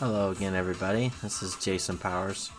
Hello 0.00 0.30
again, 0.30 0.54
everybody. 0.54 1.12
This 1.22 1.42
is 1.42 1.56
Jason 1.56 1.98
Powers. 1.98 2.50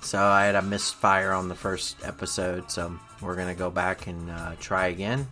So 0.00 0.18
I 0.18 0.46
had 0.46 0.54
a 0.54 0.62
misfire 0.62 1.32
on 1.32 1.46
the 1.46 1.54
first 1.54 1.98
episode, 2.02 2.70
so 2.70 2.98
we're 3.20 3.36
gonna 3.36 3.54
go 3.54 3.68
back 3.68 4.06
and 4.06 4.30
uh, 4.30 4.52
try 4.60 4.86
again. 4.86 5.28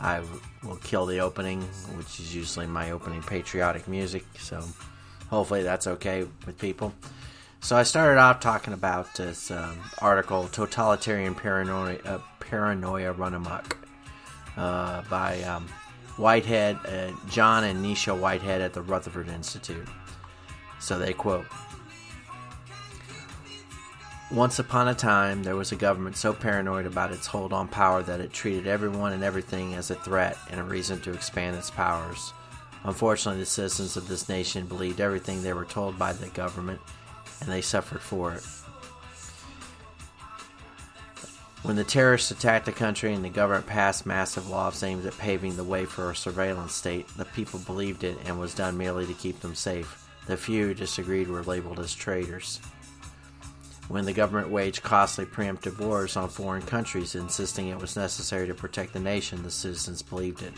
I 0.00 0.22
will 0.62 0.76
kill 0.76 1.04
the 1.04 1.18
opening, 1.20 1.60
which 1.98 2.20
is 2.20 2.34
usually 2.34 2.66
my 2.66 2.92
opening 2.92 3.22
patriotic 3.22 3.86
music. 3.86 4.24
So 4.38 4.64
hopefully 5.28 5.62
that's 5.62 5.86
okay 5.86 6.26
with 6.46 6.56
people. 6.56 6.94
So 7.60 7.76
I 7.76 7.82
started 7.82 8.18
off 8.18 8.40
talking 8.40 8.72
about 8.72 9.14
this 9.14 9.50
um, 9.50 9.78
article, 9.98 10.48
"Totalitarian 10.48 11.34
Paranoia, 11.34 11.98
uh, 12.06 12.18
Paranoia 12.40 13.12
Run 13.12 13.34
Amok," 13.34 13.76
uh, 14.56 15.02
by 15.10 15.42
um, 15.42 15.68
Whitehead, 16.16 16.78
uh, 16.86 17.12
John 17.28 17.64
and 17.64 17.84
Nisha 17.84 18.18
Whitehead 18.18 18.62
at 18.62 18.72
the 18.72 18.80
Rutherford 18.80 19.28
Institute. 19.28 19.86
So 20.84 20.98
they 20.98 21.14
quote 21.14 21.46
Once 24.30 24.58
upon 24.58 24.86
a 24.86 24.94
time, 24.94 25.42
there 25.42 25.56
was 25.56 25.72
a 25.72 25.76
government 25.76 26.14
so 26.14 26.34
paranoid 26.34 26.84
about 26.84 27.10
its 27.10 27.26
hold 27.26 27.54
on 27.54 27.68
power 27.68 28.02
that 28.02 28.20
it 28.20 28.34
treated 28.34 28.66
everyone 28.66 29.14
and 29.14 29.24
everything 29.24 29.72
as 29.72 29.90
a 29.90 29.94
threat 29.94 30.36
and 30.50 30.60
a 30.60 30.62
reason 30.62 31.00
to 31.00 31.14
expand 31.14 31.56
its 31.56 31.70
powers. 31.70 32.34
Unfortunately, 32.82 33.40
the 33.40 33.46
citizens 33.46 33.96
of 33.96 34.08
this 34.08 34.28
nation 34.28 34.66
believed 34.66 35.00
everything 35.00 35.42
they 35.42 35.54
were 35.54 35.64
told 35.64 35.98
by 35.98 36.12
the 36.12 36.28
government, 36.28 36.82
and 37.40 37.50
they 37.50 37.62
suffered 37.62 38.02
for 38.02 38.34
it. 38.34 38.44
When 41.62 41.76
the 41.76 41.84
terrorists 41.84 42.30
attacked 42.30 42.66
the 42.66 42.72
country 42.72 43.14
and 43.14 43.24
the 43.24 43.30
government 43.30 43.66
passed 43.66 44.04
massive 44.04 44.50
laws 44.50 44.82
aimed 44.82 45.06
at 45.06 45.16
paving 45.16 45.56
the 45.56 45.64
way 45.64 45.86
for 45.86 46.10
a 46.10 46.14
surveillance 46.14 46.74
state, 46.74 47.08
the 47.16 47.24
people 47.24 47.58
believed 47.60 48.04
it 48.04 48.18
and 48.26 48.38
was 48.38 48.52
done 48.52 48.76
merely 48.76 49.06
to 49.06 49.14
keep 49.14 49.40
them 49.40 49.54
safe. 49.54 50.03
The 50.26 50.36
few 50.36 50.68
who 50.68 50.74
disagreed 50.74 51.28
were 51.28 51.42
labeled 51.42 51.80
as 51.80 51.94
traitors. 51.94 52.60
When 53.88 54.06
the 54.06 54.14
government 54.14 54.48
waged 54.48 54.82
costly 54.82 55.26
preemptive 55.26 55.78
wars 55.78 56.16
on 56.16 56.30
foreign 56.30 56.62
countries, 56.62 57.14
insisting 57.14 57.68
it 57.68 57.78
was 57.78 57.96
necessary 57.96 58.46
to 58.46 58.54
protect 58.54 58.94
the 58.94 59.00
nation, 59.00 59.42
the 59.42 59.50
citizens 59.50 60.00
believed 60.00 60.42
it. 60.42 60.54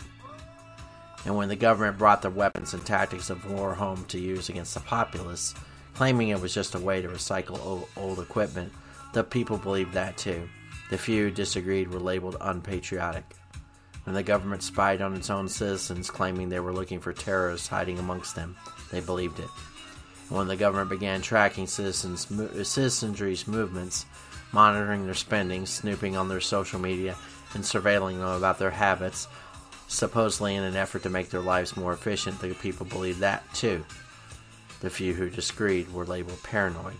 And 1.25 1.35
when 1.35 1.49
the 1.49 1.57
government 1.57 1.97
brought 1.97 2.21
the 2.21 2.29
weapons 2.29 2.73
and 2.73 2.85
tactics 2.85 3.29
of 3.29 3.51
war 3.51 3.73
home 3.73 4.05
to 4.05 4.17
use 4.17 4.47
against 4.47 4.73
the 4.73 4.79
populace, 4.79 5.53
claiming 5.93 6.29
it 6.29 6.39
was 6.39 6.53
just 6.53 6.75
a 6.75 6.79
way 6.79 7.01
to 7.01 7.09
recycle 7.09 7.59
old, 7.65 7.89
old 7.97 8.19
equipment, 8.19 8.71
the 9.13 9.25
people 9.25 9.57
believed 9.57 9.93
that 9.93 10.15
too. 10.15 10.47
The 10.89 10.97
few 10.97 11.25
who 11.25 11.31
disagreed 11.31 11.89
were 11.89 11.99
labeled 11.99 12.37
unpatriotic. 12.39 13.25
When 14.05 14.13
the 14.13 14.23
government 14.23 14.63
spied 14.63 15.01
on 15.01 15.15
its 15.15 15.29
own 15.29 15.49
citizens, 15.49 16.09
claiming 16.09 16.47
they 16.47 16.61
were 16.61 16.71
looking 16.71 17.01
for 17.01 17.11
terrorists 17.11 17.67
hiding 17.67 17.99
amongst 17.99 18.35
them, 18.35 18.55
they 18.91 18.99
believed 18.99 19.39
it. 19.39 19.49
When 20.29 20.47
the 20.47 20.57
government 20.57 20.89
began 20.89 21.21
tracking 21.21 21.67
citizens, 21.67 22.27
citizenry's 22.67 23.47
movements, 23.47 24.05
monitoring 24.51 25.05
their 25.05 25.13
spending, 25.13 25.65
snooping 25.65 26.17
on 26.17 26.27
their 26.27 26.41
social 26.41 26.79
media, 26.79 27.15
and 27.53 27.63
surveilling 27.63 28.17
them 28.17 28.27
about 28.27 28.59
their 28.59 28.71
habits, 28.71 29.27
supposedly 29.87 30.55
in 30.55 30.63
an 30.63 30.75
effort 30.75 31.03
to 31.03 31.09
make 31.09 31.29
their 31.29 31.41
lives 31.41 31.77
more 31.77 31.93
efficient, 31.93 32.39
the 32.41 32.53
people 32.55 32.85
believed 32.85 33.19
that 33.19 33.43
too. 33.53 33.85
The 34.81 34.89
few 34.89 35.13
who 35.13 35.29
disagreed 35.29 35.91
were 35.91 36.05
labeled 36.05 36.43
paranoid. 36.43 36.97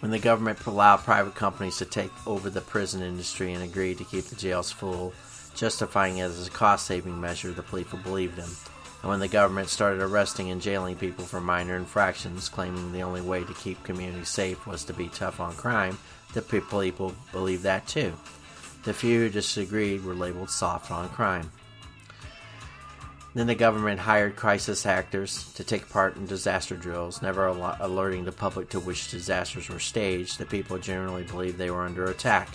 When 0.00 0.10
the 0.10 0.18
government 0.18 0.64
allowed 0.66 0.98
private 0.98 1.34
companies 1.34 1.78
to 1.78 1.84
take 1.84 2.10
over 2.26 2.50
the 2.50 2.60
prison 2.60 3.02
industry 3.02 3.52
and 3.52 3.64
agreed 3.64 3.98
to 3.98 4.04
keep 4.04 4.26
the 4.26 4.36
jails 4.36 4.70
full, 4.70 5.12
justifying 5.54 6.18
it 6.18 6.24
as 6.24 6.46
a 6.46 6.50
cost 6.50 6.86
saving 6.86 7.20
measure, 7.20 7.50
the 7.50 7.62
people 7.62 7.98
believed 7.98 8.36
them. 8.36 8.50
And 9.02 9.10
when 9.10 9.20
the 9.20 9.28
government 9.28 9.68
started 9.68 10.02
arresting 10.02 10.50
and 10.50 10.60
jailing 10.60 10.96
people 10.96 11.24
for 11.24 11.40
minor 11.40 11.76
infractions, 11.76 12.48
claiming 12.48 12.92
the 12.92 13.02
only 13.02 13.20
way 13.20 13.44
to 13.44 13.54
keep 13.54 13.82
communities 13.84 14.28
safe 14.28 14.66
was 14.66 14.84
to 14.84 14.92
be 14.92 15.08
tough 15.08 15.38
on 15.38 15.54
crime, 15.54 15.98
the 16.34 16.42
people 16.42 17.14
believed 17.32 17.62
that 17.62 17.86
too. 17.86 18.12
The 18.84 18.92
few 18.92 19.20
who 19.20 19.28
disagreed 19.28 20.04
were 20.04 20.14
labeled 20.14 20.50
soft 20.50 20.90
on 20.90 21.08
crime. 21.10 21.50
Then 23.34 23.46
the 23.46 23.54
government 23.54 24.00
hired 24.00 24.36
crisis 24.36 24.84
actors 24.84 25.52
to 25.52 25.62
take 25.62 25.88
part 25.90 26.16
in 26.16 26.26
disaster 26.26 26.76
drills, 26.76 27.22
never 27.22 27.46
alerting 27.46 28.24
the 28.24 28.32
public 28.32 28.68
to 28.70 28.80
which 28.80 29.10
disasters 29.10 29.68
were 29.68 29.78
staged. 29.78 30.38
The 30.38 30.46
people 30.46 30.78
generally 30.78 31.22
believed 31.22 31.56
they 31.56 31.70
were 31.70 31.82
under 31.84 32.06
attack. 32.06 32.48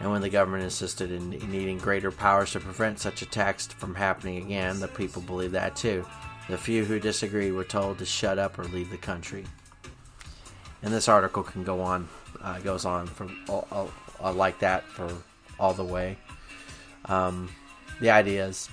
And 0.00 0.10
when 0.10 0.22
the 0.22 0.28
government 0.28 0.64
insisted 0.64 1.12
in 1.12 1.30
needing 1.30 1.78
greater 1.78 2.10
powers 2.10 2.52
to 2.52 2.60
prevent 2.60 2.98
such 2.98 3.22
attacks 3.22 3.66
from 3.66 3.94
happening 3.94 4.44
again, 4.44 4.80
the 4.80 4.88
people 4.88 5.22
believed 5.22 5.54
that 5.54 5.76
too. 5.76 6.04
The 6.48 6.58
few 6.58 6.84
who 6.84 7.00
disagreed 7.00 7.52
were 7.52 7.64
told 7.64 7.98
to 7.98 8.04
shut 8.04 8.38
up 8.38 8.58
or 8.58 8.64
leave 8.64 8.90
the 8.90 8.98
country. 8.98 9.44
And 10.82 10.92
this 10.92 11.08
article 11.08 11.42
can 11.42 11.64
go 11.64 11.80
on, 11.80 12.08
uh, 12.42 12.58
goes 12.58 12.84
on 12.84 13.06
from 13.06 13.42
all, 13.48 13.90
all, 14.20 14.32
like 14.34 14.58
that 14.58 14.84
for 14.84 15.10
all 15.58 15.72
the 15.72 15.84
way. 15.84 16.18
Um, 17.06 17.48
the 18.00 18.10
idea 18.10 18.46
is 18.46 18.68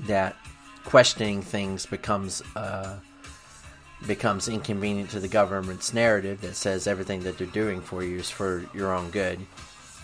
that 0.00 0.36
questioning 0.84 1.40
things 1.40 1.86
becomes 1.86 2.42
uh, 2.56 2.98
becomes 4.06 4.48
inconvenient 4.48 5.10
to 5.10 5.20
the 5.20 5.28
government's 5.28 5.92
narrative 5.92 6.40
that 6.40 6.56
says 6.56 6.86
everything 6.86 7.22
that 7.24 7.38
they're 7.38 7.46
doing 7.46 7.80
for 7.80 8.02
you 8.02 8.18
is 8.18 8.30
for 8.30 8.66
your 8.74 8.94
own 8.94 9.10
good, 9.10 9.38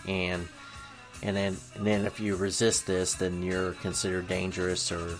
and 0.07 0.47
and 1.23 1.35
then 1.35 1.57
and 1.75 1.87
then 1.87 2.05
if 2.05 2.19
you 2.19 2.35
resist 2.35 2.85
this, 2.85 3.15
then 3.15 3.41
you're 3.41 3.73
considered 3.73 4.27
dangerous 4.27 4.91
or 4.91 5.17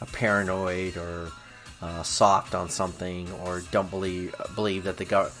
a 0.00 0.06
paranoid 0.06 0.96
or 0.96 1.30
uh, 1.80 2.02
soft 2.02 2.54
on 2.54 2.68
something 2.68 3.30
or 3.44 3.62
don't 3.70 3.90
believe 3.90 4.34
believe 4.54 4.84
that 4.84 4.96
the 4.96 5.04
government. 5.04 5.36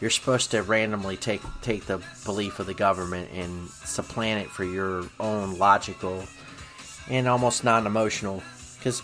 You're 0.00 0.10
supposed 0.10 0.52
to 0.52 0.62
randomly 0.62 1.16
take 1.16 1.42
take 1.60 1.86
the 1.86 2.00
belief 2.24 2.60
of 2.60 2.66
the 2.66 2.74
government 2.74 3.30
and 3.32 3.68
supplant 3.68 4.46
it 4.46 4.50
for 4.50 4.62
your 4.62 5.04
own 5.18 5.58
logical 5.58 6.22
and 7.10 7.26
almost 7.26 7.64
non-emotional 7.64 8.42
because 8.76 9.02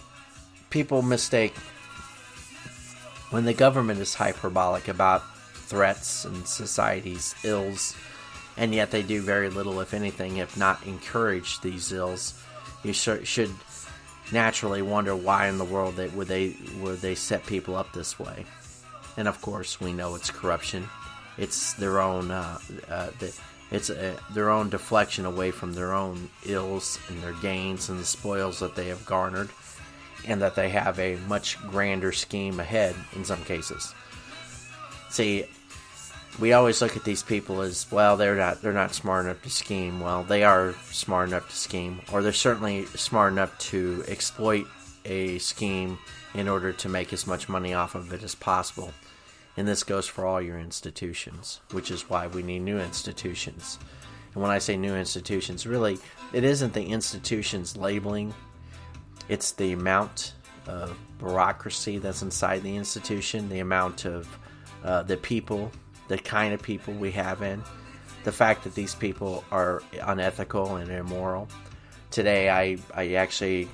people 0.71 1.03
mistake 1.03 1.55
when 3.35 3.45
the 3.45 3.53
government 3.53 3.99
is 3.99 4.15
hyperbolic 4.15 4.87
about 4.87 5.23
threats 5.37 6.25
and 6.25 6.47
society's 6.47 7.35
ills 7.43 7.97
and 8.57 8.73
yet 8.73 8.93
they 8.93 9.03
do 9.03 9.21
very 9.21 9.51
little 9.51 9.81
if 9.81 9.93
anything 9.93 10.37
if 10.37 10.57
not 10.57 10.87
encourage 10.87 11.61
these 11.61 11.91
ills 11.91 12.41
you 12.85 12.93
should 12.93 13.51
naturally 14.33 14.83
wonder 14.83 15.15
why 15.17 15.49
in 15.49 15.59
the 15.59 15.65
world 15.65 15.97
they, 15.97 16.09
would 16.09 16.29
they 16.29 16.55
would 16.81 17.01
they 17.01 17.15
set 17.15 17.45
people 17.47 17.75
up 17.75 17.93
this 17.93 18.19
way. 18.19 18.45
And 19.17 19.29
of 19.29 19.41
course 19.41 19.81
we 19.81 19.93
know 19.93 20.15
it's 20.15 20.31
corruption. 20.31 20.89
It's 21.39 21.73
their 21.75 22.01
own 22.01 22.31
uh, 22.31 22.59
uh, 22.89 23.11
the, 23.19 23.37
it's 23.71 23.91
a, 23.91 24.17
their 24.33 24.51
own 24.51 24.71
deflection 24.71 25.25
away 25.25 25.51
from 25.51 25.73
their 25.73 25.93
own 25.93 26.31
ills 26.47 26.99
and 27.09 27.21
their 27.23 27.33
gains 27.35 27.89
and 27.89 27.99
the 27.99 28.05
spoils 28.05 28.61
that 28.61 28.77
they 28.77 28.89
have 28.89 29.05
garnered, 29.05 29.51
and 30.27 30.43
that 30.43 30.55
they 30.55 30.69
have 30.71 30.99
a 30.99 31.17
much 31.29 31.61
grander 31.69 32.13
scheme 32.13 32.61
ahead 32.61 32.95
in 33.15 33.25
some 33.25 33.43
cases. 33.45 33.95
See, 35.11 35.45
we 36.39 36.53
always 36.53 36.83
look 36.83 36.97
at 36.97 37.05
these 37.05 37.23
people 37.23 37.61
as 37.61 37.91
well. 37.91 38.17
They're 38.17 38.37
not 38.37 38.61
they're 38.61 38.73
not 38.73 38.95
smart 38.95 39.27
enough 39.27 39.43
to 39.43 39.51
scheme. 39.51 40.01
Well, 40.01 40.25
they 40.25 40.43
are 40.45 40.75
smart 40.91 41.29
enough 41.29 41.49
to 41.49 41.57
scheme, 41.57 42.01
or 42.13 42.23
they're 42.23 42.33
certainly 42.33 42.87
smart 42.87 43.33
enough 43.33 43.57
to 43.71 44.05
exploit 44.09 44.67
a 45.05 45.39
scheme 45.39 45.99
in 46.35 46.49
order 46.49 46.73
to 46.73 46.89
make 46.89 47.13
as 47.13 47.27
much 47.27 47.49
money 47.49 47.75
off 47.75 47.95
of 47.95 48.13
it 48.13 48.23
as 48.23 48.35
possible. 48.35 48.93
And 49.57 49.69
this 49.69 49.85
goes 49.85 50.09
for 50.09 50.27
all 50.27 50.43
your 50.43 50.59
institutions, 50.59 51.61
which 51.71 51.91
is 51.91 52.11
why 52.11 52.27
we 52.27 52.43
need 52.43 52.61
new 52.61 52.79
institutions. 52.81 53.79
And 54.35 54.43
when 54.43 54.51
I 54.51 54.59
say 54.59 54.77
new 54.77 54.97
institutions, 54.97 55.65
really, 55.65 55.99
it 56.33 56.43
isn't 56.43 56.73
the 56.73 56.87
institution's 56.87 57.77
labeling, 57.77 58.35
it's 59.29 59.53
the 59.53 59.73
amount 59.73 60.35
of 60.67 60.97
bureaucracy 61.19 61.99
that's 61.99 62.23
inside 62.23 62.63
the 62.63 62.77
institution, 62.77 63.49
the 63.49 63.61
amount 63.61 64.05
of 64.05 64.29
uh, 64.83 65.03
the 65.03 65.17
people, 65.17 65.71
the 66.09 66.19
kind 66.19 66.53
of 66.55 66.63
people 66.63 66.95
we 66.95 67.11
have 67.13 67.43
in, 67.43 67.63
the 68.25 68.33
fact 68.33 68.65
that 68.65 68.75
these 68.75 68.95
people 68.95 69.45
are 69.51 69.83
unethical 70.03 70.77
and 70.77 70.91
immoral. 70.91 71.49
Today, 72.11 72.49
I, 72.49 72.79
I 72.95 73.15
actually 73.15 73.69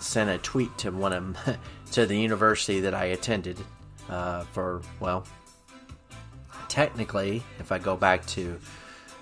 sent 0.00 0.30
a 0.30 0.38
tweet 0.38 0.76
to 0.78 0.90
one 0.90 1.12
of 1.12 1.58
to 1.92 2.06
the 2.06 2.18
university 2.18 2.80
that 2.80 2.94
I 2.94 3.06
attended 3.06 3.58
uh, 4.08 4.44
for, 4.52 4.82
well, 5.00 5.26
technically, 6.68 7.42
if 7.58 7.72
I 7.72 7.78
go 7.78 7.96
back 7.96 8.26
to 8.26 8.58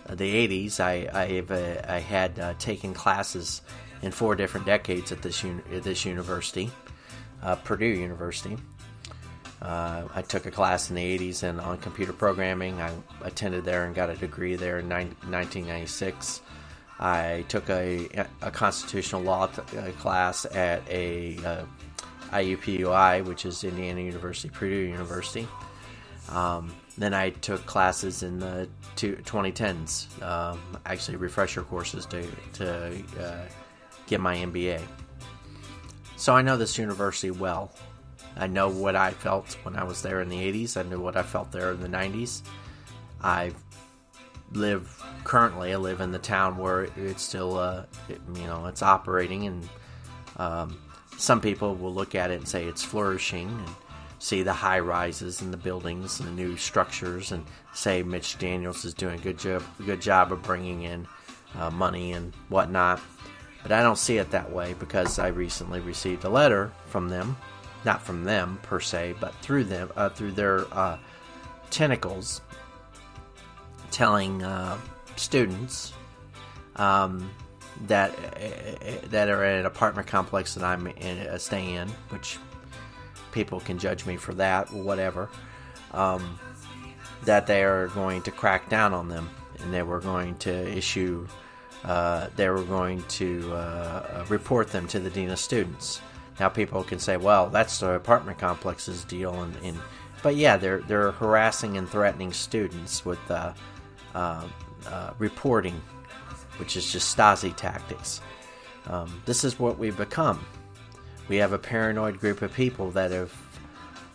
uh, 0.08 0.14
the 0.14 0.48
80s, 0.48 0.80
I, 0.80 1.08
I, 1.12 1.52
uh, 1.52 1.92
I 1.94 1.98
had 1.98 2.38
uh, 2.38 2.54
taken 2.58 2.94
classes 2.94 3.62
in 4.02 4.12
four 4.12 4.34
different 4.34 4.66
decades 4.66 5.12
at 5.12 5.22
this, 5.22 5.44
un- 5.44 5.62
at 5.72 5.82
this 5.82 6.04
university, 6.04 6.70
uh, 7.42 7.56
Purdue 7.56 7.86
University. 7.86 8.56
Uh, 9.60 10.08
I 10.12 10.22
took 10.22 10.46
a 10.46 10.50
class 10.50 10.90
in 10.90 10.96
the 10.96 11.18
80s 11.18 11.44
and 11.44 11.60
on 11.60 11.78
computer 11.78 12.12
programming. 12.12 12.80
I 12.80 12.90
attended 13.22 13.64
there 13.64 13.84
and 13.84 13.94
got 13.94 14.10
a 14.10 14.16
degree 14.16 14.56
there 14.56 14.80
in 14.80 14.88
1996. 14.88 16.40
I 16.98 17.44
took 17.48 17.68
a, 17.70 18.08
a 18.42 18.50
constitutional 18.50 19.22
law 19.22 19.46
t- 19.46 19.62
class 19.98 20.46
at 20.46 20.82
a 20.88 21.36
IUPUI, 22.32 23.24
which 23.24 23.44
is 23.44 23.62
Indiana 23.62 24.00
University, 24.00 24.48
Purdue 24.48 24.74
University. 24.74 25.46
Um, 26.30 26.72
then 26.98 27.14
I 27.14 27.30
took 27.30 27.64
classes 27.66 28.22
in 28.22 28.38
the 28.38 28.68
two, 28.96 29.16
2010s, 29.16 30.22
um, 30.22 30.60
actually 30.86 31.16
refresher 31.16 31.62
courses 31.62 32.06
to, 32.06 32.26
to 32.54 33.02
uh, 33.20 33.44
get 34.12 34.20
my 34.20 34.36
MBA. 34.36 34.78
So 36.16 36.34
I 36.34 36.42
know 36.42 36.58
this 36.58 36.76
university 36.76 37.30
well. 37.30 37.72
I 38.36 38.46
know 38.46 38.68
what 38.68 38.94
I 38.94 39.12
felt 39.12 39.56
when 39.62 39.74
I 39.74 39.84
was 39.84 40.02
there 40.02 40.20
in 40.20 40.28
the 40.28 40.36
80s. 40.36 40.76
I 40.76 40.82
know 40.82 41.00
what 41.00 41.16
I 41.16 41.22
felt 41.22 41.50
there 41.50 41.72
in 41.72 41.80
the 41.80 41.88
90s. 41.88 42.42
I 43.22 43.52
live 44.52 45.02
currently. 45.24 45.72
I 45.72 45.76
live 45.76 46.02
in 46.02 46.12
the 46.12 46.18
town 46.18 46.58
where 46.58 46.88
it's 46.94 47.22
still, 47.22 47.56
uh, 47.56 47.84
it, 48.10 48.20
you 48.34 48.42
know, 48.42 48.66
it's 48.66 48.82
operating, 48.82 49.46
and 49.46 49.68
um, 50.36 50.78
some 51.16 51.40
people 51.40 51.74
will 51.74 51.94
look 51.94 52.14
at 52.14 52.30
it 52.30 52.34
and 52.34 52.46
say 52.46 52.66
it's 52.66 52.84
flourishing, 52.84 53.48
and 53.48 53.74
see 54.18 54.42
the 54.42 54.52
high 54.52 54.80
rises 54.80 55.40
and 55.40 55.54
the 55.54 55.56
buildings 55.56 56.20
and 56.20 56.28
the 56.28 56.32
new 56.32 56.58
structures, 56.58 57.32
and 57.32 57.46
say 57.72 58.02
Mitch 58.02 58.36
Daniels 58.38 58.84
is 58.84 58.92
doing 58.92 59.18
a 59.18 59.22
good 59.22 59.38
job, 59.38 59.62
good 59.86 60.02
job 60.02 60.32
of 60.32 60.42
bringing 60.42 60.82
in 60.82 61.08
uh, 61.58 61.70
money 61.70 62.12
and 62.12 62.34
whatnot. 62.50 63.00
But 63.62 63.72
I 63.72 63.82
don't 63.82 63.98
see 63.98 64.18
it 64.18 64.30
that 64.30 64.50
way 64.50 64.74
because 64.78 65.18
I 65.18 65.28
recently 65.28 65.80
received 65.80 66.24
a 66.24 66.28
letter 66.28 66.72
from 66.86 67.08
them, 67.08 67.36
not 67.84 68.02
from 68.02 68.24
them 68.24 68.58
per 68.62 68.80
se, 68.80 69.14
but 69.20 69.34
through 69.36 69.64
them, 69.64 69.90
uh, 69.96 70.08
through 70.08 70.32
their 70.32 70.66
uh, 70.74 70.98
tentacles, 71.70 72.40
telling 73.90 74.42
uh, 74.42 74.76
students 75.16 75.92
um, 76.76 77.30
that 77.86 78.12
that 79.10 79.28
are 79.28 79.44
in 79.44 79.60
an 79.60 79.66
apartment 79.66 80.06
complex 80.06 80.54
that 80.54 80.64
I'm 80.64 80.86
in, 80.86 81.38
staying 81.38 81.74
in, 81.74 81.88
which 82.08 82.38
people 83.32 83.60
can 83.60 83.78
judge 83.78 84.06
me 84.06 84.16
for 84.16 84.34
that, 84.34 84.72
whatever. 84.72 85.28
Um, 85.92 86.38
that 87.24 87.46
they 87.46 87.62
are 87.62 87.88
going 87.88 88.22
to 88.22 88.30
crack 88.30 88.68
down 88.68 88.92
on 88.92 89.08
them, 89.08 89.30
and 89.60 89.72
they 89.72 89.82
were 89.82 90.00
going 90.00 90.36
to 90.38 90.50
issue, 90.76 91.26
uh, 91.84 92.28
they 92.36 92.48
were 92.48 92.62
going 92.62 93.02
to 93.04 93.50
uh, 93.52 93.56
uh 93.56 94.24
report 94.28 94.68
them 94.68 94.86
to 94.88 95.00
the 95.00 95.10
dean 95.10 95.30
of 95.30 95.38
students. 95.38 96.00
Now 96.40 96.48
people 96.48 96.82
can 96.82 96.98
say, 96.98 97.16
well, 97.16 97.48
that's 97.48 97.80
the 97.80 97.92
apartment 97.92 98.38
complex's 98.38 99.04
deal, 99.04 99.42
and, 99.42 99.54
and 99.62 99.78
but 100.22 100.36
yeah, 100.36 100.56
they're 100.56 100.80
they're 100.80 101.12
harassing 101.12 101.76
and 101.76 101.88
threatening 101.88 102.32
students 102.32 103.04
with 103.04 103.18
uh, 103.30 103.52
uh, 104.14 104.46
uh, 104.86 105.10
reporting, 105.18 105.80
which 106.58 106.76
is 106.76 106.90
just 106.90 107.16
Stasi 107.16 107.54
tactics. 107.54 108.20
Um, 108.86 109.22
this 109.26 109.44
is 109.44 109.58
what 109.58 109.78
we've 109.78 109.96
become. 109.96 110.44
We 111.28 111.36
have 111.36 111.52
a 111.52 111.58
paranoid 111.58 112.18
group 112.18 112.42
of 112.42 112.52
people 112.52 112.90
that 112.92 113.10
have 113.10 113.32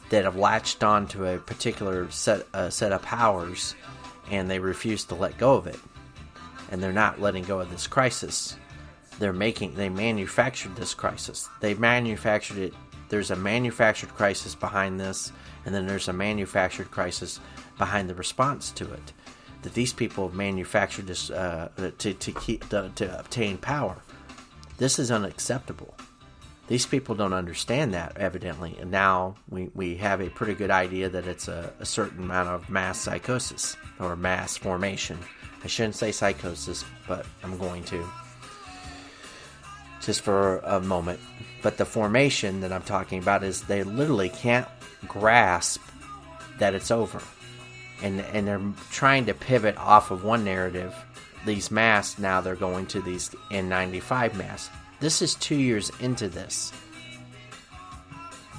that 0.09 0.23
have 0.23 0.37
latched 0.37 0.83
on 0.83 1.07
to 1.07 1.25
a 1.25 1.37
particular 1.37 2.09
set 2.09 2.45
set 2.71 2.91
of 2.93 3.01
powers, 3.01 3.75
and 4.31 4.49
they 4.49 4.59
refuse 4.59 5.03
to 5.05 5.15
let 5.15 5.37
go 5.37 5.55
of 5.55 5.67
it. 5.67 5.79
And 6.69 6.81
they're 6.81 6.91
not 6.93 7.21
letting 7.21 7.43
go 7.43 7.59
of 7.59 7.69
this 7.69 7.87
crisis. 7.87 8.55
They're 9.19 9.33
making 9.33 9.75
they 9.75 9.89
manufactured 9.89 10.75
this 10.75 10.93
crisis. 10.93 11.49
They 11.61 11.73
manufactured 11.73 12.57
it. 12.57 12.73
There's 13.09 13.31
a 13.31 13.35
manufactured 13.35 14.09
crisis 14.09 14.53
behind 14.53 14.99
this, 14.99 15.31
and 15.65 15.73
then 15.73 15.87
there's 15.87 16.09
a 16.09 16.13
manufactured 16.13 16.91
crisis 16.91 17.39
behind 17.77 18.09
the 18.09 18.15
response 18.15 18.71
to 18.71 18.91
it. 18.91 19.13
That 19.61 19.73
these 19.73 19.93
people 19.93 20.27
have 20.27 20.35
manufactured 20.35 21.07
this 21.07 21.29
uh, 21.29 21.69
to 21.99 22.13
to 22.13 22.31
keep 22.31 22.67
to, 22.69 22.91
to 22.95 23.19
obtain 23.19 23.57
power. 23.57 23.97
This 24.77 24.99
is 24.99 25.09
unacceptable. 25.09 25.95
These 26.67 26.85
people 26.85 27.15
don't 27.15 27.33
understand 27.33 27.93
that, 27.93 28.17
evidently, 28.17 28.77
and 28.79 28.91
now 28.91 29.35
we, 29.49 29.71
we 29.73 29.95
have 29.97 30.19
a 30.19 30.29
pretty 30.29 30.53
good 30.53 30.69
idea 30.69 31.07
that 31.07 31.25
it's 31.25 31.47
a, 31.47 31.71
a 31.79 31.85
certain 31.85 32.23
amount 32.25 32.49
of 32.49 32.69
mass 32.69 32.99
psychosis 32.99 33.77
or 33.99 34.17
mass 34.17 34.57
formation. 34.57 35.17
I 35.63 35.67
shouldn't 35.67 35.95
say 35.95 36.11
psychosis, 36.11 36.85
but 37.07 37.25
I'm 37.43 37.57
going 37.57 37.83
to. 37.85 38.07
Just 40.01 40.21
for 40.21 40.59
a 40.59 40.79
moment. 40.79 41.19
But 41.61 41.77
the 41.77 41.85
formation 41.85 42.61
that 42.61 42.71
I'm 42.71 42.83
talking 42.83 43.19
about 43.19 43.43
is 43.43 43.63
they 43.63 43.83
literally 43.83 44.29
can't 44.29 44.67
grasp 45.07 45.81
that 46.59 46.73
it's 46.73 46.91
over. 46.91 47.21
And, 48.01 48.21
and 48.21 48.47
they're 48.47 48.61
trying 48.91 49.25
to 49.25 49.33
pivot 49.33 49.75
off 49.77 50.11
of 50.11 50.23
one 50.23 50.43
narrative. 50.45 50.95
These 51.45 51.71
masks, 51.71 52.19
now 52.19 52.41
they're 52.41 52.55
going 52.55 52.85
to 52.87 53.01
these 53.01 53.29
N95 53.51 54.35
masks. 54.35 54.69
This 54.99 55.21
is 55.21 55.35
two 55.35 55.55
years 55.55 55.91
into 55.99 56.27
this. 56.27 56.71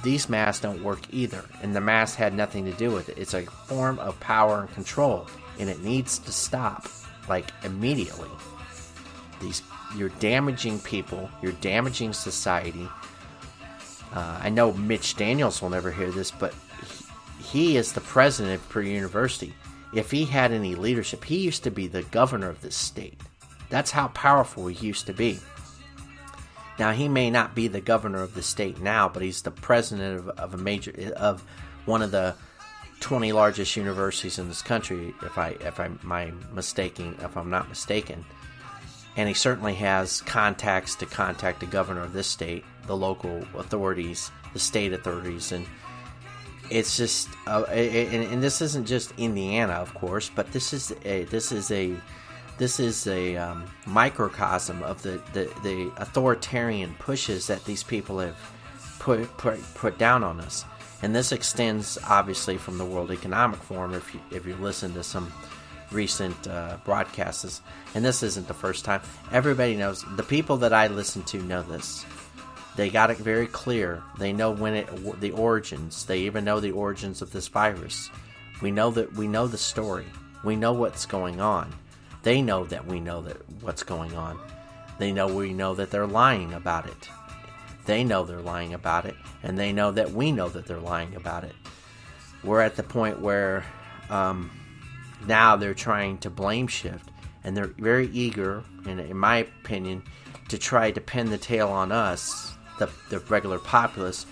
These 0.03 0.29
masks 0.29 0.63
don't 0.63 0.83
work 0.85 1.01
either, 1.11 1.45
and 1.61 1.75
the 1.75 1.81
mask 1.81 2.17
had 2.17 2.33
nothing 2.33 2.65
to 2.67 2.73
do 2.73 2.91
with 2.93 3.09
it. 3.09 3.19
It's 3.19 3.35
a 3.35 3.43
form 3.43 3.99
of 3.99 4.19
power 4.21 4.61
and 4.61 4.73
control, 4.73 5.27
and 5.59 5.69
it 5.69 5.83
needs 5.83 6.19
to 6.21 6.33
stop, 6.33 6.87
like 7.29 7.47
immediately. 7.65 8.31
These 9.41 9.63
you're 9.97 10.11
damaging 10.21 10.79
people, 10.81 11.31
you're 11.43 11.53
damaging 11.53 12.13
society. 12.13 12.89
Uh, 14.13 14.41
I 14.43 14.51
know 14.51 14.73
Mitch 14.73 15.17
Daniels 15.17 15.63
will 15.63 15.71
never 15.71 15.91
hear 15.91 16.11
this, 16.11 16.31
but 16.31 16.55
he, 17.41 17.43
he 17.43 17.77
is 17.77 17.93
the 17.93 18.01
president 18.01 18.57
of 18.57 18.69
Purdue 18.69 18.91
University. 18.91 19.55
If 19.95 20.11
he 20.11 20.25
had 20.27 20.53
any 20.53 20.75
leadership, 20.75 21.25
he 21.25 21.39
used 21.39 21.65
to 21.65 21.71
be 21.71 21.87
the 21.87 22.03
governor 22.03 22.51
of 22.51 22.61
this 22.61 22.77
state. 22.77 23.21
That's 23.71 23.91
how 23.91 24.09
powerful 24.09 24.67
he 24.67 24.87
used 24.87 25.07
to 25.07 25.15
be. 25.15 25.41
Now 26.79 26.93
he 26.93 27.09
may 27.09 27.31
not 27.31 27.55
be 27.55 27.69
the 27.69 27.81
governor 27.81 28.23
of 28.23 28.35
the 28.35 28.43
state 28.43 28.81
now, 28.81 29.09
but 29.09 29.23
he's 29.23 29.43
the 29.43 29.51
president 29.51 30.19
of, 30.19 30.29
of 30.39 30.55
a 30.55 30.59
major 30.59 31.13
of 31.17 31.43
one 31.87 32.03
of 32.03 32.11
the 32.11 32.35
20 33.01 33.33
largest 33.33 33.77
universities 33.77 34.39
in 34.39 34.49
this 34.49 34.63
country. 34.63 35.15
If 35.23 35.39
I 35.39 35.51
if 35.61 35.79
I'm 35.81 35.99
my 36.03 36.33
mistaking 36.53 37.17
if 37.21 37.37
I'm 37.37 37.51
not 37.51 37.69
mistaken, 37.69 38.25
and 39.17 39.29
he 39.29 39.35
certainly 39.35 39.75
has 39.75 40.21
contacts 40.23 40.95
to 40.97 41.07
contact 41.07 41.61
the 41.61 41.67
governor 41.67 42.03
of 42.03 42.13
this 42.13 42.27
state, 42.27 42.65
the 42.87 42.97
local 42.97 43.45
authorities, 43.57 44.31
the 44.53 44.59
state 44.59 44.93
authorities, 44.93 45.53
and 45.53 45.67
it's 46.71 46.97
just 46.97 47.29
uh, 47.47 47.63
and, 47.65 48.25
and, 48.25 48.43
this 48.43 48.61
isn't 48.61 48.87
just 48.87 49.13
Indiana, 49.17 49.75
of 49.75 49.95
course, 49.95 50.31
but 50.35 50.53
this 50.53 50.73
is 50.73 50.93
a, 51.05 51.25
this 51.25 51.51
is 51.53 51.71
a 51.71 51.95
this 52.59 52.81
is 52.81 53.07
a 53.07 53.37
um, 53.37 53.65
microcosm 53.87 54.83
of 54.83 55.01
the, 55.03 55.23
the, 55.33 55.45
the, 55.63 55.93
authoritarian 55.97 56.95
pushes 56.99 57.47
that 57.47 57.65
these 57.65 57.85
people 57.85 58.19
have 58.19 58.37
put, 58.99 59.25
put, 59.39 59.63
put 59.75 59.97
down 59.97 60.25
on 60.25 60.41
us. 60.41 60.65
And 61.03 61.15
this 61.15 61.33
extends 61.33 61.99
obviously 62.09 62.57
from 62.57 62.79
the 62.79 62.85
World 62.85 63.11
Economic 63.11 63.61
Forum 63.61 63.95
if 63.95 64.13
you, 64.13 64.21
if 64.31 64.47
you 64.47 64.57
listen 64.57 64.95
to 64.95 65.05
some 65.05 65.33
recent 65.93 66.49
uh, 66.49 66.79
broadcasts. 66.85 67.63
And 67.95 68.05
this 68.05 68.23
isn't 68.23 68.49
the 68.49 68.55
first 68.55 68.85
time. 68.85 69.03
Everybody 69.33 69.77
knows. 69.77 70.05
The 70.17 70.23
people 70.23 70.59
that 70.59 70.73
I 70.73 70.89
listen 70.89 71.23
to 71.25 71.43
know 71.43 71.63
this. 71.63 72.05
They 72.77 72.91
got 72.91 73.11
it 73.11 73.19
very 73.19 73.49
clear. 73.49 74.03
They 74.19 74.33
know 74.33 74.53
when 74.53 74.75
it 74.75 75.21
the 75.21 75.33
origins. 75.33 76.07
They 76.07 76.21
even 76.21 76.45
know 76.45 76.61
the 76.61 76.71
origins 76.71 77.23
of 77.23 77.33
this 77.33 77.49
virus. 77.49 78.09
We 78.63 78.71
know 78.71 78.91
that 78.93 79.15
we 79.15 79.27
know 79.27 79.49
the 79.49 79.59
story. 79.59 80.07
We 80.45 80.55
know 80.55 80.73
what's 80.73 81.05
going 81.05 81.41
on. 81.41 81.75
They 82.23 82.41
know 82.41 82.65
that 82.67 82.87
we 82.87 83.01
know 83.01 83.23
that 83.23 83.37
what's 83.63 83.83
going 83.83 84.15
on. 84.15 84.39
They 84.99 85.13
know 85.13 85.27
we 85.27 85.53
know 85.53 85.75
that 85.75 85.91
they're 85.91 86.07
lying 86.07 86.53
about 86.53 86.87
it. 86.87 87.09
They 87.89 88.05
know 88.05 88.25
they're 88.25 88.43
lying 88.43 88.75
about 88.75 89.07
it, 89.07 89.17
and 89.43 89.59
they 89.59 89.73
know 89.73 89.91
that 89.93 90.13
we 90.13 90.31
know 90.31 90.51
that 90.51 90.67
they're 90.67 90.79
lying 90.79 91.17
about 91.17 91.45
it. 91.45 91.55
We're 92.45 92.61
at 92.61 92.77
the 92.77 92.83
point 92.83 93.19
where 93.19 93.65
um, 94.11 94.51
now 95.27 95.57
they're 95.57 95.73
trying 95.73 96.19
to 96.19 96.29
blame 96.29 96.67
shift, 96.67 97.09
and 97.43 97.57
they're 97.57 97.73
very 97.79 98.09
eager, 98.09 98.63
in, 98.85 99.01
in 99.01 99.17
my 99.17 99.39
opinion, 99.39 100.03
to 100.51 100.59
try 100.59 100.91
to 100.91 101.01
pin 101.01 101.31
the 101.31 101.39
tail 101.39 101.69
on 101.69 101.91
us, 101.91 102.53
the, 102.79 102.91
the 103.09 103.21
regular 103.21 103.59
populace, 103.59 104.27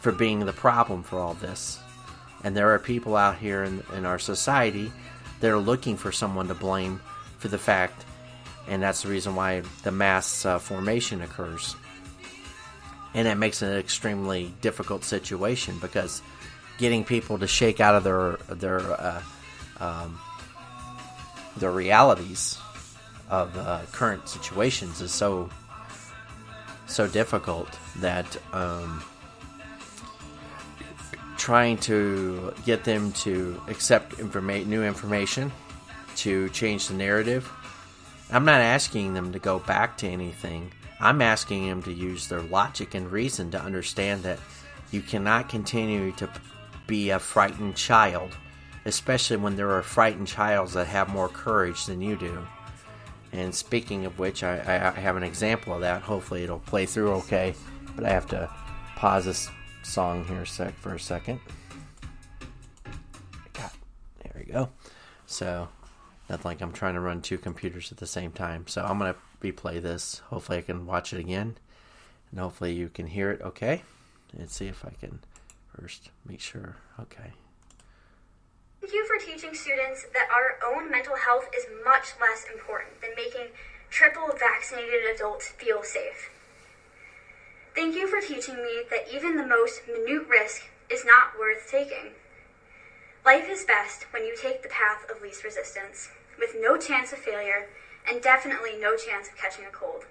for 0.00 0.10
being 0.10 0.46
the 0.46 0.52
problem 0.54 1.02
for 1.02 1.18
all 1.18 1.34
this. 1.34 1.78
And 2.44 2.56
there 2.56 2.70
are 2.70 2.78
people 2.78 3.14
out 3.14 3.36
here 3.36 3.62
in, 3.62 3.82
in 3.94 4.06
our 4.06 4.18
society 4.18 4.90
that 5.40 5.50
are 5.50 5.58
looking 5.58 5.98
for 5.98 6.12
someone 6.12 6.48
to 6.48 6.54
blame 6.54 6.98
for 7.36 7.48
the 7.48 7.58
fact, 7.58 8.06
and 8.66 8.82
that's 8.82 9.02
the 9.02 9.10
reason 9.10 9.34
why 9.34 9.64
the 9.82 9.92
mass 9.92 10.46
uh, 10.46 10.58
formation 10.58 11.20
occurs. 11.20 11.76
And 13.14 13.28
it 13.28 13.36
makes 13.36 13.62
an 13.62 13.72
extremely 13.76 14.54
difficult 14.60 15.04
situation 15.04 15.78
because 15.80 16.22
getting 16.78 17.04
people 17.04 17.38
to 17.38 17.46
shake 17.46 17.80
out 17.80 17.94
of 17.94 18.04
their 18.04 18.38
their 18.48 18.80
uh, 18.80 19.22
um, 19.80 20.18
their 21.56 21.70
realities 21.70 22.58
of 23.28 23.56
uh, 23.56 23.80
current 23.92 24.28
situations 24.28 25.00
is 25.00 25.12
so 25.12 25.50
so 26.86 27.06
difficult 27.06 27.78
that 27.96 28.36
um, 28.52 29.02
trying 31.36 31.76
to 31.78 32.52
get 32.64 32.84
them 32.84 33.12
to 33.12 33.60
accept 33.68 34.16
informa- 34.18 34.66
new 34.66 34.82
information 34.82 35.50
to 36.16 36.48
change 36.50 36.88
the 36.88 36.94
narrative. 36.94 37.50
I'm 38.30 38.44
not 38.44 38.60
asking 38.60 39.14
them 39.14 39.32
to 39.32 39.38
go 39.38 39.58
back 39.58 39.98
to 39.98 40.08
anything. 40.08 40.70
I'm 41.02 41.20
asking 41.20 41.68
them 41.68 41.82
to 41.82 41.92
use 41.92 42.28
their 42.28 42.40
logic 42.40 42.94
and 42.94 43.10
reason 43.10 43.50
to 43.50 43.60
understand 43.60 44.22
that 44.22 44.38
You 44.92 45.00
cannot 45.00 45.48
continue 45.48 46.12
to 46.12 46.28
be 46.86 47.10
a 47.10 47.18
frightened 47.18 47.76
child, 47.76 48.36
especially 48.84 49.38
when 49.38 49.56
there 49.56 49.70
are 49.70 49.82
frightened 49.82 50.28
childs 50.28 50.74
that 50.74 50.86
have 50.86 51.08
more 51.08 51.30
courage 51.30 51.86
than 51.86 52.02
you 52.02 52.14
do. 52.14 52.46
And 53.32 53.54
speaking 53.54 54.04
of 54.04 54.18
which, 54.18 54.42
I, 54.44 54.56
I, 54.56 55.00
have 55.00 55.16
an 55.16 55.22
example 55.22 55.72
of 55.72 55.80
that. 55.80 56.02
Hopefully, 56.02 56.44
it'll 56.44 56.58
play 56.58 56.84
through 56.84 57.12
okay. 57.12 57.54
But 57.96 58.04
I 58.04 58.10
have 58.10 58.26
to 58.28 58.50
pause 58.96 59.24
this 59.24 59.48
song 59.82 60.26
here 60.26 60.44
sec 60.44 60.74
for 60.74 60.94
a 60.94 61.00
second. 61.00 61.40
There 63.54 64.32
we 64.36 64.44
go. 64.44 64.68
So, 65.26 65.68
not 66.28 66.44
like 66.44 66.60
I'm 66.60 66.72
trying 66.72 66.94
to 66.94 67.00
run 67.00 67.22
two 67.22 67.38
computers 67.38 67.90
at 67.90 67.98
the 67.98 68.06
same 68.06 68.32
time. 68.32 68.66
So 68.66 68.84
I'm 68.84 68.98
gonna 68.98 69.16
replay 69.42 69.80
this. 69.80 70.22
Hopefully, 70.26 70.58
I 70.58 70.62
can 70.62 70.86
watch 70.86 71.12
it 71.12 71.20
again, 71.20 71.56
and 72.30 72.40
hopefully 72.40 72.72
you 72.72 72.88
can 72.88 73.06
hear 73.06 73.30
it 73.30 73.42
okay. 73.42 73.82
And 74.36 74.48
see 74.50 74.66
if 74.66 74.84
I 74.84 74.90
can 74.98 75.20
first 75.68 76.10
make 76.26 76.40
sure. 76.40 76.76
Okay. 76.98 77.32
Thank 78.80 78.94
you 78.94 79.06
for 79.06 79.24
teaching 79.24 79.54
students 79.54 80.06
that 80.12 80.28
our 80.32 80.58
own 80.66 80.90
mental 80.90 81.16
health 81.16 81.48
is 81.56 81.66
much 81.84 82.14
less 82.20 82.44
important 82.52 83.00
than 83.00 83.10
making 83.14 83.52
triple 83.90 84.30
vaccinated 84.38 85.04
adults 85.14 85.48
feel 85.48 85.82
safe. 85.82 86.30
Thank 87.74 87.94
you 87.94 88.06
for 88.06 88.20
teaching 88.20 88.56
me 88.56 88.82
that 88.90 89.12
even 89.12 89.36
the 89.36 89.46
most 89.46 89.82
minute 89.86 90.26
risk 90.28 90.62
is 90.90 91.04
not 91.04 91.38
worth 91.38 91.68
taking. 91.70 92.12
Life 93.24 93.48
is 93.48 93.64
best 93.64 94.04
when 94.12 94.24
you 94.24 94.34
take 94.36 94.62
the 94.62 94.68
path 94.68 95.08
of 95.08 95.22
least 95.22 95.44
resistance, 95.44 96.08
with 96.38 96.56
no 96.58 96.76
chance 96.76 97.12
of 97.12 97.18
failure 97.18 97.68
and 98.08 98.22
definitely 98.22 98.76
no 98.78 98.96
chance 98.96 99.28
of 99.28 99.36
catching 99.36 99.64
a 99.64 99.70
cold. 99.70 100.04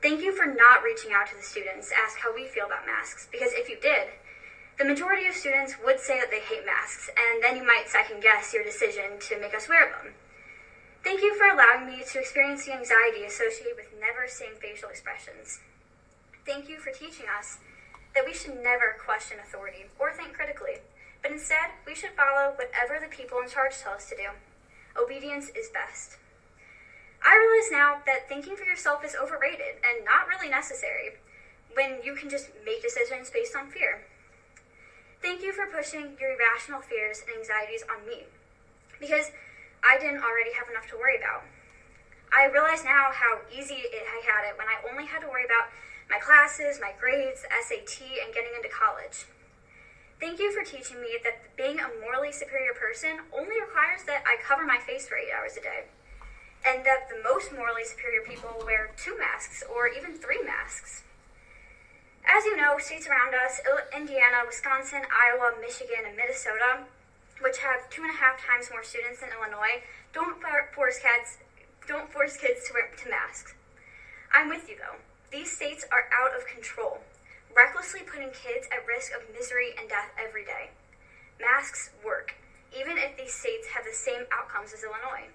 Thank 0.00 0.22
you 0.22 0.32
for 0.32 0.46
not 0.46 0.82
reaching 0.82 1.10
out 1.12 1.26
to 1.28 1.36
the 1.36 1.42
students 1.42 1.88
to 1.88 1.98
ask 1.98 2.18
how 2.18 2.34
we 2.34 2.46
feel 2.46 2.66
about 2.66 2.86
masks, 2.86 3.26
because 3.32 3.50
if 3.52 3.68
you 3.68 3.76
did, 3.80 4.14
the 4.78 4.84
majority 4.84 5.26
of 5.26 5.34
students 5.34 5.74
would 5.84 5.98
say 5.98 6.20
that 6.20 6.30
they 6.30 6.38
hate 6.38 6.64
masks, 6.64 7.10
and 7.18 7.42
then 7.42 7.56
you 7.56 7.66
might 7.66 7.88
second 7.88 8.22
guess 8.22 8.54
your 8.54 8.62
decision 8.62 9.18
to 9.18 9.40
make 9.40 9.54
us 9.54 9.68
wear 9.68 9.90
them. 9.90 10.14
Thank 11.02 11.20
you 11.20 11.34
for 11.34 11.50
allowing 11.50 11.86
me 11.86 12.04
to 12.04 12.18
experience 12.20 12.64
the 12.64 12.74
anxiety 12.74 13.24
associated 13.26 13.74
with 13.74 13.90
never 13.98 14.28
seeing 14.28 14.54
facial 14.60 14.88
expressions. 14.88 15.58
Thank 16.46 16.68
you 16.68 16.78
for 16.78 16.92
teaching 16.92 17.26
us 17.26 17.58
that 18.14 18.24
we 18.24 18.32
should 18.32 18.62
never 18.62 18.96
question 19.04 19.38
authority 19.42 19.86
or 19.98 20.12
think 20.12 20.32
critically, 20.32 20.78
but 21.22 21.32
instead 21.32 21.74
we 21.86 21.94
should 21.94 22.14
follow 22.14 22.54
whatever 22.54 23.02
the 23.02 23.10
people 23.10 23.40
in 23.42 23.48
charge 23.48 23.78
tell 23.78 23.94
us 23.94 24.08
to 24.10 24.16
do. 24.16 24.30
Obedience 24.94 25.50
is 25.58 25.70
best. 25.74 26.18
I 27.24 27.36
realize 27.36 27.70
now 27.70 28.02
that 28.06 28.28
thinking 28.28 28.56
for 28.56 28.64
yourself 28.64 29.04
is 29.04 29.16
overrated 29.16 29.82
and 29.82 30.04
not 30.04 30.28
really 30.28 30.48
necessary 30.48 31.18
when 31.74 32.00
you 32.02 32.14
can 32.14 32.30
just 32.30 32.50
make 32.64 32.82
decisions 32.82 33.30
based 33.30 33.54
on 33.54 33.70
fear. 33.70 34.06
Thank 35.20 35.42
you 35.42 35.52
for 35.52 35.66
pushing 35.66 36.16
your 36.20 36.38
irrational 36.38 36.80
fears 36.80 37.22
and 37.26 37.36
anxieties 37.36 37.82
on 37.90 38.06
me, 38.06 38.30
because 39.00 39.30
I 39.82 39.98
didn't 39.98 40.22
already 40.22 40.54
have 40.54 40.70
enough 40.70 40.86
to 40.90 40.96
worry 40.96 41.18
about. 41.18 41.42
I 42.30 42.46
realize 42.46 42.84
now 42.84 43.10
how 43.10 43.42
easy 43.50 43.82
it, 43.82 44.04
I 44.06 44.22
had 44.22 44.46
it 44.46 44.58
when 44.58 44.68
I 44.68 44.78
only 44.90 45.06
had 45.06 45.22
to 45.22 45.28
worry 45.28 45.44
about 45.44 45.74
my 46.10 46.18
classes, 46.18 46.78
my 46.80 46.92
grades, 46.98 47.42
SAT, 47.50 47.98
and 48.24 48.32
getting 48.32 48.54
into 48.54 48.68
college. 48.70 49.26
Thank 50.20 50.38
you 50.38 50.50
for 50.50 50.62
teaching 50.62 51.00
me 51.00 51.18
that 51.22 51.56
being 51.56 51.78
a 51.78 51.90
morally 52.00 52.32
superior 52.32 52.74
person 52.74 53.20
only 53.32 53.60
requires 53.60 54.02
that 54.06 54.24
I 54.26 54.36
cover 54.42 54.66
my 54.66 54.78
face 54.78 55.06
for 55.06 55.16
eight 55.16 55.30
hours 55.30 55.56
a 55.56 55.62
day, 55.62 55.86
and 56.66 56.84
that 56.84 57.08
the 57.08 57.22
most 57.22 57.52
morally 57.52 57.84
superior 57.84 58.22
people 58.22 58.62
wear 58.64 58.90
two 58.96 59.16
masks 59.18 59.62
or 59.68 59.88
even 59.88 60.14
three 60.14 60.42
masks. 60.42 61.02
As 62.28 62.44
you 62.44 62.56
know, 62.56 62.76
states 62.78 63.08
around 63.08 63.34
us, 63.34 63.60
Indiana, 63.94 64.44
Wisconsin, 64.46 65.02
Iowa, 65.08 65.54
Michigan, 65.60 66.04
and 66.06 66.16
Minnesota, 66.16 66.84
which 67.40 67.58
have 67.58 67.88
two 67.88 68.02
and 68.02 68.12
a 68.12 68.18
half 68.18 68.36
times 68.44 68.68
more 68.70 68.84
students 68.84 69.20
than 69.20 69.30
Illinois, 69.32 69.80
don't 70.12 70.36
force 70.74 70.98
kids, 70.98 71.38
don't 71.86 72.12
force 72.12 72.36
kids 72.36 72.66
to 72.66 72.74
wear 72.74 72.90
to 72.92 73.08
masks. 73.08 73.54
I'm 74.32 74.48
with 74.48 74.68
you 74.68 74.76
though. 74.76 75.00
These 75.30 75.56
states 75.56 75.84
are 75.92 76.08
out 76.12 76.36
of 76.36 76.46
control, 76.46 77.00
recklessly 77.54 78.00
putting 78.00 78.30
kids 78.30 78.68
at 78.72 78.86
risk 78.86 79.12
of 79.14 79.28
misery 79.32 79.72
and 79.78 79.88
death 79.88 80.10
every 80.18 80.44
day. 80.44 80.70
Masks 81.40 81.90
work, 82.04 82.34
even 82.76 82.98
if 82.98 83.16
these 83.16 83.32
states 83.32 83.68
have 83.74 83.84
the 83.84 83.94
same 83.94 84.24
outcomes 84.32 84.72
as 84.72 84.84
Illinois. 84.84 85.28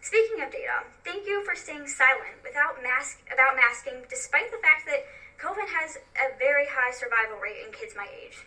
Speaking 0.00 0.42
of 0.42 0.50
data, 0.50 0.86
thank 1.04 1.26
you 1.26 1.44
for 1.44 1.54
staying 1.54 1.86
silent 1.86 2.40
without 2.42 2.82
mask 2.82 3.20
about 3.32 3.56
masking, 3.56 4.04
despite 4.08 4.50
the 4.50 4.62
fact 4.62 4.86
that 4.86 5.04
COVID 5.42 5.68
has 5.68 5.98
a 6.16 6.36
very 6.38 6.66
high 6.70 6.92
survival 6.92 7.38
rate 7.38 7.66
in 7.66 7.72
kids 7.72 7.94
my 7.96 8.06
age. 8.24 8.46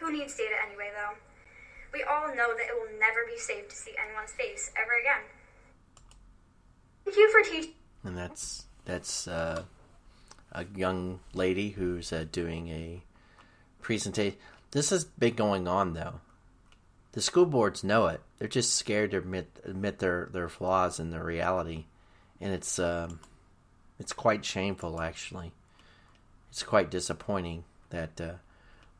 Who 0.00 0.12
needs 0.12 0.36
data 0.36 0.54
anyway, 0.66 0.90
though? 0.94 1.18
We 1.92 2.02
all 2.02 2.28
know 2.28 2.54
that 2.54 2.68
it 2.68 2.74
will 2.74 2.98
never 2.98 3.26
be 3.26 3.38
safe 3.38 3.68
to 3.68 3.74
see 3.74 3.92
anyone's 3.98 4.32
face 4.32 4.70
ever 4.76 4.92
again. 5.00 5.24
Thank 7.04 7.16
you 7.16 7.30
for 7.32 7.42
teaching. 7.42 7.74
And 8.04 8.16
that's 8.16 8.66
that's 8.84 9.26
uh, 9.26 9.64
a 10.52 10.64
young 10.76 11.20
lady 11.32 11.70
who's 11.70 12.12
uh, 12.12 12.26
doing 12.30 12.68
a 12.68 13.02
presentation. 13.80 14.38
This 14.70 14.90
has 14.90 15.04
been 15.04 15.34
going 15.34 15.66
on 15.66 15.94
though. 15.94 16.20
The 17.12 17.20
school 17.20 17.46
boards 17.46 17.82
know 17.82 18.06
it. 18.06 18.20
They're 18.38 18.48
just 18.48 18.74
scared 18.74 19.12
to 19.12 19.18
admit 19.18 19.60
admit 19.64 19.98
their, 19.98 20.28
their 20.32 20.48
flaws 20.48 21.00
and 21.00 21.12
their 21.12 21.24
reality, 21.24 21.86
and 22.40 22.52
it's 22.52 22.78
um, 22.78 23.20
it's 23.98 24.12
quite 24.12 24.44
shameful 24.44 25.00
actually 25.00 25.52
it's 26.50 26.62
quite 26.62 26.90
disappointing 26.90 27.64
that 27.90 28.20
uh, 28.20 28.32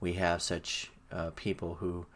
we 0.01 0.15
have 0.15 0.43
such 0.43 0.91
uh, 1.11 1.31
people 1.35 1.77
who 1.77 2.07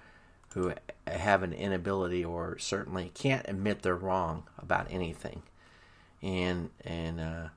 who 0.50 0.72
have 1.06 1.42
an 1.42 1.52
inability 1.54 2.22
or 2.22 2.58
certainly 2.58 3.10
can't 3.14 3.48
admit 3.48 3.82
they're 3.82 3.96
wrong 3.96 4.44
about 4.58 4.86
anything, 4.90 5.42
and 6.22 6.70
and 6.84 7.20
uh, 7.20 7.48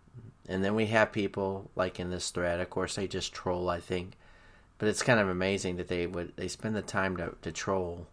and 0.47 0.63
then 0.63 0.75
we 0.75 0.87
have 0.87 1.11
people 1.11 1.69
like 1.75 1.99
in 1.99 2.09
this 2.09 2.29
thread. 2.29 2.59
Of 2.59 2.69
course, 2.69 2.95
they 2.95 3.07
just 3.07 3.33
troll. 3.33 3.69
I 3.69 3.79
think, 3.79 4.13
but 4.77 4.87
it's 4.87 5.03
kind 5.03 5.19
of 5.19 5.27
amazing 5.27 5.75
that 5.77 5.89
they 5.89 6.07
would 6.07 6.33
they 6.37 6.47
spend 6.47 6.75
the 6.75 6.81
time 6.81 7.17
to, 7.17 7.35
to 7.41 7.51
troll, 7.51 8.07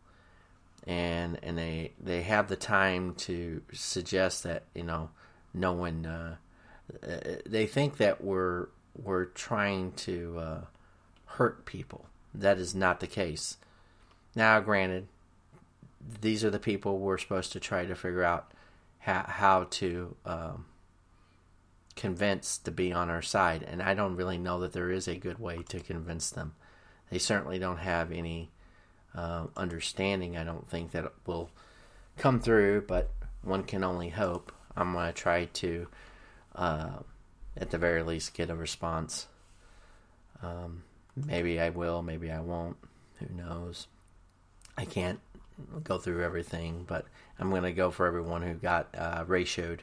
and 0.86 1.38
and 1.42 1.56
they 1.56 1.92
they 2.00 2.22
have 2.22 2.48
the 2.48 2.56
time 2.56 3.14
to 3.14 3.62
suggest 3.72 4.42
that 4.44 4.64
you 4.74 4.82
know 4.82 5.10
no 5.54 5.72
one. 5.72 6.06
Uh, 6.06 6.36
they 7.46 7.66
think 7.66 7.96
that 7.98 8.22
we're 8.22 8.68
we're 8.94 9.26
trying 9.26 9.92
to 9.92 10.38
uh, 10.38 10.60
hurt 11.26 11.64
people. 11.64 12.06
That 12.34 12.58
is 12.58 12.74
not 12.74 13.00
the 13.00 13.06
case. 13.06 13.56
Now, 14.34 14.58
granted, 14.60 15.08
these 16.20 16.44
are 16.44 16.50
the 16.50 16.58
people 16.58 16.98
we're 16.98 17.18
supposed 17.18 17.52
to 17.52 17.60
try 17.60 17.84
to 17.84 17.94
figure 17.94 18.24
out 18.24 18.52
how, 18.98 19.24
how 19.26 19.64
to 19.70 20.16
um, 20.24 20.66
convince 21.96 22.58
to 22.58 22.70
be 22.70 22.92
on 22.92 23.10
our 23.10 23.22
side. 23.22 23.62
And 23.62 23.82
I 23.82 23.94
don't 23.94 24.16
really 24.16 24.38
know 24.38 24.60
that 24.60 24.72
there 24.72 24.90
is 24.90 25.06
a 25.06 25.16
good 25.16 25.38
way 25.38 25.62
to 25.68 25.80
convince 25.80 26.30
them. 26.30 26.54
They 27.10 27.18
certainly 27.18 27.58
don't 27.58 27.78
have 27.78 28.10
any 28.10 28.51
uh, 29.14 29.46
understanding, 29.56 30.36
I 30.36 30.44
don't 30.44 30.68
think, 30.68 30.92
that 30.92 31.12
will 31.26 31.50
come 32.18 32.40
through, 32.40 32.82
but 32.82 33.10
one 33.42 33.64
can 33.64 33.84
only 33.84 34.10
hope. 34.10 34.52
I'm 34.76 34.92
going 34.92 35.06
to 35.06 35.12
try 35.12 35.46
to. 35.46 35.88
Uh, 36.54 36.90
at 37.56 37.70
the 37.70 37.78
very 37.78 38.02
least 38.02 38.34
get 38.34 38.50
a 38.50 38.54
response. 38.54 39.26
Um, 40.42 40.82
maybe 41.14 41.60
I 41.60 41.70
will, 41.70 42.02
maybe 42.02 42.30
I 42.30 42.40
won't. 42.40 42.76
Who 43.18 43.34
knows? 43.34 43.86
I 44.76 44.84
can't 44.84 45.20
go 45.84 45.98
through 45.98 46.24
everything, 46.24 46.84
but 46.86 47.06
I'm 47.38 47.50
going 47.50 47.62
to 47.62 47.72
go 47.72 47.90
for 47.90 48.06
everyone 48.06 48.42
who 48.42 48.54
got 48.54 48.88
uh, 48.96 49.24
ratioed 49.24 49.80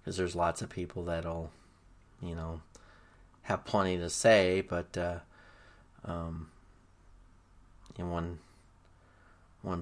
because 0.00 0.16
there's 0.16 0.36
lots 0.36 0.62
of 0.62 0.68
people 0.68 1.04
that'll, 1.04 1.50
you 2.22 2.34
know, 2.34 2.60
have 3.42 3.64
plenty 3.64 3.96
to 3.98 4.10
say, 4.10 4.60
but 4.60 4.96
uh, 4.96 5.18
um, 6.04 6.48
one 7.96 8.38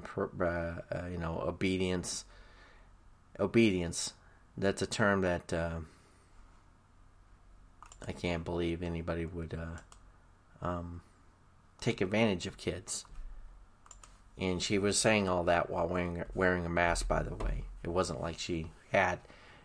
per, 0.02 0.30
uh, 0.40 0.94
uh, 0.94 1.06
you 1.08 1.18
know 1.18 1.42
obedience 1.46 2.24
obedience 3.38 4.14
that's 4.56 4.82
a 4.82 4.86
term 4.86 5.22
that 5.22 5.52
uh, 5.52 5.80
I 8.06 8.12
can't 8.12 8.44
believe 8.44 8.82
anybody 8.82 9.26
would 9.26 9.54
uh, 9.54 10.66
um, 10.66 11.00
take 11.80 12.00
advantage 12.00 12.46
of 12.46 12.56
kids. 12.56 13.04
And 14.38 14.62
she 14.62 14.78
was 14.78 14.98
saying 14.98 15.28
all 15.28 15.44
that 15.44 15.70
while 15.70 15.86
wearing 15.86 16.24
wearing 16.34 16.66
a 16.66 16.70
mask. 16.70 17.06
By 17.06 17.22
the 17.22 17.34
way, 17.34 17.64
it 17.82 17.90
wasn't 17.90 18.20
like 18.20 18.38
she 18.38 18.70
had. 18.90 19.20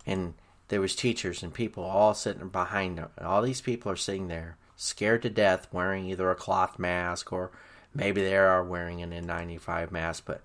And 0.05 0.35
there 0.67 0.81
was 0.81 0.95
teachers 0.95 1.41
and 1.41 1.53
people 1.53 1.83
all 1.83 2.13
sitting 2.13 2.49
behind 2.49 2.99
her. 2.99 3.09
All 3.19 3.41
these 3.41 3.61
people 3.61 3.91
are 3.91 3.95
sitting 3.95 4.27
there, 4.27 4.57
scared 4.75 5.23
to 5.23 5.29
death, 5.29 5.67
wearing 5.71 6.05
either 6.05 6.29
a 6.29 6.35
cloth 6.35 6.77
mask 6.77 7.33
or 7.33 7.51
maybe 7.93 8.21
they 8.21 8.35
are 8.37 8.63
wearing 8.63 9.01
an 9.01 9.11
N95 9.11 9.91
mask. 9.91 10.23
But 10.25 10.41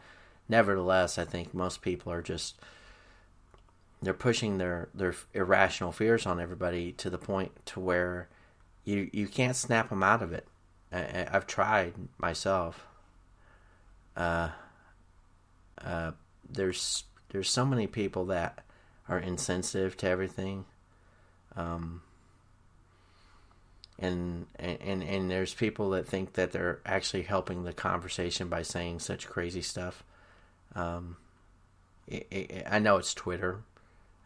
nevertheless, 0.49 1.19
I 1.19 1.25
think 1.25 1.55
most 1.55 1.83
people 1.83 2.13
are 2.13 2.23
just 2.23 2.57
they're 4.03 4.15
pushing 4.15 4.59
their 4.59 4.89
their 4.95 5.15
irrational 5.33 5.93
fears 5.93 6.27
on 6.27 6.41
everybody 6.41 6.93
to 6.93 7.11
the 7.11 7.19
point 7.19 7.53
to 7.67 7.81
where 7.81 8.29
you 8.85 9.09
you 9.13 9.27
can't 9.27 9.57
snap 9.57 9.89
them 9.89 10.03
out 10.03 10.23
of 10.23 10.33
it. 10.33 10.47
I, 10.93 11.27
have 11.31 11.47
tried 11.47 11.95
myself. 12.19 12.87
Uh, 14.17 14.51
uh, 15.83 16.13
there's 16.49 17.05
there's 17.31 17.51
so 17.51 17.65
many 17.65 17.87
people 17.87 18.27
that 18.27 18.63
are 19.09 19.19
insensitive 19.19 19.97
to 19.99 20.09
everything. 20.09 20.67
Um, 21.57 22.03
and, 23.99 24.47
and 24.59 25.03
and 25.03 25.31
there's 25.31 25.55
people 25.55 25.91
that 25.91 26.07
think 26.07 26.33
that 26.35 26.53
they're 26.53 26.81
actually 26.85 27.23
helping 27.23 27.65
the 27.65 27.73
conversation 27.73 28.49
by 28.49 28.63
saying 28.63 28.99
such 28.99 29.29
crazy 29.29 29.63
stuff. 29.63 30.03
Um, 30.75 31.17
it, 32.07 32.27
it, 32.31 32.67
I 32.69 32.81
know 32.81 32.97
it's 32.97 33.15
Twitter, 33.15 33.61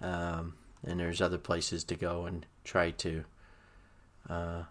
um, 0.01 0.55
and 0.87 0.99
there's 0.99 1.21
other 1.21 1.39
places 1.39 1.85
to 1.85 1.97
go 1.97 2.27
and 2.27 2.47
try 2.65 2.91
to. 2.93 3.25
Uh, 4.29 4.63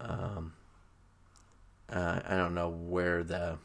um, 0.00 0.52
uh, 1.90 2.20
I 2.26 2.36
don't 2.36 2.54
know 2.54 2.68
where 2.68 3.24
the. 3.24 3.58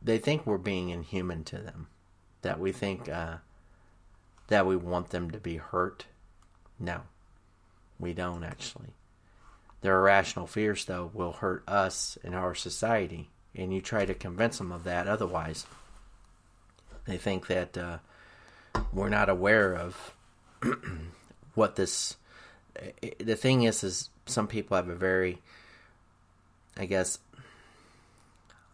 They 0.00 0.18
think 0.18 0.46
we're 0.46 0.56
being 0.56 0.88
inhuman 0.88 1.44
to 1.44 1.58
them, 1.58 1.88
that 2.42 2.58
we 2.58 2.72
think 2.72 3.08
uh, 3.08 3.38
that 4.48 4.66
we 4.66 4.76
want 4.76 5.10
them 5.10 5.30
to 5.32 5.38
be 5.38 5.56
hurt. 5.56 6.06
No, 6.78 7.02
we 8.00 8.12
don't 8.12 8.44
actually. 8.44 8.94
Their 9.82 9.98
irrational 9.98 10.46
fears, 10.46 10.84
though, 10.84 11.10
will 11.12 11.32
hurt 11.32 11.62
us 11.66 12.18
and 12.22 12.34
our 12.34 12.54
society, 12.54 13.30
and 13.54 13.72
you 13.72 13.80
try 13.80 14.04
to 14.04 14.14
convince 14.14 14.58
them 14.58 14.72
of 14.72 14.84
that 14.84 15.06
otherwise. 15.06 15.66
They 17.06 17.16
think 17.16 17.46
that 17.46 17.78
uh, 17.78 17.98
we're 18.92 19.08
not 19.08 19.28
aware 19.28 19.74
of 19.74 20.14
what 21.54 21.76
this. 21.76 22.16
The 23.18 23.36
thing 23.36 23.62
is, 23.62 23.82
is 23.82 24.10
some 24.26 24.46
people 24.46 24.76
have 24.76 24.88
a 24.88 24.94
very, 24.94 25.38
I 26.76 26.86
guess, 26.86 27.18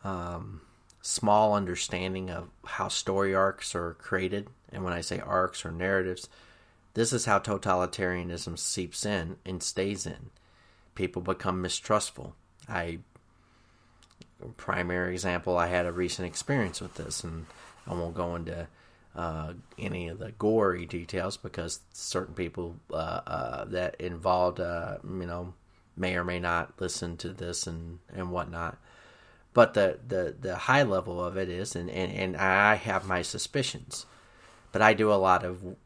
um, 0.04 0.60
small 1.02 1.54
understanding 1.54 2.30
of 2.30 2.48
how 2.64 2.88
story 2.88 3.34
arcs 3.34 3.74
are 3.74 3.94
created. 3.94 4.48
And 4.70 4.84
when 4.84 4.92
I 4.92 5.00
say 5.00 5.20
arcs 5.20 5.64
or 5.64 5.70
narratives, 5.70 6.28
this 6.96 7.12
is 7.12 7.26
how 7.26 7.38
totalitarianism 7.38 8.58
seeps 8.58 9.04
in 9.04 9.36
and 9.44 9.62
stays 9.62 10.06
in. 10.06 10.30
People 10.94 11.20
become 11.20 11.60
mistrustful. 11.60 12.34
I 12.66 13.00
primary 14.56 15.12
example, 15.12 15.58
I 15.58 15.66
had 15.66 15.84
a 15.84 15.92
recent 15.92 16.26
experience 16.26 16.80
with 16.80 16.94
this, 16.94 17.22
and 17.22 17.44
I 17.86 17.92
won't 17.92 18.14
go 18.14 18.34
into 18.34 18.66
uh, 19.14 19.52
any 19.78 20.08
of 20.08 20.18
the 20.18 20.32
gory 20.32 20.86
details 20.86 21.36
because 21.36 21.80
certain 21.92 22.34
people 22.34 22.76
uh, 22.90 23.20
uh, 23.26 23.64
that 23.66 24.00
involved, 24.00 24.58
uh, 24.58 24.96
you 25.04 25.26
know, 25.26 25.52
may 25.98 26.16
or 26.16 26.24
may 26.24 26.40
not 26.40 26.80
listen 26.80 27.18
to 27.18 27.28
this 27.28 27.66
and 27.66 27.98
and 28.14 28.30
whatnot. 28.30 28.78
But 29.52 29.74
the, 29.74 29.98
the, 30.08 30.34
the 30.40 30.56
high 30.56 30.82
level 30.82 31.22
of 31.22 31.36
it 31.36 31.50
is, 31.50 31.76
and, 31.76 31.90
and, 31.90 32.10
and 32.10 32.36
I 32.38 32.76
have 32.76 33.06
my 33.06 33.20
suspicions, 33.20 34.06
but 34.72 34.80
I 34.80 34.94
do 34.94 35.12
a 35.12 35.14
lot 35.14 35.44
of 35.44 35.76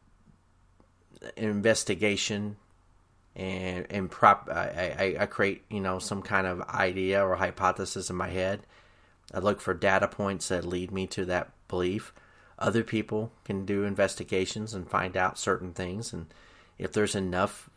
investigation 1.35 2.57
and 3.35 3.85
and 3.89 4.11
prop 4.11 4.49
I, 4.51 5.15
I, 5.17 5.23
I 5.23 5.25
create 5.25 5.63
you 5.69 5.79
know 5.79 5.99
some 5.99 6.21
kind 6.21 6.45
of 6.45 6.61
idea 6.61 7.25
or 7.25 7.35
hypothesis 7.35 8.09
in 8.09 8.15
my 8.15 8.29
head. 8.29 8.61
I 9.33 9.39
look 9.39 9.61
for 9.61 9.73
data 9.73 10.07
points 10.07 10.49
that 10.49 10.65
lead 10.65 10.91
me 10.91 11.07
to 11.07 11.25
that 11.25 11.51
belief. 11.67 12.13
Other 12.59 12.83
people 12.83 13.31
can 13.45 13.65
do 13.65 13.85
investigations 13.85 14.73
and 14.73 14.89
find 14.89 15.15
out 15.15 15.39
certain 15.39 15.73
things. 15.73 16.11
And 16.11 16.27
if 16.77 16.91
there's 16.91 17.15
enough 17.15 17.69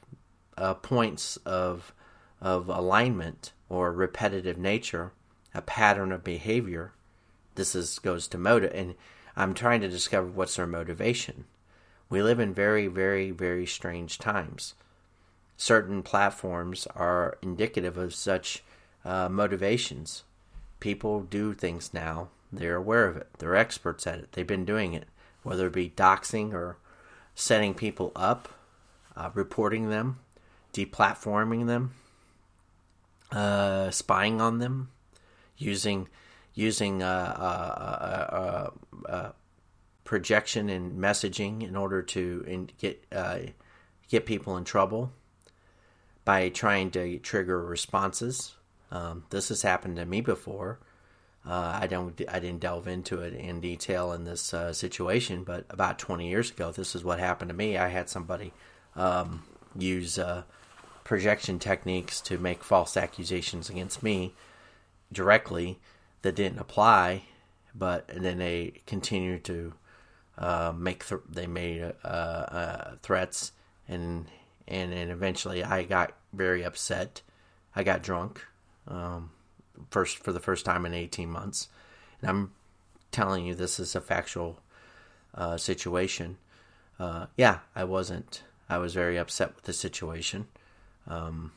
uh, 0.59 0.75
points 0.75 1.37
of 1.45 1.93
of 2.41 2.69
alignment 2.69 3.53
or 3.69 3.93
repetitive 3.93 4.59
nature 4.59 5.13
a 5.55 5.63
pattern 5.63 6.13
of 6.13 6.25
behavior 6.25 6.93
this 7.55 7.75
is 7.75 7.99
goes 8.01 8.27
to 8.29 8.39
motive. 8.39 8.73
And 8.75 8.95
i'm 9.37 9.55
trying 9.55 9.81
to 9.81 9.89
discover 9.89 10.27
what's 10.27 10.57
their 10.57 10.67
motivation 10.67 11.45
we 12.09 12.23
live 12.23 12.39
in 12.39 12.55
very, 12.55 12.87
very, 12.87 13.31
very 13.31 13.67
strange 13.67 14.19
times. 14.19 14.75
Certain 15.57 16.03
platforms 16.03 16.87
are 16.95 17.39
indicative 17.43 17.97
of 17.97 18.15
such 18.15 18.63
uh, 19.05 19.29
motivations. 19.29 20.25
People 20.81 21.23
do 21.23 21.55
things 21.55 21.95
now, 21.95 22.29
they're 22.53 22.77
aware 22.77 23.07
of 23.07 23.17
it, 23.17 23.29
they're 23.39 23.57
experts 23.57 24.07
at 24.07 24.19
it, 24.19 24.33
they've 24.33 24.47
been 24.47 24.65
doing 24.65 24.95
it, 24.95 25.09
whether 25.43 25.67
it 25.67 25.73
be 25.73 25.91
doxing 25.91 26.53
or 26.53 26.77
setting 27.35 27.75
people 27.75 28.13
up, 28.15 28.49
uh, 29.17 29.31
reporting 29.35 29.89
them, 29.89 30.19
deplatforming 30.73 31.67
them, 31.67 31.95
uh, 33.33 33.91
spying 33.91 34.41
on 34.41 34.59
them, 34.59 34.91
using 35.57 36.09
using 36.55 37.03
uh, 37.03 38.71
uh, 39.07 39.09
uh, 39.09 39.33
projection 40.05 40.69
and 40.69 40.99
messaging 40.99 41.67
in 41.67 41.77
order 41.77 42.03
to 42.03 42.45
in, 42.47 42.71
get 42.79 43.05
uh, 43.11 43.39
get 44.09 44.27
people 44.27 44.57
in 44.57 44.65
trouble 44.65 45.13
by 46.25 46.49
trying 46.49 46.91
to 46.93 47.19
trigger 47.19 47.65
responses. 47.65 48.55
Um, 48.91 49.25
this 49.31 49.49
has 49.49 49.63
happened 49.63 49.97
to 49.97 50.07
me 50.07 50.21
before. 50.21 50.79
Uh, 51.47 51.79
I 51.83 51.87
don't 51.87 52.19
I 52.29 52.39
didn't 52.39 52.61
delve 52.61 52.89
into 52.89 53.21
it 53.21 53.35
in 53.35 53.61
detail 53.61 54.13
in 54.13 54.25
this 54.25 54.55
uh, 54.55 54.73
situation, 54.73 55.45
but 55.45 55.67
about 55.69 55.99
20 55.99 56.29
years 56.29 56.51
ago, 56.51 56.71
this 56.71 56.95
is 56.95 57.05
what 57.05 57.19
happened 57.19 57.51
to 57.51 57.55
me. 57.55 57.77
I 57.77 57.89
had 57.89 58.09
somebody 58.09 58.53
um, 58.97 59.43
use 59.77 60.19
uh, 60.19 60.45
projection 61.03 61.59
techniques 61.59 62.21
to 62.23 62.39
make 62.39 62.65
false 62.65 62.97
accusations 62.97 63.69
against 63.69 64.03
me 64.03 64.33
directly 65.13 65.79
that 66.23 66.35
didn't 66.35 66.59
apply, 66.59 67.25
but 67.75 68.09
then 68.09 68.39
they 68.39 68.81
continued 68.87 69.45
to 69.45 69.75
uh, 70.39 70.73
make 70.77 71.07
th- 71.07 71.21
they 71.29 71.47
made 71.47 71.93
uh, 72.05 72.07
uh, 72.07 72.95
threats 73.03 73.53
and 73.89 74.27
and 74.67 74.93
and 74.93 75.11
eventually 75.11 75.63
I 75.63 75.85
got 75.85 76.13
very 76.33 76.65
upset. 76.65 77.23
I 77.77 77.83
got 77.83 78.03
drunk 78.03 78.45
um, 78.89 79.31
first 79.91 80.19
for 80.19 80.33
the 80.33 80.41
first 80.41 80.65
time 80.65 80.87
in 80.87 80.95
18 80.95 81.29
months, 81.29 81.69
and 82.21 82.31
I'm 82.31 82.53
telling 83.11 83.47
you 83.47 83.55
this 83.55 83.79
is 83.79 83.95
a 83.95 84.01
factual 84.01 84.61
uh, 85.35 85.57
situation. 85.57 86.39
Uh, 86.99 87.27
yeah, 87.37 87.61
I 87.75 87.85
wasn't. 87.85 88.43
I 88.69 88.79
was 88.79 88.95
very 88.95 89.19
upset 89.19 89.55
with 89.55 89.65
the 89.65 89.73
situation. 89.73 90.47
Um, 91.07 91.53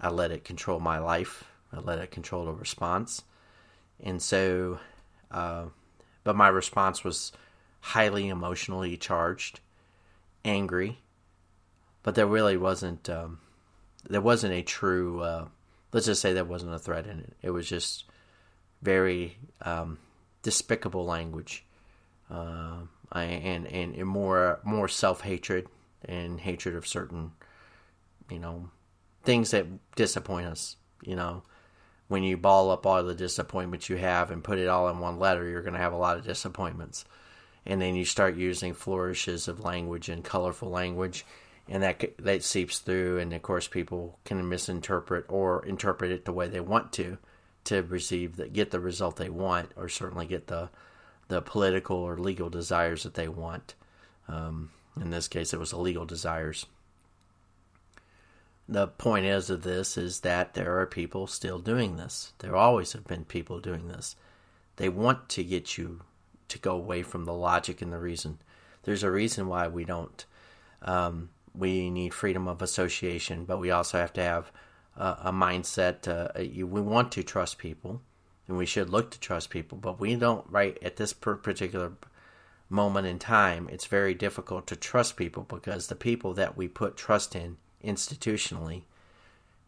I 0.00 0.08
let 0.08 0.30
it 0.30 0.44
control 0.44 0.78
my 0.80 0.98
life. 0.98 1.44
I 1.72 1.80
let 1.80 1.98
it 1.98 2.10
control 2.10 2.46
the 2.46 2.52
response, 2.52 3.22
and 4.02 4.20
so, 4.20 4.80
uh, 5.30 5.66
but 6.24 6.36
my 6.36 6.48
response 6.48 7.04
was 7.04 7.32
highly 7.80 8.28
emotionally 8.28 8.96
charged, 8.96 9.60
angry, 10.44 10.98
but 12.02 12.14
there 12.14 12.26
really 12.26 12.56
wasn't 12.56 13.08
um, 13.08 13.40
there 14.08 14.20
wasn't 14.20 14.52
a 14.52 14.62
true 14.62 15.20
uh, 15.22 15.46
let's 15.92 16.06
just 16.06 16.20
say 16.20 16.32
there 16.32 16.44
wasn't 16.44 16.74
a 16.74 16.78
threat 16.78 17.06
in 17.06 17.20
it. 17.20 17.32
It 17.42 17.50
was 17.50 17.68
just 17.68 18.04
very 18.82 19.36
um, 19.62 19.98
despicable 20.42 21.04
language, 21.04 21.64
uh, 22.30 22.78
and, 23.12 23.66
and 23.66 23.94
and 23.94 24.06
more 24.06 24.60
more 24.64 24.88
self 24.88 25.22
hatred 25.22 25.66
and 26.04 26.40
hatred 26.40 26.74
of 26.74 26.86
certain 26.86 27.32
you 28.30 28.38
know 28.38 28.70
things 29.24 29.50
that 29.50 29.66
disappoint 29.96 30.46
us. 30.46 30.76
You 31.02 31.16
know, 31.16 31.42
when 32.08 32.22
you 32.22 32.36
ball 32.36 32.70
up 32.70 32.86
all 32.86 33.02
the 33.02 33.14
disappointments 33.14 33.88
you 33.88 33.96
have 33.96 34.30
and 34.30 34.44
put 34.44 34.58
it 34.58 34.68
all 34.68 34.88
in 34.88 34.98
one 34.98 35.18
letter, 35.18 35.48
you're 35.48 35.62
going 35.62 35.74
to 35.74 35.80
have 35.80 35.94
a 35.94 35.98
lot 35.98 36.18
of 36.18 36.24
disappointments 36.24 37.04
and 37.66 37.80
then 37.80 37.94
you 37.94 38.04
start 38.04 38.36
using 38.36 38.74
flourishes 38.74 39.48
of 39.48 39.64
language 39.64 40.08
and 40.08 40.24
colorful 40.24 40.70
language 40.70 41.24
and 41.68 41.82
that 41.82 42.02
that 42.18 42.42
seeps 42.42 42.80
through 42.80 43.18
and 43.18 43.32
of 43.32 43.42
course 43.42 43.68
people 43.68 44.18
can 44.24 44.46
misinterpret 44.48 45.24
or 45.28 45.64
interpret 45.64 46.10
it 46.10 46.24
the 46.24 46.32
way 46.32 46.48
they 46.48 46.60
want 46.60 46.92
to 46.92 47.16
to 47.64 47.82
receive 47.82 48.36
that 48.36 48.52
get 48.52 48.70
the 48.70 48.80
result 48.80 49.16
they 49.16 49.30
want 49.30 49.70
or 49.76 49.88
certainly 49.88 50.26
get 50.26 50.48
the 50.48 50.68
the 51.28 51.40
political 51.40 51.96
or 51.96 52.18
legal 52.18 52.50
desires 52.50 53.04
that 53.04 53.14
they 53.14 53.28
want. 53.28 53.76
Um, 54.26 54.70
in 55.00 55.10
this 55.10 55.28
case 55.28 55.54
it 55.54 55.60
was 55.60 55.72
illegal 55.72 56.04
desires. 56.04 56.66
The 58.68 58.88
point 58.88 59.26
is 59.26 59.50
of 59.50 59.62
this 59.62 59.96
is 59.96 60.20
that 60.20 60.54
there 60.54 60.78
are 60.80 60.86
people 60.86 61.26
still 61.26 61.58
doing 61.58 61.96
this. 61.96 62.32
There 62.38 62.56
always 62.56 62.92
have 62.92 63.06
been 63.06 63.24
people 63.24 63.60
doing 63.60 63.88
this. 63.88 64.16
They 64.76 64.88
want 64.88 65.28
to 65.30 65.44
get 65.44 65.76
you 65.76 66.00
to 66.50 66.58
go 66.58 66.72
away 66.72 67.02
from 67.02 67.24
the 67.24 67.32
logic 67.32 67.82
and 67.82 67.92
the 67.92 67.98
reason. 67.98 68.38
There's 68.82 69.02
a 69.02 69.10
reason 69.10 69.48
why 69.48 69.68
we 69.68 69.84
don't. 69.84 70.24
Um, 70.82 71.30
we 71.54 71.90
need 71.90 72.14
freedom 72.14 72.48
of 72.48 72.62
association, 72.62 73.44
but 73.44 73.58
we 73.58 73.70
also 73.70 73.98
have 73.98 74.12
to 74.14 74.22
have 74.22 74.52
uh, 74.96 75.16
a 75.24 75.32
mindset. 75.32 76.06
Uh, 76.08 76.40
you, 76.40 76.66
we 76.66 76.80
want 76.80 77.12
to 77.12 77.22
trust 77.22 77.58
people, 77.58 78.00
and 78.48 78.56
we 78.56 78.66
should 78.66 78.90
look 78.90 79.10
to 79.10 79.20
trust 79.20 79.50
people, 79.50 79.78
but 79.78 80.00
we 80.00 80.14
don't. 80.16 80.46
Right 80.48 80.78
at 80.82 80.96
this 80.96 81.12
particular 81.12 81.92
moment 82.68 83.06
in 83.06 83.18
time, 83.18 83.68
it's 83.70 83.86
very 83.86 84.14
difficult 84.14 84.66
to 84.68 84.76
trust 84.76 85.16
people 85.16 85.42
because 85.42 85.88
the 85.88 85.96
people 85.96 86.34
that 86.34 86.56
we 86.56 86.68
put 86.68 86.96
trust 86.96 87.34
in 87.34 87.56
institutionally 87.84 88.82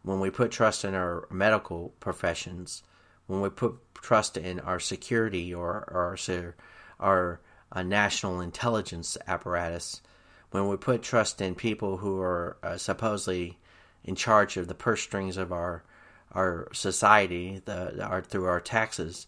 when 0.03 0.19
we 0.19 0.29
put 0.29 0.51
trust 0.51 0.85
in 0.85 0.93
our 0.93 1.27
medical 1.31 1.93
professions, 1.99 2.83
when 3.27 3.41
we 3.41 3.49
put 3.49 3.75
trust 3.95 4.37
in 4.37 4.59
our 4.59 4.79
security 4.79 5.53
or, 5.53 5.89
or 5.89 6.17
our, 6.29 6.55
our 7.03 7.39
uh, 7.71 7.83
national 7.83 8.41
intelligence 8.41 9.17
apparatus, 9.27 10.01
when 10.51 10.67
we 10.67 10.77
put 10.77 11.03
trust 11.03 11.41
in 11.41 11.55
people 11.55 11.97
who 11.97 12.19
are 12.19 12.57
uh, 12.63 12.77
supposedly 12.77 13.57
in 14.03 14.15
charge 14.15 14.57
of 14.57 14.67
the 14.67 14.75
purse 14.75 15.01
strings 15.01 15.37
of 15.37 15.51
our 15.51 15.83
our 16.31 16.67
society, 16.73 17.61
the 17.65 18.03
our 18.03 18.21
through 18.21 18.45
our 18.45 18.61
taxes, 18.61 19.27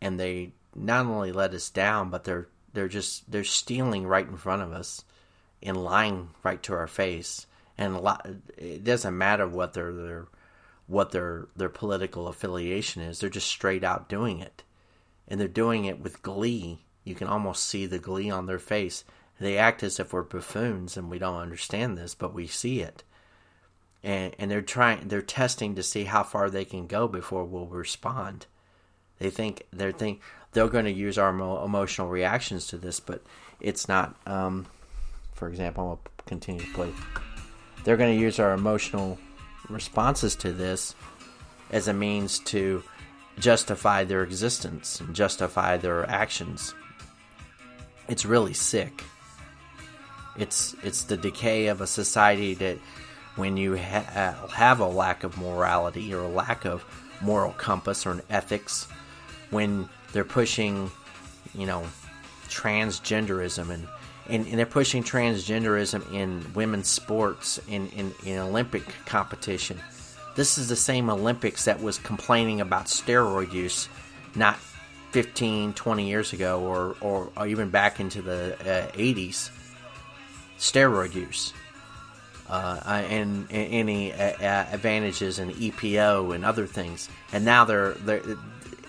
and 0.00 0.18
they 0.18 0.52
not 0.74 1.06
only 1.06 1.32
let 1.32 1.54
us 1.54 1.70
down, 1.70 2.10
but 2.10 2.24
they're 2.24 2.48
they're 2.72 2.88
just 2.88 3.30
they're 3.30 3.44
stealing 3.44 4.06
right 4.06 4.26
in 4.26 4.36
front 4.36 4.62
of 4.62 4.72
us 4.72 5.04
and 5.62 5.76
lying 5.84 6.30
right 6.42 6.62
to 6.64 6.74
our 6.74 6.86
face. 6.86 7.46
And 7.78 8.00
lot, 8.00 8.26
it 8.56 8.84
doesn't 8.84 9.16
matter 9.16 9.46
what 9.46 9.72
their 9.72 9.92
their 9.92 10.26
what 10.86 11.10
their 11.10 11.48
their 11.56 11.68
political 11.68 12.28
affiliation 12.28 13.02
is. 13.02 13.20
They're 13.20 13.30
just 13.30 13.48
straight 13.48 13.84
out 13.84 14.08
doing 14.08 14.40
it, 14.40 14.62
and 15.28 15.40
they're 15.40 15.48
doing 15.48 15.84
it 15.84 16.00
with 16.00 16.22
glee. 16.22 16.84
You 17.04 17.14
can 17.14 17.26
almost 17.26 17.64
see 17.64 17.86
the 17.86 17.98
glee 17.98 18.30
on 18.30 18.46
their 18.46 18.58
face. 18.58 19.04
They 19.40 19.58
act 19.58 19.82
as 19.82 19.98
if 19.98 20.12
we're 20.12 20.22
buffoons 20.22 20.96
and 20.96 21.10
we 21.10 21.18
don't 21.18 21.40
understand 21.40 21.98
this, 21.98 22.14
but 22.14 22.34
we 22.34 22.46
see 22.46 22.80
it. 22.80 23.02
And 24.04 24.34
and 24.38 24.50
they're 24.50 24.62
trying 24.62 25.08
they're 25.08 25.22
testing 25.22 25.74
to 25.76 25.82
see 25.82 26.04
how 26.04 26.22
far 26.22 26.50
they 26.50 26.64
can 26.64 26.86
go 26.86 27.08
before 27.08 27.44
we'll 27.44 27.66
respond. 27.66 28.46
They 29.18 29.30
think 29.30 29.64
they're 29.72 29.92
think 29.92 30.20
they're 30.52 30.68
going 30.68 30.84
to 30.84 30.92
use 30.92 31.18
our 31.18 31.30
emotional 31.30 32.08
reactions 32.08 32.66
to 32.68 32.78
this, 32.78 33.00
but 33.00 33.22
it's 33.60 33.88
not. 33.88 34.14
Um, 34.26 34.66
for 35.32 35.48
example, 35.48 35.88
I'll 35.88 36.12
continue 36.26 36.64
to 36.64 36.72
play. 36.72 36.92
They're 37.84 37.96
going 37.96 38.14
to 38.14 38.20
use 38.20 38.38
our 38.38 38.52
emotional 38.52 39.18
responses 39.68 40.36
to 40.36 40.52
this 40.52 40.94
as 41.70 41.88
a 41.88 41.92
means 41.92 42.38
to 42.40 42.82
justify 43.38 44.04
their 44.04 44.22
existence 44.22 45.00
and 45.00 45.14
justify 45.14 45.76
their 45.76 46.08
actions. 46.08 46.74
It's 48.08 48.24
really 48.24 48.54
sick. 48.54 49.04
It's 50.36 50.74
it's 50.82 51.04
the 51.04 51.16
decay 51.16 51.66
of 51.66 51.80
a 51.80 51.86
society 51.86 52.54
that 52.54 52.78
when 53.36 53.56
you 53.56 53.76
ha- 53.76 54.06
uh, 54.14 54.46
have 54.48 54.80
a 54.80 54.86
lack 54.86 55.24
of 55.24 55.38
morality 55.38 56.12
or 56.12 56.20
a 56.20 56.28
lack 56.28 56.64
of 56.64 56.84
moral 57.20 57.52
compass 57.52 58.06
or 58.06 58.12
an 58.12 58.22
ethics, 58.28 58.86
when 59.50 59.88
they're 60.12 60.24
pushing, 60.24 60.90
you 61.54 61.66
know, 61.66 61.84
transgenderism 62.48 63.70
and, 63.70 63.88
and, 64.28 64.46
and 64.46 64.58
they're 64.58 64.66
pushing 64.66 65.02
transgenderism 65.02 66.12
in 66.12 66.44
women's 66.54 66.88
sports 66.88 67.58
in, 67.68 67.88
in, 67.90 68.12
in 68.24 68.38
Olympic 68.38 68.84
competition. 69.06 69.78
This 70.36 70.58
is 70.58 70.68
the 70.68 70.76
same 70.76 71.10
Olympics 71.10 71.64
that 71.66 71.82
was 71.82 71.98
complaining 71.98 72.60
about 72.60 72.86
steroid 72.86 73.52
use 73.52 73.88
not 74.34 74.58
15, 75.12 75.74
20 75.74 76.08
years 76.08 76.32
ago 76.32 76.60
or, 76.62 76.96
or, 77.00 77.30
or 77.36 77.46
even 77.46 77.70
back 77.70 78.00
into 78.00 78.22
the 78.22 78.54
uh, 78.60 78.90
80s. 78.92 79.50
Steroid 80.58 81.14
use. 81.14 81.52
Uh, 82.48 82.80
and, 83.08 83.46
and, 83.50 83.72
any 83.72 84.12
uh, 84.12 84.34
advantages 84.72 85.38
in 85.38 85.50
EPO 85.50 86.34
and 86.34 86.44
other 86.44 86.66
things, 86.66 87.08
and 87.32 87.46
now 87.46 87.64
they're 87.64 87.92
they're 87.92 88.20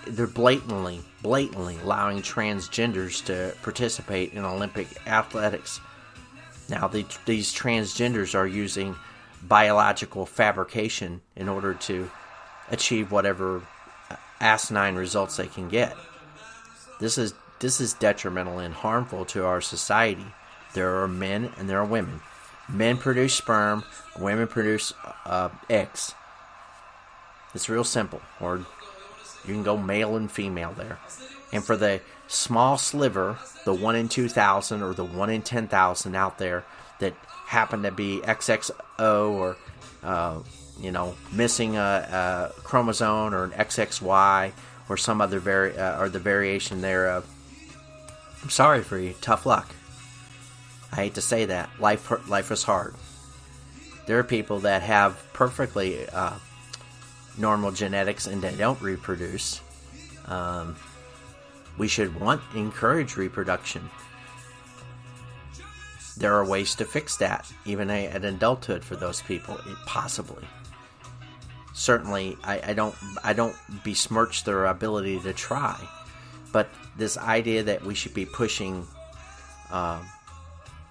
they're 0.06 0.26
blatantly, 0.26 1.00
blatantly 1.22 1.78
allowing 1.82 2.20
transgenders 2.20 3.24
to 3.24 3.54
participate 3.62 4.34
in 4.34 4.44
Olympic 4.44 4.86
athletics. 5.06 5.80
Now, 6.68 6.88
the, 6.88 7.06
these 7.24 7.54
transgenders 7.54 8.34
are 8.34 8.46
using 8.46 8.96
biological 9.42 10.26
fabrication 10.26 11.20
in 11.36 11.48
order 11.48 11.74
to 11.74 12.10
achieve 12.70 13.10
whatever 13.10 13.62
asinine 14.40 14.94
results 14.94 15.36
they 15.36 15.46
can 15.46 15.68
get. 15.68 15.96
This 17.00 17.18
is 17.18 17.34
this 17.60 17.80
is 17.80 17.94
detrimental 17.94 18.58
and 18.58 18.74
harmful 18.74 19.24
to 19.26 19.44
our 19.44 19.60
society. 19.60 20.26
There 20.74 21.02
are 21.02 21.08
men 21.08 21.52
and 21.56 21.68
there 21.68 21.78
are 21.78 21.84
women. 21.84 22.20
Men 22.68 22.96
produce 22.96 23.34
sperm, 23.34 23.84
women 24.18 24.48
produce 24.48 24.92
uh, 25.24 25.50
eggs. 25.70 26.14
It's 27.54 27.68
real 27.68 27.84
simple. 27.84 28.20
Or 28.40 28.58
you 29.46 29.54
can 29.54 29.62
go 29.62 29.76
male 29.76 30.16
and 30.16 30.30
female 30.30 30.72
there. 30.72 30.98
And 31.52 31.62
for 31.62 31.76
the 31.76 32.00
small 32.26 32.78
sliver, 32.78 33.38
the 33.64 33.74
1 33.74 33.96
in 33.96 34.08
2,000 34.08 34.82
or 34.82 34.94
the 34.94 35.04
1 35.04 35.30
in 35.30 35.42
10,000 35.42 36.14
out 36.14 36.38
there 36.38 36.64
that 37.00 37.14
happen 37.46 37.82
to 37.82 37.90
be 37.90 38.20
XXO 38.24 39.30
or, 39.30 39.56
uh, 40.02 40.38
you 40.80 40.90
know, 40.90 41.14
missing 41.32 41.76
a, 41.76 42.50
a, 42.58 42.60
chromosome 42.62 43.34
or 43.34 43.44
an 43.44 43.50
XXY 43.50 44.52
or 44.88 44.96
some 44.96 45.20
other 45.20 45.38
vari- 45.38 45.76
uh, 45.76 46.00
or 46.00 46.08
the 46.08 46.18
variation 46.18 46.80
thereof, 46.80 47.26
I'm 48.42 48.50
sorry 48.50 48.82
for 48.82 48.98
you. 48.98 49.14
Tough 49.20 49.46
luck. 49.46 49.74
I 50.92 50.96
hate 50.96 51.14
to 51.14 51.22
say 51.22 51.46
that. 51.46 51.70
Life, 51.80 52.28
life 52.28 52.50
is 52.50 52.62
hard. 52.62 52.94
There 54.06 54.18
are 54.18 54.24
people 54.24 54.60
that 54.60 54.82
have 54.82 55.20
perfectly 55.32 56.06
uh, 56.08 56.34
normal 57.38 57.72
genetics 57.72 58.26
and 58.26 58.42
they 58.42 58.54
don't 58.54 58.80
reproduce. 58.80 59.60
Um, 60.26 60.76
we 61.78 61.88
should 61.88 62.18
want 62.20 62.42
encourage 62.54 63.16
reproduction. 63.16 63.90
There 66.16 66.34
are 66.34 66.44
ways 66.44 66.76
to 66.76 66.84
fix 66.84 67.16
that, 67.16 67.50
even 67.64 67.90
at 67.90 68.24
adulthood 68.24 68.84
for 68.84 68.94
those 68.94 69.20
people, 69.22 69.58
possibly. 69.84 70.44
Certainly, 71.74 72.38
I, 72.44 72.70
I 72.70 72.72
don't 72.72 72.94
I 73.22 73.32
don't 73.32 73.56
besmirch 73.84 74.44
their 74.44 74.66
ability 74.66 75.20
to 75.20 75.32
try, 75.32 75.76
but 76.52 76.68
this 76.96 77.18
idea 77.18 77.64
that 77.64 77.84
we 77.84 77.94
should 77.94 78.14
be 78.14 78.24
pushing 78.24 78.86
uh, 79.70 80.00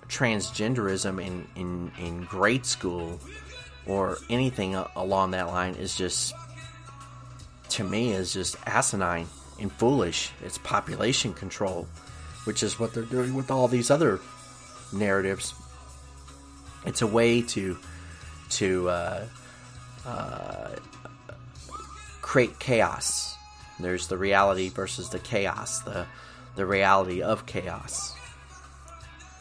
transgenderism 0.10 1.24
in, 1.24 1.48
in, 1.56 1.91
in 1.98 2.24
grade 2.26 2.65
school 2.65 3.19
or 3.86 4.17
anything 4.30 4.76
along 4.96 5.32
that 5.32 5.48
line 5.48 5.76
is 5.76 5.96
just 5.96 6.34
to 7.69 7.84
me 7.84 8.12
is 8.12 8.34
just 8.34 8.56
asinine 8.65 9.28
and 9.60 9.72
foolish. 9.72 10.32
It's 10.43 10.58
population 10.60 11.34
control, 11.34 11.88
which 12.43 12.62
is 12.62 12.80
what 12.80 12.93
they're 12.93 13.04
doing 13.04 13.34
with 13.34 13.50
all 13.50 13.67
these 13.67 13.89
other 13.89 14.19
narratives. 14.91 15.54
It's 16.86 17.02
a 17.02 17.08
way 17.08 17.41
to 17.41 17.78
to 18.52 18.89
uh, 18.89 19.26
uh, 20.06 20.70
create 22.22 22.60
chaos. 22.60 23.36
There's 23.80 24.08
the 24.08 24.18
reality 24.18 24.70
versus 24.70 25.10
the 25.10 25.20
chaos, 25.20 25.80
the 25.80 26.06
the 26.56 26.66
reality 26.66 27.22
of 27.22 27.46
chaos. 27.46 28.13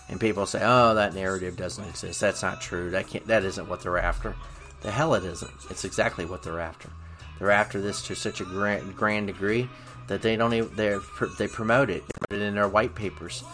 And 0.08 0.20
people 0.20 0.46
say, 0.46 0.60
"Oh, 0.62 0.94
that 0.94 1.14
narrative 1.14 1.56
doesn't 1.56 1.84
exist. 1.84 2.20
That's 2.20 2.42
not 2.42 2.60
true. 2.60 2.90
That 2.90 3.08
can't. 3.08 3.26
That 3.26 3.44
isn't 3.44 3.68
what 3.68 3.80
they're 3.82 3.98
after." 3.98 4.34
The 4.82 4.90
hell 4.90 5.14
it 5.14 5.24
isn't. 5.24 5.52
It's 5.70 5.84
exactly 5.84 6.24
what 6.24 6.42
they're 6.42 6.60
after. 6.60 6.90
They're 7.38 7.50
after 7.52 7.80
this 7.80 8.02
to 8.02 8.14
such 8.16 8.40
a 8.40 8.44
grand, 8.44 8.96
grand 8.96 9.28
degree 9.28 9.68
that 10.08 10.22
they 10.22 10.36
don't 10.36 10.54
even 10.54 10.74
they 10.76 10.96
they 11.38 11.48
promote 11.48 11.90
it. 11.90 12.02
They 12.06 12.18
put 12.28 12.42
it 12.42 12.42
in 12.42 12.54
their 12.54 12.68
white 12.68 12.94
papers. 12.94 13.44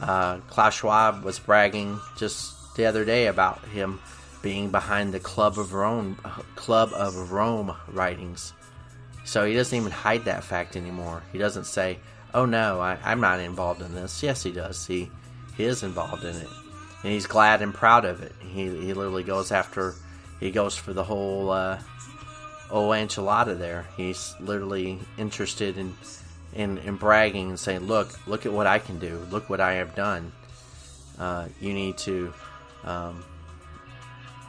Uh, 0.00 0.38
Klaus 0.48 0.74
Schwab 0.74 1.24
was 1.24 1.38
bragging 1.38 2.00
just 2.16 2.76
the 2.76 2.86
other 2.86 3.04
day 3.04 3.26
about 3.26 3.64
him 3.66 4.00
being 4.42 4.70
behind 4.70 5.12
the 5.12 5.20
Club 5.20 5.58
of 5.58 5.72
Rome 5.72 6.16
Club 6.54 6.92
of 6.92 7.32
Rome 7.32 7.74
writings. 7.88 8.52
So 9.24 9.44
he 9.44 9.54
doesn't 9.54 9.76
even 9.76 9.90
hide 9.90 10.24
that 10.26 10.44
fact 10.44 10.76
anymore. 10.76 11.22
He 11.32 11.38
doesn't 11.38 11.64
say, 11.64 11.98
"Oh 12.32 12.46
no, 12.46 12.80
I, 12.80 12.98
I'm 13.04 13.20
not 13.20 13.40
involved 13.40 13.82
in 13.82 13.94
this." 13.94 14.22
Yes, 14.22 14.42
he 14.42 14.52
does. 14.52 14.86
He 14.86 15.10
he 15.56 15.64
is 15.64 15.82
involved 15.82 16.24
in 16.24 16.36
it, 16.36 16.48
and 17.02 17.12
he's 17.12 17.26
glad 17.26 17.62
and 17.62 17.74
proud 17.74 18.04
of 18.04 18.22
it. 18.22 18.32
He 18.40 18.64
he 18.64 18.94
literally 18.94 19.24
goes 19.24 19.50
after, 19.50 19.94
he 20.38 20.50
goes 20.50 20.76
for 20.76 20.92
the 20.92 21.04
whole 21.04 21.50
uh, 21.50 21.80
oh 22.70 22.90
enchilada 22.90 23.58
there. 23.58 23.86
He's 23.96 24.34
literally 24.38 24.98
interested 25.18 25.76
in, 25.76 25.94
in 26.54 26.78
in 26.78 26.96
bragging 26.96 27.48
and 27.48 27.58
saying, 27.58 27.86
"Look, 27.86 28.26
look 28.28 28.46
at 28.46 28.52
what 28.52 28.66
I 28.66 28.78
can 28.78 28.98
do. 28.98 29.26
Look 29.30 29.50
what 29.50 29.60
I 29.60 29.74
have 29.74 29.94
done. 29.94 30.32
Uh, 31.18 31.48
you 31.60 31.72
need 31.72 31.96
to 31.98 32.32
um, 32.84 33.24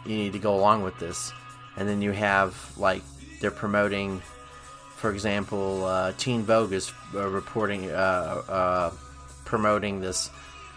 you 0.07 0.17
need 0.17 0.33
to 0.33 0.39
go 0.39 0.55
along 0.55 0.83
with 0.83 0.97
this." 0.99 1.31
And 1.75 1.87
then 1.87 2.01
you 2.01 2.11
have 2.11 2.55
like 2.77 3.03
they're 3.39 3.51
promoting, 3.51 4.21
for 4.95 5.11
example, 5.11 5.85
uh, 5.85 6.13
Teen 6.17 6.43
Vogue 6.43 6.73
is 6.73 6.91
uh, 7.13 7.27
reporting 7.27 7.89
uh, 7.89 8.41
uh, 8.49 8.91
promoting 9.45 10.01
this 10.01 10.29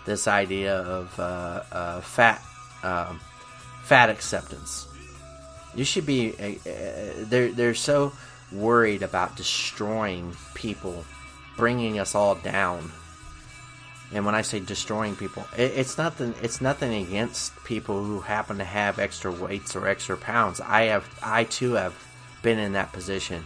this 0.06 0.28
idea 0.28 0.76
of 0.76 1.18
uh, 1.18 2.00
fat 2.00 2.42
um, 2.82 3.20
fat 3.84 4.10
acceptance. 4.10 4.86
You 5.74 5.84
should 5.84 6.06
be 6.06 6.30
they're 6.30 7.52
they're 7.52 7.74
so 7.74 8.12
worried 8.52 9.02
about 9.02 9.36
destroying 9.36 10.34
people, 10.54 11.04
bringing 11.56 11.98
us 11.98 12.14
all 12.14 12.34
down. 12.34 12.92
And 14.12 14.26
when 14.26 14.34
I 14.34 14.42
say 14.42 14.58
destroying 14.58 15.14
people, 15.14 15.46
it, 15.56 15.72
it's 15.76 15.96
nothing. 15.96 16.34
It's 16.42 16.60
nothing 16.60 17.04
against 17.04 17.62
people 17.64 18.02
who 18.04 18.20
happen 18.20 18.58
to 18.58 18.64
have 18.64 18.98
extra 18.98 19.30
weights 19.30 19.76
or 19.76 19.86
extra 19.86 20.16
pounds. 20.16 20.60
I 20.60 20.84
have, 20.84 21.08
I 21.22 21.44
too 21.44 21.72
have 21.74 21.94
been 22.42 22.58
in 22.58 22.72
that 22.72 22.92
position. 22.92 23.44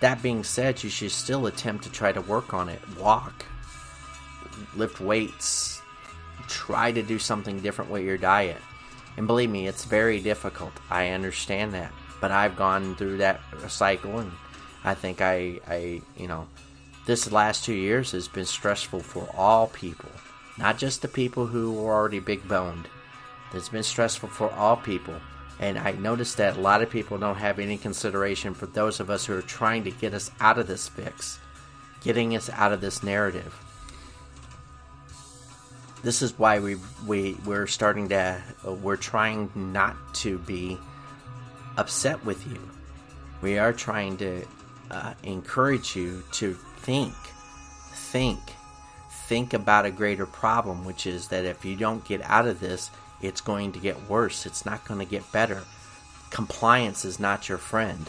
That 0.00 0.22
being 0.22 0.44
said, 0.44 0.82
you 0.82 0.90
should 0.90 1.10
still 1.10 1.46
attempt 1.46 1.84
to 1.84 1.90
try 1.90 2.12
to 2.12 2.20
work 2.20 2.54
on 2.54 2.68
it. 2.68 2.80
Walk, 2.98 3.44
lift 4.76 5.00
weights, 5.00 5.82
try 6.46 6.92
to 6.92 7.02
do 7.02 7.18
something 7.18 7.60
different 7.60 7.90
with 7.90 8.04
your 8.04 8.16
diet. 8.16 8.58
And 9.16 9.26
believe 9.26 9.50
me, 9.50 9.66
it's 9.66 9.84
very 9.84 10.20
difficult. 10.20 10.72
I 10.88 11.08
understand 11.08 11.74
that, 11.74 11.92
but 12.20 12.30
I've 12.30 12.56
gone 12.56 12.94
through 12.94 13.18
that 13.18 13.40
cycle, 13.66 14.20
and 14.20 14.30
I 14.84 14.94
think 14.94 15.20
I, 15.20 15.58
I, 15.66 16.00
you 16.16 16.28
know, 16.28 16.46
this 17.08 17.32
last 17.32 17.64
two 17.64 17.72
years 17.72 18.12
has 18.12 18.28
been 18.28 18.44
stressful 18.44 19.00
for 19.00 19.26
all 19.34 19.68
people, 19.68 20.10
not 20.58 20.76
just 20.76 21.00
the 21.00 21.08
people 21.08 21.46
who 21.46 21.82
are 21.86 21.94
already 21.94 22.18
big 22.18 22.46
boned. 22.46 22.86
It's 23.54 23.70
been 23.70 23.82
stressful 23.82 24.28
for 24.28 24.52
all 24.52 24.76
people. 24.76 25.14
And 25.58 25.78
I 25.78 25.92
noticed 25.92 26.36
that 26.36 26.58
a 26.58 26.60
lot 26.60 26.82
of 26.82 26.90
people 26.90 27.16
don't 27.16 27.38
have 27.38 27.58
any 27.58 27.78
consideration 27.78 28.52
for 28.52 28.66
those 28.66 29.00
of 29.00 29.08
us 29.08 29.24
who 29.24 29.34
are 29.34 29.40
trying 29.40 29.84
to 29.84 29.90
get 29.90 30.12
us 30.12 30.30
out 30.38 30.58
of 30.58 30.66
this 30.66 30.86
fix, 30.86 31.38
getting 32.02 32.36
us 32.36 32.50
out 32.50 32.74
of 32.74 32.82
this 32.82 33.02
narrative. 33.02 33.54
This 36.02 36.20
is 36.20 36.38
why 36.38 36.58
we 36.60 36.76
we 37.06 37.38
we're 37.46 37.66
starting 37.66 38.10
to 38.10 38.38
we're 38.82 38.96
trying 38.96 39.50
not 39.54 39.96
to 40.16 40.36
be 40.40 40.76
upset 41.78 42.22
with 42.26 42.46
you. 42.46 42.60
We 43.40 43.58
are 43.58 43.72
trying 43.72 44.18
to 44.18 44.44
uh, 44.90 45.14
encourage 45.22 45.96
you 45.96 46.22
to 46.32 46.56
think, 46.88 47.12
think, 47.92 48.40
think 49.10 49.52
about 49.52 49.84
a 49.84 49.90
greater 49.90 50.24
problem, 50.24 50.86
which 50.86 51.06
is 51.06 51.28
that 51.28 51.44
if 51.44 51.62
you 51.62 51.76
don't 51.76 52.02
get 52.06 52.22
out 52.22 52.46
of 52.46 52.60
this, 52.60 52.90
it's 53.20 53.42
going 53.42 53.72
to 53.72 53.78
get 53.78 54.08
worse. 54.08 54.46
It's 54.46 54.64
not 54.64 54.86
going 54.86 54.98
to 54.98 55.04
get 55.04 55.30
better. 55.30 55.64
Compliance 56.30 57.04
is 57.04 57.20
not 57.20 57.46
your 57.46 57.58
friend. 57.58 58.08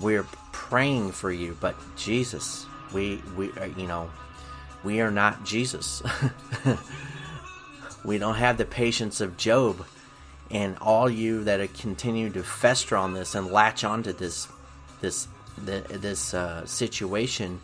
We're 0.00 0.26
praying 0.50 1.12
for 1.12 1.30
you, 1.30 1.56
but 1.60 1.76
Jesus, 1.94 2.66
we 2.92 3.22
we 3.36 3.52
uh, 3.52 3.66
you 3.66 3.86
know, 3.86 4.10
we 4.82 5.00
are 5.00 5.12
not 5.12 5.44
Jesus. 5.44 6.02
we 8.04 8.18
don't 8.18 8.34
have 8.34 8.58
the 8.58 8.64
patience 8.64 9.20
of 9.20 9.36
Job. 9.36 9.86
And 10.50 10.76
all 10.80 11.08
you 11.08 11.44
that 11.44 11.60
are 11.60 11.68
continue 11.68 12.30
to 12.30 12.42
fester 12.42 12.96
on 12.96 13.14
this 13.14 13.36
and 13.36 13.46
latch 13.52 13.84
onto 13.84 14.12
this 14.12 14.48
this 15.00 15.28
this 15.64 16.34
uh, 16.34 16.66
situation 16.66 17.60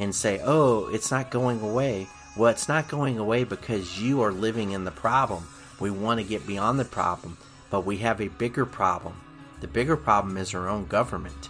and 0.00 0.14
say, 0.14 0.40
"Oh, 0.42 0.88
it's 0.88 1.10
not 1.10 1.30
going 1.30 1.60
away." 1.60 2.08
Well, 2.36 2.50
it's 2.50 2.68
not 2.68 2.88
going 2.88 3.18
away 3.18 3.44
because 3.44 4.00
you 4.00 4.22
are 4.22 4.32
living 4.32 4.72
in 4.72 4.84
the 4.84 4.90
problem. 4.90 5.46
We 5.78 5.90
want 5.90 6.20
to 6.20 6.26
get 6.26 6.46
beyond 6.46 6.78
the 6.78 6.84
problem, 6.84 7.36
but 7.70 7.84
we 7.84 7.98
have 7.98 8.20
a 8.20 8.28
bigger 8.28 8.66
problem. 8.66 9.14
The 9.60 9.68
bigger 9.68 9.96
problem 9.96 10.36
is 10.36 10.54
our 10.54 10.68
own 10.68 10.86
government, 10.86 11.48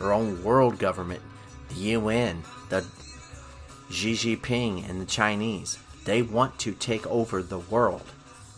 our 0.00 0.12
own 0.12 0.44
world 0.44 0.78
government, 0.78 1.22
the 1.68 1.74
UN, 1.74 2.44
the 2.68 2.84
Xi 3.90 4.14
Jinping, 4.14 4.88
and 4.88 5.00
the 5.00 5.06
Chinese. 5.06 5.78
They 6.04 6.22
want 6.22 6.58
to 6.60 6.72
take 6.72 7.06
over 7.06 7.42
the 7.42 7.58
world, 7.58 8.12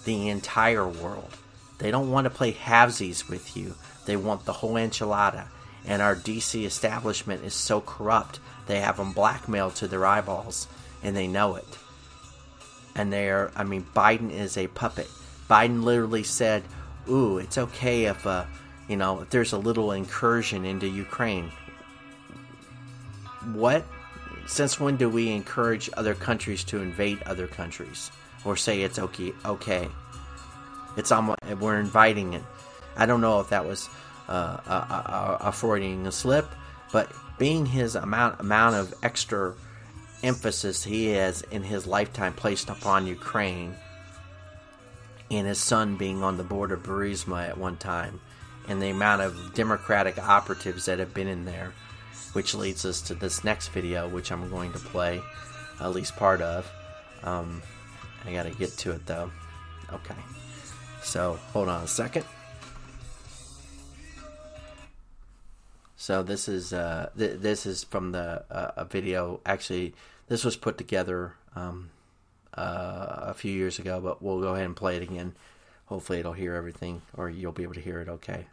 the 0.04 0.28
entire 0.28 0.86
world. 0.86 1.36
They 1.78 1.90
don't 1.90 2.10
want 2.10 2.24
to 2.24 2.30
play 2.30 2.52
halvesies 2.52 3.28
with 3.28 3.56
you. 3.56 3.74
They 4.06 4.16
want 4.16 4.44
the 4.44 4.54
whole 4.54 4.74
enchilada. 4.74 5.48
And 5.86 6.00
our 6.00 6.16
DC 6.16 6.64
establishment 6.64 7.44
is 7.44 7.54
so 7.54 7.80
corrupt, 7.80 8.40
they 8.66 8.80
have 8.80 8.96
them 8.96 9.12
blackmailed 9.12 9.74
to 9.76 9.88
their 9.88 10.06
eyeballs, 10.06 10.68
and 11.02 11.16
they 11.16 11.26
know 11.26 11.56
it 11.56 11.78
and 12.94 13.12
they're 13.12 13.50
I 13.56 13.64
mean 13.64 13.86
Biden 13.94 14.30
is 14.30 14.56
a 14.56 14.66
puppet. 14.68 15.08
Biden 15.48 15.82
literally 15.82 16.22
said, 16.22 16.62
"Ooh, 17.08 17.38
it's 17.38 17.58
okay 17.58 18.04
if 18.06 18.26
uh, 18.26 18.44
you 18.88 18.96
know, 18.96 19.22
if 19.22 19.30
there's 19.30 19.52
a 19.52 19.58
little 19.58 19.92
incursion 19.92 20.64
into 20.64 20.86
Ukraine." 20.86 21.50
What? 23.52 23.84
Since 24.46 24.78
when 24.78 24.96
do 24.96 25.08
we 25.08 25.30
encourage 25.30 25.90
other 25.96 26.14
countries 26.14 26.64
to 26.64 26.80
invade 26.80 27.22
other 27.22 27.46
countries 27.46 28.10
or 28.44 28.56
say 28.56 28.82
it's 28.82 28.98
okay? 28.98 29.32
Okay, 29.44 29.88
it's 30.96 31.12
almost 31.12 31.38
we're 31.58 31.80
inviting 31.80 32.34
it. 32.34 32.42
I 32.96 33.06
don't 33.06 33.20
know 33.20 33.40
if 33.40 33.48
that 33.48 33.66
was 33.66 33.88
uh, 34.28 34.58
a, 34.66 34.72
a, 34.72 35.38
a 35.48 35.52
Freudian 35.52 36.10
slip, 36.12 36.46
but 36.92 37.10
being 37.38 37.66
his 37.66 37.94
amount 37.94 38.40
amount 38.40 38.76
of 38.76 38.94
extra 39.02 39.54
emphasis 40.22 40.84
he 40.84 41.08
has 41.08 41.42
in 41.42 41.62
his 41.62 41.86
lifetime 41.86 42.32
placed 42.32 42.70
upon 42.70 43.06
Ukraine 43.06 43.76
and 45.30 45.46
his 45.46 45.58
son 45.58 45.96
being 45.96 46.22
on 46.22 46.36
the 46.36 46.44
board 46.44 46.70
of 46.70 46.82
Burisma 46.82 47.48
at 47.48 47.58
one 47.58 47.76
time, 47.76 48.20
and 48.68 48.80
the 48.80 48.90
amount 48.90 49.22
of 49.22 49.54
Democratic 49.54 50.18
operatives 50.18 50.84
that 50.86 50.98
have 50.98 51.14
been 51.14 51.28
in 51.28 51.44
there, 51.44 51.72
which 52.34 52.54
leads 52.54 52.84
us 52.84 53.00
to 53.02 53.14
this 53.14 53.42
next 53.42 53.68
video, 53.68 54.08
which 54.08 54.30
I'm 54.30 54.48
going 54.50 54.72
to 54.72 54.78
play 54.78 55.20
at 55.80 55.92
least 55.92 56.16
part 56.16 56.40
of. 56.40 56.70
Um, 57.22 57.62
I 58.24 58.32
gotta 58.32 58.50
get 58.50 58.70
to 58.78 58.92
it 58.92 59.06
though. 59.06 59.30
Okay, 59.92 60.14
so 61.02 61.38
hold 61.52 61.68
on 61.68 61.82
a 61.82 61.88
second. 61.88 62.24
So 66.04 66.22
this 66.22 66.48
is 66.48 66.74
uh, 66.74 67.08
th- 67.16 67.40
this 67.40 67.64
is 67.64 67.82
from 67.82 68.12
the 68.12 68.44
uh, 68.50 68.72
a 68.76 68.84
video 68.84 69.40
actually 69.46 69.94
this 70.28 70.44
was 70.44 70.54
put 70.54 70.76
together 70.76 71.32
um, 71.56 71.88
uh, 72.52 73.32
a 73.32 73.32
few 73.32 73.50
years 73.50 73.78
ago, 73.78 74.02
but 74.02 74.20
we'll 74.20 74.42
go 74.42 74.52
ahead 74.52 74.66
and 74.66 74.76
play 74.76 74.98
it 74.98 75.02
again. 75.02 75.34
Hopefully, 75.86 76.18
it'll 76.18 76.34
hear 76.34 76.56
everything, 76.56 77.00
or 77.16 77.30
you'll 77.30 77.52
be 77.52 77.62
able 77.62 77.72
to 77.72 77.80
hear 77.80 78.02
it 78.02 78.10
okay. 78.10 78.44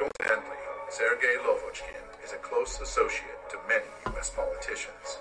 Coincidentally, 0.00 0.56
Sergei 0.90 1.36
Lyovochkin 1.46 2.24
is 2.24 2.32
a 2.32 2.38
close 2.38 2.80
associate 2.80 3.38
to 3.50 3.56
many 3.68 3.84
U.S. 4.06 4.30
politicians. 4.30 5.18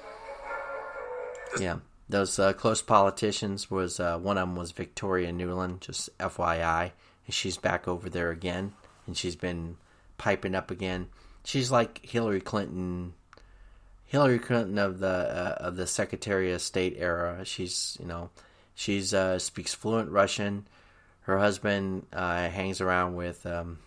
This 1.52 1.62
yeah, 1.62 1.78
those 2.10 2.40
uh, 2.40 2.54
close 2.54 2.82
politicians 2.82 3.70
was 3.70 4.00
uh, 4.00 4.18
one 4.18 4.40
of 4.40 4.48
them 4.48 4.56
was 4.56 4.72
Victoria 4.72 5.32
Nuland. 5.32 5.82
just 5.82 6.18
FYI, 6.18 6.92
she's 7.34 7.58
back 7.58 7.88
over 7.88 8.10
there 8.10 8.32
again, 8.32 8.74
and 9.08 9.18
she's 9.18 9.36
been 9.36 9.78
piping 10.18 10.56
up 10.56 10.70
again 10.72 11.08
she's 11.46 11.72
like 11.72 12.06
Hillary 12.06 12.42
Clinton. 12.42 13.14
Hillary 14.06 14.40
Clinton 14.40 14.78
of 14.78 15.00
the 15.00 15.08
uh, 15.08 15.56
of 15.60 15.78
the 15.78 15.88
Secretary 15.88 16.52
of 16.52 16.62
State 16.62 16.96
era. 16.98 17.46
She's 17.46 17.98
you 18.00 18.08
know 18.08 18.30
she's 18.74 19.14
uh, 19.14 19.40
speaks 19.40 19.74
fluent 19.74 20.12
Russian. 20.12 20.68
Her 21.22 21.40
husband 21.40 22.06
uh, 22.14 22.50
hangs 22.50 22.82
around 22.82 23.16
with 23.16 23.46
um, 23.46 23.80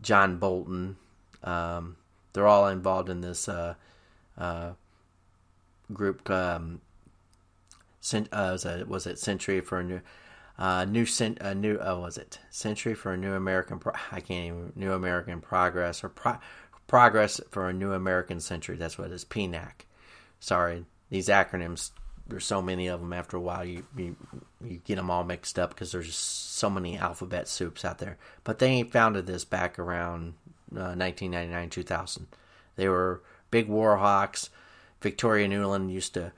John 0.00 0.38
Bolton. 0.38 0.96
Um, 1.42 1.96
they're 2.32 2.46
all 2.46 2.68
involved 2.68 3.10
in 3.10 3.20
this 3.20 3.48
uh, 3.48 3.74
uh, 4.38 4.72
group. 5.92 6.30
Um, 6.30 6.80
uh, 8.14 8.24
was, 8.32 8.64
it, 8.64 8.88
was 8.88 9.06
it 9.06 9.18
Century 9.18 9.60
for 9.60 9.80
a 9.80 9.84
New 9.84 10.00
uh, 10.58 10.84
new 10.84 11.06
cent, 11.06 11.40
uh, 11.40 11.54
new 11.54 11.78
oh 11.78 12.00
was 12.00 12.18
it 12.18 12.40
Century 12.50 12.94
for 12.94 13.12
a 13.12 13.16
New 13.16 13.34
American 13.34 13.78
Pro- 13.78 13.92
I 14.10 14.20
can't 14.20 14.46
even 14.46 14.72
New 14.74 14.92
American 14.92 15.40
Progress 15.40 16.02
or 16.02 16.08
Pro- 16.08 16.38
Progress 16.88 17.40
for 17.50 17.68
a 17.68 17.72
New 17.72 17.92
American 17.92 18.40
Century. 18.40 18.76
That's 18.76 18.98
what 18.98 19.10
it 19.10 19.14
is. 19.14 19.24
PNAC. 19.24 19.84
Sorry, 20.40 20.84
these 21.10 21.28
acronyms. 21.28 21.92
There's 22.26 22.44
so 22.44 22.60
many 22.60 22.88
of 22.88 23.00
them. 23.00 23.12
After 23.12 23.36
a 23.36 23.40
while, 23.40 23.64
you 23.64 23.84
you, 23.96 24.16
you 24.64 24.80
get 24.84 24.96
them 24.96 25.10
all 25.10 25.22
mixed 25.22 25.58
up 25.58 25.70
because 25.70 25.92
there's 25.92 26.16
so 26.16 26.68
many 26.68 26.98
alphabet 26.98 27.46
soups 27.46 27.84
out 27.84 27.98
there. 27.98 28.18
But 28.42 28.58
they 28.58 28.82
founded 28.82 29.26
this 29.26 29.44
back 29.44 29.78
around 29.78 30.34
uh, 30.72 30.94
1999 30.96 31.70
2000. 31.70 32.26
They 32.74 32.88
were 32.88 33.22
big 33.50 33.68
war 33.68 33.96
hawks. 33.98 34.50
Victoria 35.00 35.46
Nuland 35.46 35.92
used 35.92 36.14
to 36.14 36.32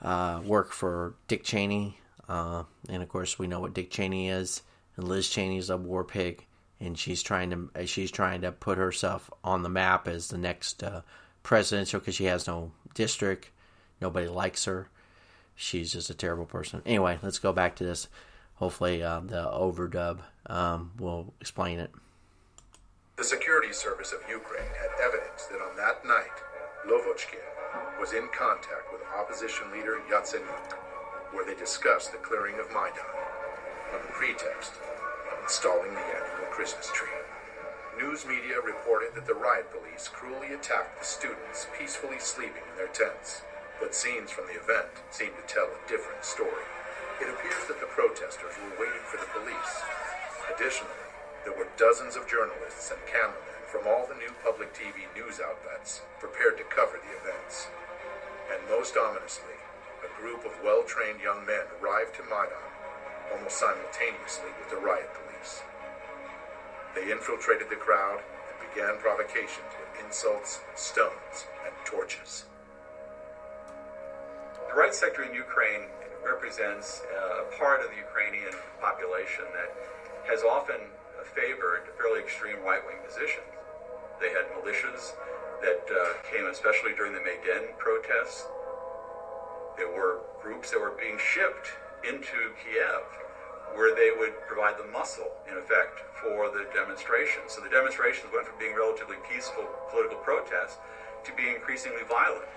uh, 0.00 0.40
work 0.44 0.72
for 0.72 1.14
Dick 1.28 1.44
Cheney 1.44 1.98
uh, 2.28 2.64
and 2.88 3.02
of 3.02 3.08
course, 3.08 3.38
we 3.38 3.46
know 3.46 3.60
what 3.60 3.74
Dick 3.74 3.90
Cheney 3.90 4.28
is, 4.28 4.62
and 4.96 5.06
Liz 5.08 5.28
Cheney's 5.28 5.70
a 5.70 5.76
war 5.76 6.04
pig, 6.04 6.44
and 6.80 6.98
she's 6.98 7.22
trying 7.22 7.50
to 7.50 7.86
she's 7.86 8.10
trying 8.10 8.40
to 8.42 8.52
put 8.52 8.78
herself 8.78 9.30
on 9.44 9.62
the 9.62 9.68
map 9.68 10.08
as 10.08 10.28
the 10.28 10.38
next 10.38 10.82
uh, 10.82 11.02
presidential 11.42 12.00
because 12.00 12.14
she 12.14 12.24
has 12.24 12.46
no 12.46 12.72
district, 12.94 13.50
nobody 14.00 14.26
likes 14.28 14.64
her. 14.64 14.88
She's 15.54 15.92
just 15.92 16.10
a 16.10 16.14
terrible 16.14 16.44
person. 16.44 16.82
Anyway, 16.84 17.18
let's 17.22 17.38
go 17.38 17.52
back 17.52 17.76
to 17.76 17.84
this. 17.84 18.08
Hopefully, 18.56 19.02
uh, 19.02 19.20
the 19.20 19.44
overdub 19.44 20.18
um, 20.46 20.92
will 20.98 21.32
explain 21.40 21.78
it. 21.78 21.90
The 23.16 23.24
security 23.24 23.72
service 23.72 24.12
of 24.12 24.20
Ukraine 24.28 24.68
had 24.78 24.90
evidence 25.02 25.46
that 25.46 25.60
on 25.60 25.76
that 25.76 26.04
night, 26.04 26.36
Lyovochkin 26.86 28.00
was 28.00 28.12
in 28.12 28.28
contact 28.36 28.92
with 28.92 29.00
opposition 29.18 29.70
leader 29.72 30.00
Yatsenyuk 30.10 30.85
where 31.32 31.44
they 31.44 31.54
discussed 31.54 32.12
the 32.12 32.18
clearing 32.18 32.58
of 32.58 32.68
Maidan 32.68 33.06
on 33.94 34.00
the 34.02 34.12
pretext 34.12 34.72
of 35.32 35.42
installing 35.42 35.94
the 35.94 36.06
annual 36.10 36.50
Christmas 36.50 36.90
tree. 36.92 37.12
news 37.98 38.26
media 38.26 38.60
reported 38.60 39.14
that 39.14 39.26
the 39.26 39.34
riot 39.34 39.66
police 39.72 40.08
cruelly 40.08 40.52
attacked 40.52 40.98
the 40.98 41.04
students 41.04 41.66
peacefully 41.78 42.18
sleeping 42.18 42.62
in 42.70 42.76
their 42.76 42.92
tents. 42.92 43.42
But 43.80 43.94
scenes 43.94 44.30
from 44.30 44.46
the 44.46 44.60
event 44.60 44.88
seem 45.10 45.32
to 45.36 45.44
tell 45.48 45.68
a 45.68 45.88
different 45.88 46.24
story. 46.24 46.64
It 47.20 47.32
appears 47.32 47.64
that 47.68 47.80
the 47.80 47.88
protesters 47.92 48.56
were 48.60 48.80
waiting 48.80 49.04
for 49.08 49.16
the 49.16 49.32
police. 49.32 49.72
Additionally, 50.52 51.04
there 51.44 51.56
were 51.56 51.68
dozens 51.76 52.16
of 52.16 52.28
journalists 52.28 52.90
and 52.92 53.00
cameramen 53.08 53.64
from 53.68 53.88
all 53.88 54.06
the 54.06 54.20
new 54.20 54.32
public 54.44 54.72
TV 54.72 55.04
news 55.16 55.40
outlets 55.40 56.02
prepared 56.20 56.56
to 56.56 56.64
cover 56.72 57.00
the 57.00 57.12
events. 57.20 57.68
And 58.52 58.60
most 58.68 58.96
ominously, 58.96 59.55
group 60.20 60.44
of 60.44 60.52
well 60.64 60.82
trained 60.84 61.20
young 61.20 61.44
men 61.46 61.64
arrived 61.80 62.14
to 62.16 62.22
Maidan 62.24 62.66
almost 63.32 63.58
simultaneously 63.58 64.50
with 64.58 64.70
the 64.70 64.76
riot 64.76 65.10
police. 65.14 65.62
They 66.94 67.10
infiltrated 67.10 67.68
the 67.68 67.76
crowd 67.76 68.20
and 68.20 68.56
began 68.72 68.98
provocations 68.98 69.68
with 69.76 70.04
insults, 70.04 70.60
stones, 70.74 71.46
and 71.64 71.74
torches. 71.84 72.44
The 74.68 74.74
right 74.74 74.94
sector 74.94 75.22
in 75.24 75.34
Ukraine 75.34 75.88
represents 76.24 77.02
a 77.14 77.56
part 77.58 77.80
of 77.80 77.90
the 77.90 77.96
Ukrainian 77.96 78.52
population 78.80 79.44
that 79.54 79.70
has 80.28 80.42
often 80.42 80.80
favored 81.34 81.84
fairly 81.98 82.20
extreme 82.20 82.56
right 82.64 82.82
wing 82.86 82.98
positions. 83.06 83.46
They 84.20 84.30
had 84.30 84.48
militias 84.56 85.12
that 85.62 85.84
uh, 85.88 86.16
came 86.30 86.46
especially 86.46 86.92
during 86.96 87.12
the 87.12 87.20
Maidan 87.20 87.76
protests. 87.78 88.46
There 89.76 89.92
were 89.92 90.24
groups 90.42 90.70
that 90.70 90.80
were 90.80 90.96
being 90.96 91.18
shipped 91.20 91.68
into 92.02 92.56
Kiev 92.64 93.04
where 93.76 93.92
they 93.92 94.08
would 94.16 94.32
provide 94.48 94.80
the 94.80 94.88
muscle, 94.88 95.28
in 95.44 95.52
effect, 95.60 96.00
for 96.16 96.48
the 96.48 96.64
demonstrations. 96.72 97.52
So 97.52 97.60
the 97.60 97.68
demonstrations 97.68 98.32
went 98.32 98.48
from 98.48 98.56
being 98.56 98.72
relatively 98.72 99.20
peaceful 99.28 99.68
political 99.92 100.16
protests 100.24 100.80
to 101.28 101.30
being 101.36 101.60
increasingly 101.60 102.08
violent. 102.08 102.48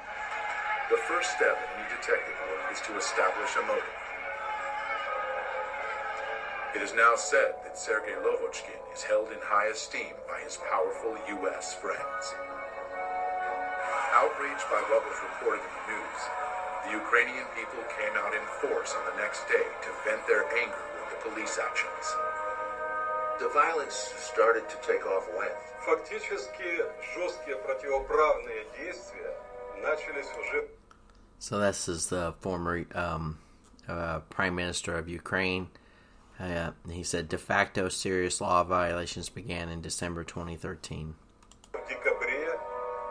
The 0.87 1.01
first 1.11 1.35
step 1.35 1.59
in 1.59 1.67
any 1.75 1.91
detective 1.91 2.39
work 2.47 2.71
is 2.71 2.79
to 2.87 2.95
establish 2.95 3.51
a 3.59 3.63
motive. 3.67 3.99
It 6.71 6.81
is 6.81 6.95
now 6.95 7.19
said 7.19 7.59
that 7.67 7.77
Sergei 7.77 8.15
Lyovochkin 8.23 8.79
is 8.95 9.03
held 9.03 9.35
in 9.35 9.43
high 9.43 9.67
esteem 9.67 10.15
by 10.23 10.39
his 10.39 10.57
powerful 10.71 11.17
U.S. 11.43 11.73
friends. 11.75 12.23
Outraged 14.15 14.65
by 14.71 14.81
what 14.87 15.03
was 15.03 15.19
reported 15.19 15.61
in 15.61 15.71
the 15.75 15.99
news, 15.99 16.21
the 16.84 16.92
Ukrainian 16.92 17.46
people 17.56 17.82
came 17.98 18.14
out 18.22 18.32
in 18.34 18.44
force 18.60 18.94
on 18.94 19.04
the 19.10 19.16
next 19.22 19.48
day 19.48 19.66
to 19.84 19.90
vent 20.04 20.26
their 20.26 20.44
anger 20.62 20.84
with 21.00 21.08
the 21.12 21.20
police 21.28 21.58
actions. 21.58 22.04
The 23.40 23.48
violence 23.48 23.96
started 24.18 24.68
to 24.68 24.76
take 24.86 25.04
off 25.06 25.26
when? 25.36 25.50
Фактически 25.86 26.84
жесткие 27.14 27.56
противоправные 27.56 28.64
действия 28.78 29.34
начались 29.82 30.30
уже 30.40 30.68
So 31.38 31.58
this 31.58 31.88
is 31.88 32.06
the 32.08 32.32
former 32.40 32.86
um, 32.94 33.38
uh, 33.86 34.20
Prime 34.30 34.54
Minister 34.54 34.96
of 34.96 35.08
Ukraine. 35.08 35.68
Uh, 36.40 36.70
he 36.90 37.02
said 37.02 37.28
de 37.28 37.38
facto 37.38 37.88
serious 37.88 38.40
law 38.40 38.64
violations 38.64 39.28
began 39.28 39.68
in 39.68 39.80
December 39.82 40.24
2013. 40.24 41.14
в 41.72 41.88
декабре 41.88 42.58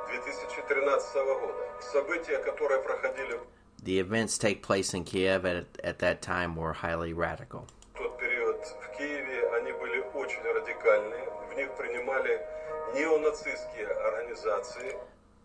2013 0.07 1.13
года. 1.25 1.53
События, 1.81 2.37
которые 2.39 2.81
проходили 2.81 3.39
the 3.82 3.98
events 3.98 4.38
take 4.38 4.62
place 4.62 4.92
in 4.94 5.04
Kiev 5.04 5.46
at, 5.46 5.66
at 5.82 5.98
that 6.00 6.20
time 6.22 6.56
were 6.56 6.72
highly 6.72 7.12
radical. 7.12 7.66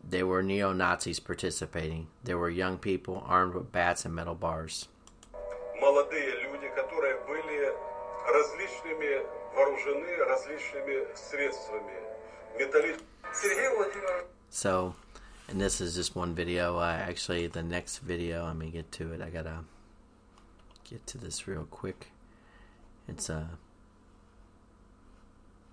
There 0.09 0.27
were 0.27 0.43
neo 0.43 0.73
Nazis 0.73 1.19
participating. 1.19 2.07
There 2.23 2.37
were 2.37 2.49
young 2.49 2.77
people 2.77 3.23
armed 3.25 3.53
with 3.53 3.71
bats 3.71 4.05
and 4.05 4.13
metal 4.13 4.35
bars. 4.35 4.87
So, 14.49 14.95
and 15.53 15.61
this 15.61 15.79
is 15.79 15.93
just 15.93 16.15
one 16.15 16.33
video. 16.33 16.79
Uh, 16.79 16.97
actually, 16.99 17.45
the 17.45 17.61
next 17.61 17.99
video, 17.99 18.45
let 18.47 18.55
me 18.55 18.71
get 18.71 18.91
to 18.93 19.13
it. 19.13 19.21
I 19.21 19.29
gotta 19.29 19.59
get 20.83 21.05
to 21.07 21.19
this 21.19 21.47
real 21.47 21.67
quick. 21.69 22.07
It's 23.07 23.29
uh, 23.29 23.45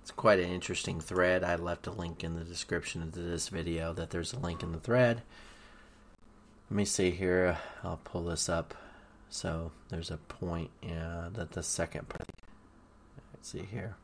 it's 0.03 0.11
quite 0.11 0.39
an 0.39 0.51
interesting 0.51 1.01
thread. 1.01 1.43
I 1.43 1.57
left 1.57 1.87
a 1.87 1.93
link 1.93 2.23
in 2.23 2.35
the 2.35 2.45
description 2.45 3.11
to 3.11 3.21
this 3.21 3.49
video. 3.49 3.95
That 3.95 4.11
there's 4.11 4.35
a 4.35 4.39
link 4.39 4.63
in 4.63 4.73
the 4.73 4.81
thread. 4.81 5.23
Let 6.71 6.77
me 6.77 6.85
see 6.85 7.11
here. 7.11 7.57
I'll 7.83 8.01
pull 8.05 8.25
this 8.25 8.51
up. 8.51 8.75
So 9.31 9.73
there's 9.89 10.11
a 10.11 10.19
point. 10.19 10.71
Yeah, 10.83 11.31
that 11.33 11.53
the 11.53 11.63
second 11.63 12.07
part. 12.11 12.29
Let's 13.33 13.49
see 13.49 13.63
here. 13.71 13.97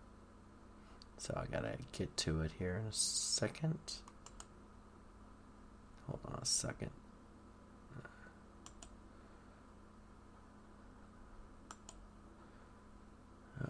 So 1.19 1.35
I 1.37 1.55
gotta 1.55 1.77
get 1.93 2.17
to 2.19 2.41
it 2.41 2.53
here 2.59 2.81
in 2.81 2.87
a 2.87 2.93
second. 2.95 3.79
Hold 6.08 6.20
on 6.34 6.40
a 6.42 6.46
second. 6.46 6.92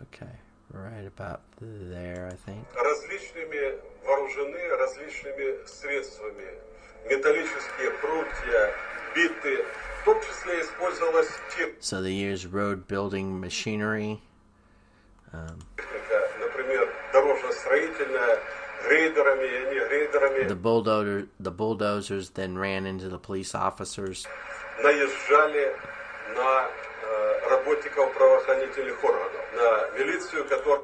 Okay, 0.03 0.31
right 0.71 1.05
about 1.05 1.41
there, 1.59 2.29
I 2.31 2.35
think. 2.35 2.65
различными 2.75 3.77
вооружены 4.05 4.69
различными 4.77 5.65
средствами. 5.65 6.47
Металлические 7.09 7.91
прутья, 7.99 8.73
биты. 9.15 9.65
В 10.01 10.05
том 10.05 10.19
числе 10.21 10.61
использовалась 10.61 11.29
So 11.79 12.01
they 12.01 12.13
use 12.13 12.45
road 12.45 12.87
building 12.87 13.39
machinery. 13.39 14.21
техника, 15.77 16.29
например, 16.39 16.89
дорожно-строительная, 17.13 18.39
грейдерами 18.87 19.45
и 19.45 19.73
не 19.73 19.79
грейдерами. 19.87 20.47
The 20.47 20.55
bulldozer, 20.55 21.27
the 21.39 21.51
bulldozers 21.51 22.29
then 22.31 22.57
ran 22.57 22.85
into 22.85 23.09
the 23.09 23.19
police 23.19 23.53
officers. 23.55 24.27
наезжали 24.83 25.75
на 26.35 26.67
э, 27.03 27.49
работников 27.49 28.13
правоохранительных 28.13 29.03
органов, 29.03 29.41
на 29.53 29.99
милицию, 29.99 30.45
которая 30.47 30.81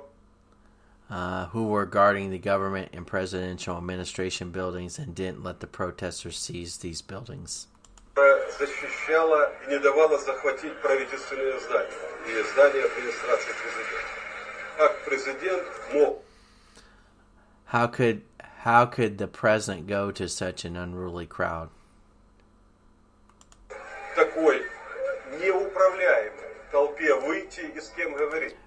Uh, 1.09 1.45
who 1.53 1.67
were 1.67 1.85
guarding 1.85 2.31
the 2.31 2.37
government 2.37 2.89
and 2.91 3.07
presidential 3.07 3.77
administration 3.77 4.51
buildings 4.51 4.99
and 4.99 5.15
didn't 5.15 5.41
let 5.41 5.61
the 5.61 5.65
protesters 5.65 6.37
seize 6.37 6.79
these 6.79 7.01
buildings. 7.01 7.67
защищала 8.59 9.51
и 9.65 9.69
не 9.71 9.79
давала 9.79 10.17
захватить 10.17 10.75
правительственные 10.81 11.59
здания 11.59 11.91
и 12.27 12.43
здания 12.51 12.83
администрации 12.83 13.53
президента. 13.61 14.07
Как 14.77 15.05
президент 15.05 15.63
мог 15.93 16.23
how 17.72 17.86
could 17.86 18.20
how 18.58 18.84
could 18.84 19.16
the 19.16 19.26
president 19.26 19.86
go 19.86 20.10
to 20.10 20.28
such 20.28 20.66
an 20.66 20.76
unruly 20.76 21.24
crowd? 21.24 21.70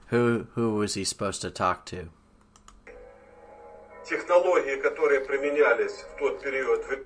Who 0.08 0.48
who 0.54 0.74
was 0.78 0.96
he 0.96 1.04
supposed 1.04 1.44
to 1.44 1.52
talk 1.52 1.86
to? 1.86 2.10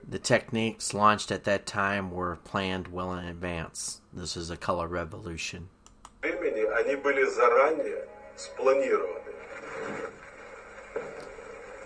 The 0.07 0.19
techniques 0.19 0.93
launched 0.93 1.31
at 1.31 1.43
that 1.43 1.65
time 1.65 2.11
were 2.11 2.37
planned 2.45 2.87
well 2.87 3.11
in 3.11 3.25
advance. 3.25 3.99
This 4.13 4.37
is 4.37 4.49
a 4.49 4.55
color 4.55 4.87
revolution. 4.87 5.67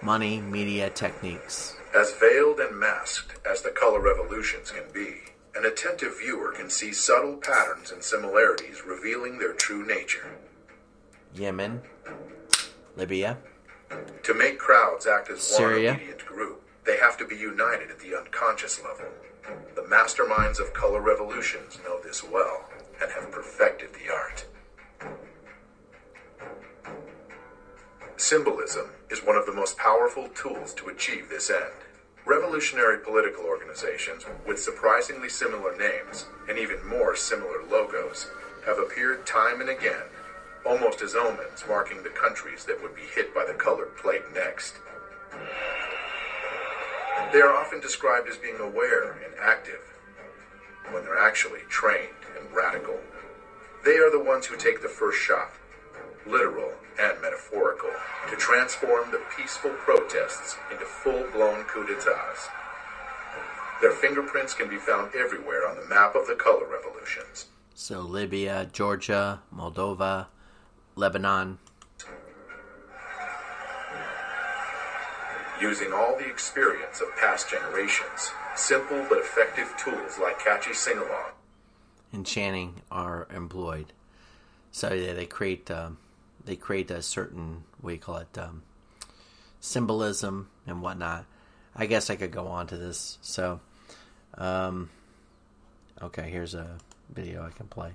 Money, 0.03 0.41
media, 0.41 0.89
techniques. 0.89 1.77
As 1.95 2.11
veiled 2.15 2.59
and 2.59 2.77
masked 2.77 3.39
as 3.49 3.61
the 3.61 3.69
color 3.69 4.01
revolutions 4.01 4.69
can 4.69 4.83
be, 4.93 5.19
an 5.55 5.65
attentive 5.65 6.19
viewer 6.19 6.51
can 6.51 6.69
see 6.69 6.91
subtle 6.91 7.37
patterns 7.37 7.89
and 7.91 8.03
similarities 8.03 8.83
revealing 8.85 9.37
their 9.39 9.53
true 9.53 9.85
nature. 9.85 10.35
Yemen, 11.33 11.81
Libya, 12.97 13.37
To 14.23 14.33
make 14.33 14.59
crowds 14.59 15.07
act 15.07 15.29
as 15.29 15.41
Syria. 15.41 15.91
one 15.91 15.95
obedient 15.95 16.25
group, 16.25 16.61
they 16.85 16.97
have 16.97 17.17
to 17.19 17.25
be 17.25 17.37
united 17.37 17.89
at 17.89 17.99
the 17.99 18.13
unconscious 18.13 18.81
level. 18.83 19.05
The 19.75 19.83
masterminds 19.83 20.59
of 20.59 20.73
color 20.73 20.99
revolutions 20.99 21.79
know 21.85 22.01
this 22.03 22.21
well 22.23 22.65
and 23.01 23.09
have 23.09 23.31
perfected 23.31 23.89
the 23.93 24.11
art. 24.13 24.47
Symbolism 28.17 28.89
is 29.13 29.23
one 29.23 29.37
of 29.37 29.45
the 29.45 29.53
most 29.53 29.77
powerful 29.77 30.27
tools 30.29 30.73
to 30.73 30.89
achieve 30.89 31.29
this 31.29 31.51
end. 31.51 31.71
Revolutionary 32.25 32.97
political 32.97 33.43
organizations 33.43 34.25
with 34.47 34.59
surprisingly 34.59 35.29
similar 35.29 35.77
names 35.77 36.25
and 36.49 36.57
even 36.57 36.83
more 36.87 37.15
similar 37.15 37.63
logos 37.69 38.31
have 38.65 38.79
appeared 38.79 39.23
time 39.25 39.61
and 39.61 39.69
again 39.69 40.07
almost 40.65 41.01
as 41.01 41.13
omens 41.13 41.63
marking 41.67 42.01
the 42.01 42.09
countries 42.09 42.65
that 42.65 42.81
would 42.81 42.95
be 42.95 43.03
hit 43.13 43.35
by 43.35 43.45
the 43.45 43.53
colored 43.53 43.95
plague 43.97 44.23
next. 44.33 44.75
They 47.31 47.41
are 47.41 47.53
often 47.53 47.79
described 47.81 48.27
as 48.29 48.37
being 48.37 48.59
aware 48.59 49.11
and 49.11 49.33
active, 49.39 49.81
when 50.91 51.03
they're 51.03 51.19
actually 51.19 51.61
trained 51.69 52.09
and 52.39 52.55
radical. 52.55 52.97
They 53.83 53.97
are 53.97 54.11
the 54.11 54.23
ones 54.23 54.45
who 54.45 54.55
take 54.55 54.81
the 54.81 54.87
first 54.87 55.19
shot, 55.19 55.51
literal 56.25 56.71
and 56.99 57.21
metaphorical, 57.21 57.89
to 58.29 58.35
transform 58.35 59.11
the 59.11 59.21
peaceful 59.35 59.71
protests 59.71 60.57
into 60.71 60.85
full 60.85 61.25
blown 61.33 61.63
coups 61.65 61.89
d'etats. 61.89 62.47
Their 63.81 63.91
fingerprints 63.91 64.53
can 64.53 64.69
be 64.69 64.77
found 64.77 65.13
everywhere 65.15 65.67
on 65.67 65.75
the 65.75 65.85
map 65.85 66.15
of 66.15 66.27
the 66.27 66.35
color 66.35 66.65
revolutions. 66.65 67.47
So 67.75 68.01
Libya, 68.01 68.69
Georgia, 68.71 69.41
Moldova, 69.53 70.27
Lebanon. 70.95 71.57
Using 75.59 75.91
all 75.93 76.17
the 76.17 76.27
experience 76.27 77.01
of 77.01 77.07
past 77.19 77.49
generations, 77.49 78.31
simple 78.55 79.05
but 79.09 79.19
effective 79.19 79.73
tools 79.77 80.19
like 80.19 80.39
catchy 80.39 80.73
sing 80.73 80.97
along 80.97 81.33
and 82.13 82.25
chanting 82.25 82.81
are 82.91 83.27
employed. 83.35 83.91
So 84.71 84.93
yeah, 84.93 85.13
they 85.13 85.25
create 85.25 85.69
um, 85.69 85.97
they 86.45 86.55
create 86.55 86.91
a 86.91 87.01
certain 87.01 87.63
we 87.81 87.97
call 87.97 88.17
it 88.17 88.37
um, 88.37 88.63
symbolism 89.59 90.49
and 90.67 90.81
whatnot. 90.81 91.25
I 91.75 91.85
guess 91.85 92.09
I 92.09 92.15
could 92.15 92.31
go 92.31 92.47
on 92.47 92.67
to 92.67 92.77
this. 92.77 93.17
So, 93.21 93.59
um, 94.37 94.89
okay, 96.01 96.29
here's 96.29 96.53
a 96.53 96.77
video 97.13 97.45
I 97.45 97.49
can 97.49 97.67
play. 97.67 97.93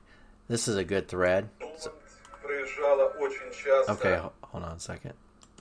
This 0.48 0.66
is 0.66 0.76
a 0.76 0.84
good 0.84 1.08
thread. 1.08 1.48
So, 1.76 1.92
okay, 3.88 4.20
hold 4.42 4.64
on 4.64 4.76
a 4.76 4.80
second. 4.80 5.14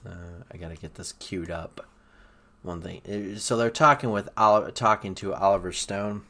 Uh, 0.06 0.44
I 0.52 0.58
gotta 0.58 0.76
get 0.76 0.96
this 0.96 1.14
queued 1.14 1.52
up. 1.52 1.86
One 2.64 2.82
thing. 2.82 3.38
So 3.38 3.56
they're 3.56 3.70
talking 3.70 4.12
with 4.12 4.30
Oliver, 4.36 4.72
talking 4.72 5.14
to 5.16 5.34
Oliver 5.34 5.72
Stone. 5.72 6.24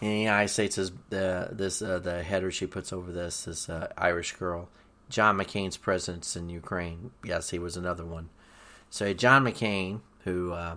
In 0.00 0.10
the 0.10 0.20
United 0.20 0.48
States, 0.48 0.76
is 0.76 0.92
the 1.08 1.48
this 1.52 1.80
uh, 1.80 1.98
the 1.98 2.22
header 2.22 2.50
she 2.50 2.66
puts 2.66 2.92
over 2.92 3.10
this 3.10 3.44
this 3.44 3.68
uh, 3.68 3.88
Irish 3.96 4.32
girl. 4.32 4.68
John 5.08 5.38
McCain's 5.38 5.76
presence 5.76 6.36
in 6.36 6.48
Ukraine. 6.50 7.12
Yes, 7.24 7.50
he 7.50 7.58
was 7.58 7.76
another 7.76 8.04
one. 8.04 8.28
So 8.90 9.12
John 9.14 9.44
McCain, 9.44 10.00
who 10.24 10.52
uh, 10.52 10.76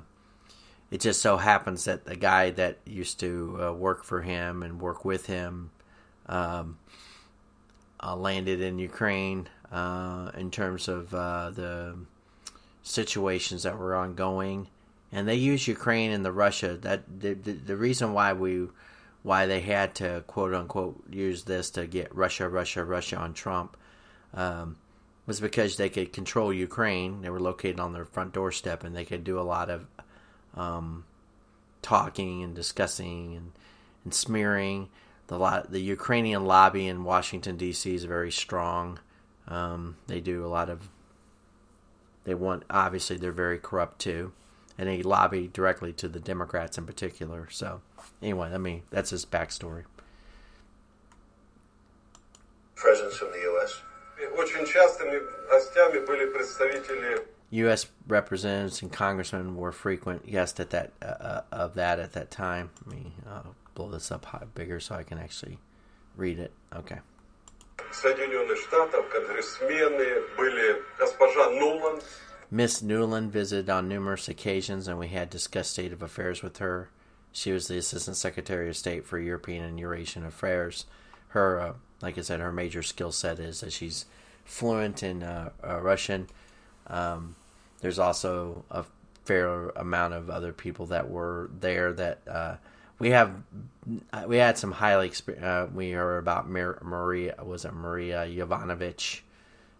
it 0.89 1.01
just 1.01 1.21
so 1.21 1.37
happens 1.37 1.85
that 1.85 2.05
the 2.05 2.15
guy 2.15 2.51
that 2.51 2.77
used 2.85 3.19
to 3.19 3.59
uh, 3.61 3.73
work 3.73 4.03
for 4.03 4.21
him 4.21 4.63
and 4.63 4.79
work 4.79 5.03
with 5.03 5.25
him 5.25 5.71
um, 6.27 6.77
uh, 8.01 8.15
landed 8.15 8.61
in 8.61 8.79
Ukraine 8.79 9.49
uh, 9.71 10.31
in 10.37 10.49
terms 10.49 10.87
of 10.87 11.09
the 11.09 11.97
situations 12.83 13.63
that 13.63 13.77
were 13.77 13.95
ongoing, 13.95 14.67
and 15.11 15.27
they 15.27 15.35
use 15.35 15.67
Ukraine 15.67 16.11
and 16.11 16.23
the 16.23 16.31
Russia. 16.31 16.77
That 16.77 17.03
the, 17.19 17.33
the, 17.33 17.51
the 17.51 17.75
reason 17.75 18.13
why 18.13 18.31
we 18.33 18.67
why 19.23 19.45
they 19.45 19.59
had 19.59 19.95
to 19.95 20.23
quote 20.27 20.53
unquote 20.53 21.03
use 21.09 21.43
this 21.43 21.69
to 21.71 21.85
get 21.87 22.13
Russia, 22.15 22.47
Russia, 22.47 22.83
Russia 22.83 23.17
on 23.17 23.33
Trump 23.33 23.75
um, 24.33 24.77
was 25.25 25.39
because 25.39 25.77
they 25.77 25.89
could 25.89 26.13
control 26.13 26.53
Ukraine. 26.53 27.21
They 27.21 27.29
were 27.29 27.39
located 27.39 27.79
on 27.79 27.93
their 27.93 28.05
front 28.05 28.33
doorstep, 28.33 28.83
and 28.83 28.95
they 28.95 29.05
could 29.05 29.23
do 29.23 29.39
a 29.39 29.41
lot 29.41 29.69
of 29.69 29.85
um, 30.55 31.05
talking 31.81 32.43
and 32.43 32.55
discussing 32.55 33.35
and, 33.35 33.51
and 34.03 34.13
smearing. 34.13 34.89
The 35.27 35.37
lot, 35.37 35.71
the 35.71 35.81
Ukrainian 35.81 36.45
lobby 36.45 36.87
in 36.87 37.03
Washington 37.03 37.57
D.C. 37.57 37.93
is 37.93 38.05
very 38.05 38.31
strong. 38.31 38.99
Um, 39.47 39.97
they 40.07 40.19
do 40.19 40.45
a 40.45 40.47
lot 40.47 40.69
of. 40.69 40.89
They 42.23 42.33
want 42.33 42.63
obviously 42.69 43.17
they're 43.17 43.31
very 43.31 43.59
corrupt 43.59 43.99
too, 43.99 44.33
and 44.77 44.89
they 44.89 45.03
lobby 45.03 45.47
directly 45.47 45.93
to 45.93 46.07
the 46.07 46.19
Democrats 46.19 46.77
in 46.77 46.85
particular. 46.85 47.47
So 47.51 47.81
anyway, 48.21 48.51
I 48.53 48.57
mean, 48.57 48.83
that's 48.89 49.09
his 49.09 49.25
backstory. 49.25 49.83
Presence 52.75 53.15
from 53.15 53.31
the 53.31 53.39
U.S. 53.39 53.81
Очень 54.37 54.65
частыми 54.65 55.21
гостями 55.49 56.05
были 56.05 56.25
представители 56.25 57.25
U.S. 57.51 57.87
representatives 58.07 58.81
and 58.83 58.91
congressmen 58.91 59.55
were 59.55 59.71
frequent 59.71 60.27
guests 60.27 60.59
at 60.59 60.69
that 60.69 60.91
uh, 61.01 61.05
uh, 61.05 61.41
of 61.51 61.73
that 61.75 61.99
at 61.99 62.13
that 62.13 62.29
time. 62.29 62.69
Let 62.85 62.95
me 62.95 63.13
uh, 63.27 63.41
blow 63.73 63.89
this 63.89 64.11
up 64.11 64.25
high, 64.25 64.43
bigger 64.53 64.79
so 64.79 64.95
I 64.95 65.03
can 65.03 65.17
actually 65.17 65.57
read 66.15 66.37
it. 66.39 66.51
Okay. 66.75 66.99
Соединенных 67.91 68.57
Штатов 68.57 69.09
конгрессмены 69.09 70.21
были 70.37 70.83
госпожа 70.99 71.49
Нуланд. 71.49 72.03
Miss 72.51 72.81
Nuland 72.81 73.29
visited 73.29 73.69
on 73.69 73.87
numerous 73.87 74.27
occasions, 74.27 74.87
and 74.87 74.99
we 74.99 75.07
had 75.07 75.29
discussed 75.29 75.71
state 75.71 75.93
of 75.93 76.01
affairs 76.01 76.41
with 76.43 76.57
her. 76.57 76.89
She 77.31 77.51
was 77.51 77.67
the 77.67 77.77
Assistant 77.77 78.17
Secretary 78.17 78.69
of 78.69 78.77
State 78.77 79.05
for 79.05 79.19
European 79.19 79.63
and 79.63 79.79
Eurasian 79.79 80.25
Affairs. 80.25 80.85
Her, 81.29 81.59
uh, 81.59 81.73
like 82.01 82.17
I 82.17 82.21
said, 82.21 82.39
her 82.39 82.51
major 82.51 82.81
skill 82.81 83.11
set 83.11 83.39
is 83.39 83.61
that 83.61 83.73
she's 83.73 84.05
fluent 84.45 85.03
in 85.03 85.21
uh, 85.23 85.49
uh, 85.63 85.79
Russian. 85.79 86.27
Um, 86.87 87.35
there's 87.81 87.99
also 87.99 88.65
a 88.71 88.83
fair 89.25 89.69
amount 89.69 90.15
of 90.15 90.29
other 90.29 90.51
people 90.51 90.87
that 90.87 91.09
were 91.09 91.51
there 91.59 91.93
that 91.93 92.19
uh, 92.27 92.55
we 92.97 93.11
have. 93.11 93.31
We 94.27 94.37
had 94.37 94.57
some 94.57 94.71
highly 94.71 95.11
uh, 95.41 95.67
we 95.73 95.91
heard 95.91 96.17
about 96.17 96.49
Maria 96.49 97.35
was 97.43 97.63
it 97.63 97.73
Maria 97.73 98.25
Yovanovitch, 98.25 99.21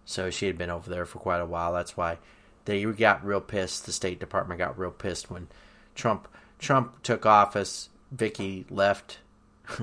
so 0.05 0.29
she 0.29 0.45
had 0.45 0.57
been 0.57 0.69
over 0.69 0.89
there 0.89 1.05
for 1.05 1.19
quite 1.19 1.39
a 1.41 1.45
while. 1.45 1.73
That's 1.73 1.97
why 1.97 2.19
they 2.65 2.83
got 2.85 3.25
real 3.25 3.41
pissed. 3.41 3.85
The 3.85 3.91
State 3.91 4.19
Department 4.19 4.59
got 4.59 4.77
real 4.77 4.91
pissed 4.91 5.29
when 5.29 5.47
Trump 5.95 6.27
Trump 6.59 7.02
took 7.02 7.26
office. 7.26 7.88
Vicky 8.11 8.66
left. 8.70 9.18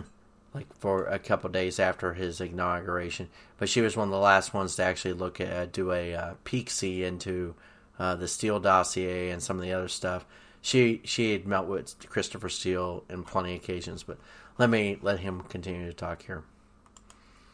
like 0.54 0.68
for 0.78 1.06
a 1.06 1.20
couple 1.20 1.50
days 1.50 1.80
after 1.80 2.14
his 2.14 2.42
inauguration. 2.42 3.30
But 3.58 3.70
she 3.70 3.82
was 3.82 3.96
one 3.96 4.10
of 4.10 4.12
the 4.12 4.20
last 4.20 4.54
ones 4.54 4.76
to 4.76 4.84
actually 4.84 5.14
look 5.14 5.40
at 5.40 5.50
uh, 5.52 5.66
do 5.68 5.92
a 5.92 6.14
uh, 6.14 6.34
peek 6.44 6.70
see 6.70 7.04
into 7.04 7.56
uh, 8.00 8.16
the 8.16 8.28
Steele 8.28 8.60
dossier 8.60 9.30
and 9.30 9.42
some 9.42 9.58
of 9.58 9.64
the 9.64 9.72
other 9.72 9.88
stuff. 9.88 10.26
She 10.62 11.02
she 11.04 11.32
had 11.34 11.48
met 11.48 11.66
with 11.66 11.96
Christopher 12.10 12.50
Steele 12.50 13.04
in 13.10 13.24
plenty 13.24 13.56
of 13.56 13.64
occasions, 13.64 14.04
but 14.04 14.18
let 14.58 14.70
me 14.70 14.98
let 15.02 15.20
him 15.20 15.42
continue 15.42 15.88
to 15.88 15.94
talk 15.94 16.24
here. 16.24 16.44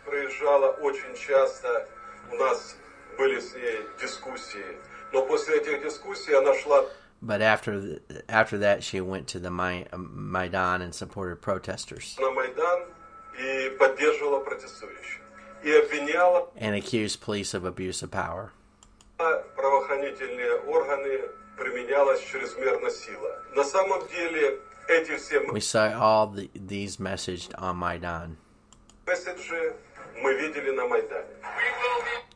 Приезжала 0.06 0.72
очень 0.82 1.16
часто, 1.16 1.88
у 2.32 2.36
нас 2.36 2.78
были 3.18 3.40
с 3.40 3.54
ней 3.54 3.82
дискуссии, 4.02 4.78
но 5.12 5.26
после 5.26 5.58
этих 5.58 5.84
дискуссий 5.84 6.34
она 6.34 6.54
шла 6.56 6.86
but 7.23 7.41
after 7.41 7.81
the, 7.81 8.01
after 8.29 8.59
that, 8.59 8.83
she 8.83 9.01
went 9.01 9.29
to 9.29 9.39
the 9.39 9.49
um, 9.93 10.33
Maidan 10.33 10.83
and 10.83 10.93
supported 10.93 11.41
protesters. 11.41 12.19
And 16.57 16.75
accused 16.75 17.21
police 17.21 17.55
of 17.55 17.65
abuse 17.65 18.03
of 18.03 18.11
power. 18.11 18.53
We 25.53 25.61
saw 25.61 26.01
all 26.01 26.27
the, 26.27 26.51
these 26.55 26.99
messages 26.99 27.49
on 27.57 27.77
Maidan. 27.77 28.37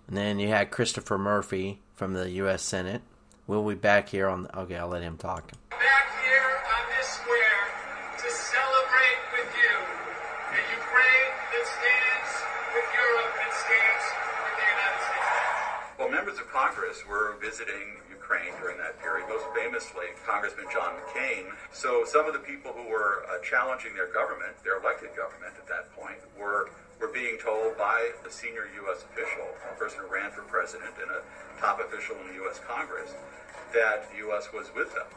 And 0.06 0.16
then 0.16 0.38
you 0.38 0.48
had 0.48 0.70
Christopher 0.70 1.18
Murphy 1.18 1.80
from 1.94 2.12
the 2.12 2.30
U.S. 2.30 2.62
Senate. 2.62 3.02
We'll 3.46 3.62
be 3.62 3.78
back 3.78 4.08
here 4.08 4.26
on. 4.26 4.42
The, 4.42 4.58
okay, 4.66 4.74
I'll 4.74 4.90
let 4.90 5.06
him 5.06 5.16
talk. 5.16 5.54
Back 5.70 6.06
here 6.18 6.50
on 6.66 6.82
this 6.98 7.06
square 7.06 7.62
to 8.18 8.26
celebrate 8.26 9.22
with 9.38 9.46
you 9.54 9.74
a 10.50 10.60
Ukraine 10.74 11.30
that 11.54 11.64
stands 11.70 12.30
with 12.74 12.88
Europe 12.90 13.32
and 13.38 13.52
stands 13.54 14.04
with 14.42 14.54
the 14.58 14.66
United 14.66 14.98
States. 15.06 15.38
Well, 15.94 16.10
members 16.10 16.42
of 16.42 16.50
Congress 16.50 17.06
were 17.06 17.38
visiting 17.38 18.02
Ukraine 18.10 18.50
during 18.58 18.82
that 18.82 18.98
period, 18.98 19.30
most 19.30 19.46
famously 19.54 20.10
Congressman 20.26 20.66
John 20.74 20.98
McCain. 20.98 21.46
So 21.70 22.02
some 22.02 22.26
of 22.26 22.34
the 22.34 22.42
people 22.42 22.74
who 22.74 22.90
were 22.90 23.30
uh, 23.30 23.38
challenging 23.46 23.94
their 23.94 24.10
government, 24.10 24.58
their 24.66 24.82
elected 24.82 25.14
government 25.14 25.54
at 25.54 25.70
that 25.70 25.94
point, 25.94 26.18
were 26.34 26.74
were 27.00 27.12
being 27.12 27.36
told 27.38 27.76
by 27.76 28.10
a 28.24 28.30
senior 28.30 28.68
U.S. 28.86 29.04
official, 29.04 29.46
a 29.68 29.76
person 29.76 30.00
who 30.00 30.08
ran 30.08 30.30
for 30.32 30.42
president 30.48 30.92
and 31.00 31.10
a 31.12 31.20
top 31.60 31.80
official 31.80 32.16
in 32.24 32.28
the 32.32 32.36
U.S. 32.46 32.60
Congress, 32.64 33.12
that 33.72 34.08
the 34.12 34.24
U.S. 34.28 34.48
was 34.52 34.72
with 34.72 34.92
them. 34.94 35.08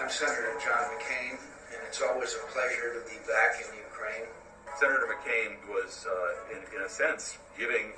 I'm 0.00 0.08
Senator 0.08 0.56
John 0.64 0.80
McCain, 0.96 1.36
and 1.36 1.80
it's 1.84 2.00
always 2.00 2.32
a 2.32 2.44
pleasure 2.52 2.96
to 2.96 3.02
be 3.04 3.20
back 3.28 3.60
in 3.60 3.68
Ukraine. 3.76 4.28
Senator 4.80 5.04
McCain 5.12 5.60
was, 5.68 6.06
uh, 6.08 6.56
in, 6.56 6.60
in, 6.72 6.80
a 6.86 6.88
sense, 6.88 7.36
giving 7.58 7.92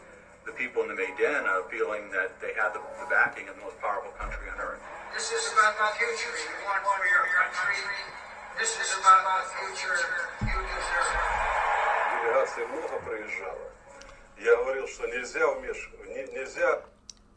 the 0.46 0.52
people 0.58 0.82
in 0.82 0.88
the 0.90 0.98
Maidan 0.98 1.46
a 1.46 1.62
feeling 1.70 2.10
that 2.10 2.34
they 2.42 2.50
had 2.58 2.74
the, 2.74 2.82
the 2.98 3.06
backing 3.06 3.46
of 3.46 3.54
the 3.54 3.62
most 3.62 3.78
powerful 3.78 4.10
country 4.18 4.50
on 4.50 4.58
earth. 4.58 4.82
This 5.14 5.30
is 5.30 5.44
about 5.54 5.78
the 5.78 5.88
future 5.94 6.34
you 6.34 6.56
want 6.66 6.82
for 6.82 7.06
your 7.06 7.26
country. 7.30 7.78
This 8.58 8.74
is 8.74 8.90
about 8.98 9.22
the 9.22 9.54
future 9.54 9.94
you 10.42 10.58
deserve 10.58 12.01
Делегаций 12.21 12.65
много 12.67 12.99
приезжало. 13.05 13.59
Я 14.39 14.55
говорил, 14.57 14.87
что 14.87 15.07
нельзя 15.07 15.47
вмешивать, 15.53 16.07
не- 16.09 16.33
нельзя 16.37 16.81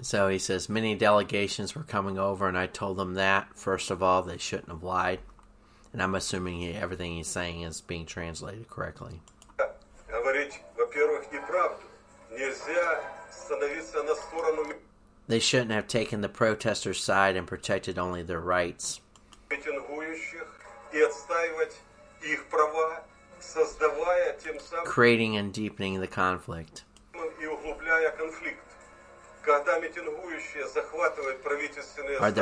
So 0.03 0.29
he 0.29 0.39
says 0.39 0.69
many 0.71 0.95
delegations 0.95 1.75
were 1.75 1.83
coming 1.85 2.19
over, 2.19 2.49
and 2.49 2.57
I 2.57 2.67
told 2.67 2.97
them 2.97 3.15
that 3.15 3.49
first 3.55 3.91
of 3.91 4.03
all 4.03 4.23
they 4.23 4.39
shouldn't 4.39 4.71
have 4.71 4.83
lied, 4.83 5.21
and 5.93 6.03
I'm 6.03 6.15
assuming 6.15 6.59
he, 6.61 6.73
everything 6.73 7.17
he's 7.17 7.29
saying 7.29 7.63
is 7.63 7.83
being 7.83 8.07
translated 8.07 8.69
correctly. 8.71 9.21
говорить, 10.09 10.61
во-первых, 10.77 11.31
неправду. 11.33 11.83
Нельзя 12.31 13.01
становиться 13.31 14.03
на 14.03 14.15
сторону 14.15 14.75
They 15.29 15.39
shouldn't 15.39 15.71
have 15.71 15.87
taken 15.87 16.23
the 16.23 16.29
protesters' 16.29 17.01
side 17.01 17.37
and 17.37 17.47
protected 17.47 17.99
only 17.99 18.23
their 18.23 18.41
rights. 18.41 19.01
creating 24.86 25.38
and 25.38 25.54
deepening 25.54 26.00
the 26.00 26.08
conflict. 26.08 26.84
Are 32.20 32.32
the, 32.32 32.42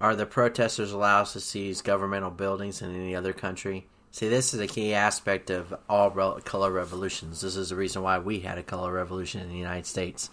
are 0.00 0.16
the 0.16 0.26
protesters 0.26 0.92
allowed 0.92 1.24
to 1.26 1.40
seize 1.40 1.82
governmental 1.82 2.30
buildings 2.30 2.82
in 2.82 2.94
any 2.94 3.16
other 3.16 3.32
country? 3.32 3.86
See, 4.10 4.28
this 4.28 4.54
is 4.54 4.60
a 4.60 4.66
key 4.66 4.94
aspect 4.94 5.50
of 5.50 5.74
all 5.88 6.10
re- 6.10 6.40
color 6.42 6.70
revolutions. 6.70 7.40
This 7.40 7.56
is 7.56 7.70
the 7.70 7.76
reason 7.76 8.02
why 8.02 8.18
we 8.18 8.40
had 8.40 8.58
a 8.58 8.62
color 8.62 8.92
revolution 8.92 9.40
in 9.40 9.48
the 9.48 9.56
United 9.56 9.86
States. 9.86 10.30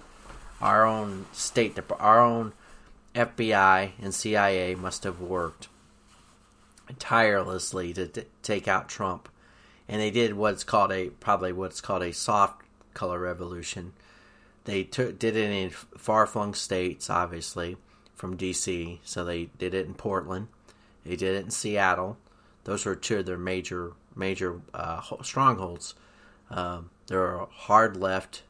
Our 0.61 0.85
own 0.85 1.25
state, 1.33 1.77
our 1.99 2.19
own 2.19 2.53
FBI 3.13 3.91
and 4.01 4.13
CIA 4.13 4.75
must 4.75 5.03
have 5.03 5.19
worked 5.19 5.67
tirelessly 6.99 7.93
to 7.93 8.07
t- 8.07 8.23
take 8.41 8.67
out 8.67 8.87
Trump 8.87 9.29
and 9.87 10.01
they 10.01 10.11
did 10.11 10.33
what's 10.33 10.63
called 10.63 10.91
a 10.91 11.09
probably 11.09 11.53
what's 11.53 11.81
called 11.81 12.03
a 12.03 12.13
soft 12.13 12.63
color 12.93 13.19
revolution. 13.19 13.93
They 14.65 14.83
took 14.83 15.19
did 15.19 15.35
it 15.35 15.51
in 15.51 15.69
far 15.69 16.25
flung 16.25 16.53
states, 16.53 17.09
obviously 17.09 17.77
from 18.15 18.37
D.C. 18.37 19.01
So 19.03 19.23
they 19.23 19.45
did 19.57 19.73
it 19.73 19.85
in 19.85 19.93
Portland. 19.93 20.47
They 21.05 21.15
did 21.15 21.35
it 21.35 21.45
in 21.45 21.51
Seattle. 21.51 22.17
Those 22.63 22.85
were 22.85 22.95
two 22.95 23.19
of 23.19 23.25
their 23.25 23.37
major 23.37 23.91
major 24.15 24.61
uh, 24.73 25.01
strongholds. 25.21 25.93
Um, 26.49 26.89
they're 27.07 27.45
hard 27.51 27.97
left, 27.97 28.43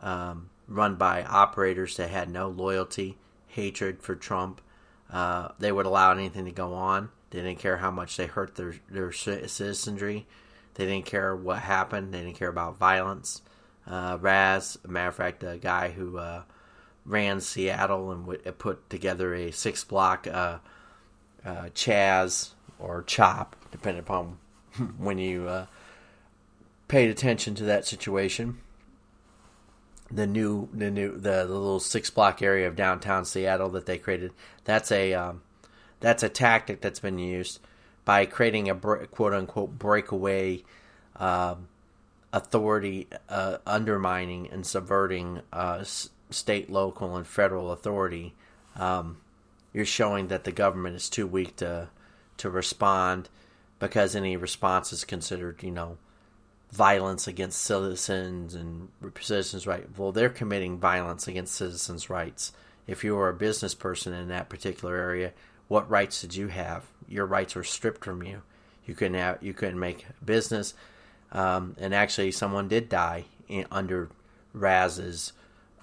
um, 0.00 0.50
run 0.68 0.94
by 0.96 1.24
operators 1.24 1.96
that 1.96 2.10
had 2.10 2.30
no 2.30 2.48
loyalty, 2.48 3.16
hatred 3.48 4.02
for 4.02 4.14
Trump. 4.14 4.60
Uh, 5.10 5.48
they 5.58 5.72
would 5.72 5.86
allow 5.86 6.12
anything 6.12 6.44
to 6.44 6.52
go 6.52 6.74
on. 6.74 7.10
They 7.30 7.40
didn't 7.40 7.58
care 7.58 7.78
how 7.78 7.90
much 7.90 8.16
they 8.16 8.26
hurt 8.26 8.54
their 8.54 8.76
their 8.88 9.10
ci- 9.10 9.48
citizenry. 9.48 10.26
They 10.74 10.86
didn't 10.86 11.06
care 11.06 11.34
what 11.34 11.60
happened. 11.60 12.12
They 12.12 12.22
didn't 12.22 12.36
care 12.36 12.48
about 12.48 12.78
violence. 12.78 13.42
Uh, 13.86 14.18
Raz, 14.20 14.78
a 14.84 14.88
matter 14.88 15.08
of 15.08 15.14
fact, 15.14 15.44
a 15.44 15.58
guy 15.58 15.90
who 15.90 16.18
uh, 16.18 16.42
ran 17.04 17.40
Seattle 17.40 18.10
and 18.10 18.26
w- 18.26 18.52
put 18.52 18.88
together 18.90 19.34
a 19.34 19.50
six 19.50 19.84
block 19.84 20.26
uh, 20.26 20.58
uh, 21.44 21.66
Chaz 21.74 22.50
or 22.78 23.02
Chop, 23.02 23.56
depending 23.70 24.00
upon 24.00 24.38
when 24.98 25.18
you 25.18 25.48
uh, 25.48 25.66
paid 26.88 27.10
attention 27.10 27.54
to 27.56 27.64
that 27.64 27.86
situation. 27.86 28.58
The 30.10 30.26
new, 30.26 30.68
the 30.72 30.90
new, 30.90 31.12
the, 31.12 31.44
the 31.46 31.46
little 31.46 31.80
six 31.80 32.10
block 32.10 32.42
area 32.42 32.68
of 32.68 32.76
downtown 32.76 33.24
Seattle 33.24 33.70
that 33.70 33.86
they 33.86 33.98
created. 33.98 34.32
That's 34.64 34.92
a 34.92 35.14
um, 35.14 35.42
that's 36.00 36.22
a 36.22 36.28
tactic 36.28 36.82
that's 36.82 37.00
been 37.00 37.18
used 37.18 37.58
by 38.04 38.26
creating 38.26 38.68
a 38.68 38.74
quote 38.74 39.34
unquote 39.34 39.78
breakaway 39.78 40.62
um, 41.16 41.68
authority, 42.32 43.06
uh, 43.28 43.58
undermining 43.66 44.48
and 44.50 44.66
subverting 44.66 45.40
uh, 45.52 45.78
s- 45.80 46.10
state, 46.30 46.68
local, 46.68 47.16
and 47.16 47.26
federal 47.26 47.70
authority. 47.72 48.34
Um, 48.76 49.18
you're 49.72 49.84
showing 49.84 50.28
that 50.28 50.44
the 50.44 50.52
government 50.52 50.96
is 50.96 51.08
too 51.08 51.26
weak 51.26 51.56
to 51.56 51.88
to 52.36 52.50
respond 52.50 53.28
because 53.78 54.16
any 54.16 54.36
response 54.36 54.92
is 54.92 55.04
considered, 55.04 55.62
you 55.62 55.70
know, 55.70 55.98
violence 56.72 57.28
against 57.28 57.62
citizens 57.62 58.54
and 58.54 58.88
citizens' 59.20 59.66
rights. 59.66 59.86
Well, 59.96 60.10
they're 60.12 60.28
committing 60.28 60.78
violence 60.78 61.28
against 61.28 61.54
citizens' 61.54 62.10
rights. 62.10 62.52
If 62.86 63.04
you 63.04 63.16
are 63.16 63.28
a 63.28 63.34
business 63.34 63.74
person 63.74 64.12
in 64.12 64.28
that 64.28 64.48
particular 64.48 64.96
area, 64.96 65.32
what 65.68 65.88
rights 65.90 66.20
did 66.20 66.34
you 66.34 66.48
have? 66.48 66.84
Your 67.08 67.26
rights 67.26 67.54
were 67.54 67.64
stripped 67.64 68.04
from 68.04 68.22
you. 68.22 68.42
You 68.86 68.94
couldn't 68.94 69.14
have, 69.14 69.42
you 69.42 69.54
couldn't 69.54 69.78
make 69.78 70.06
business. 70.24 70.74
Um, 71.32 71.74
and 71.78 71.94
actually, 71.94 72.32
someone 72.32 72.68
did 72.68 72.88
die 72.88 73.24
in, 73.48 73.66
under 73.70 74.08
Raz's 74.52 75.32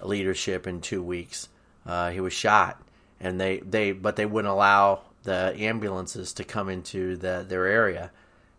leadership 0.02 0.66
in 0.66 0.80
two 0.80 1.02
weeks. 1.02 1.48
Uh, 1.84 2.10
he 2.10 2.20
was 2.20 2.32
shot, 2.32 2.80
and 3.20 3.40
they, 3.40 3.58
they 3.58 3.92
but 3.92 4.16
they 4.16 4.26
wouldn't 4.26 4.52
allow 4.52 5.02
the 5.24 5.54
ambulances 5.58 6.32
to 6.34 6.44
come 6.44 6.68
into 6.68 7.16
the 7.16 7.44
their 7.46 7.66
area, 7.66 8.10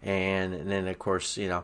and, 0.02 0.54
and 0.54 0.70
then 0.70 0.88
of 0.88 1.00
course 1.00 1.38
you 1.38 1.48
know, 1.48 1.64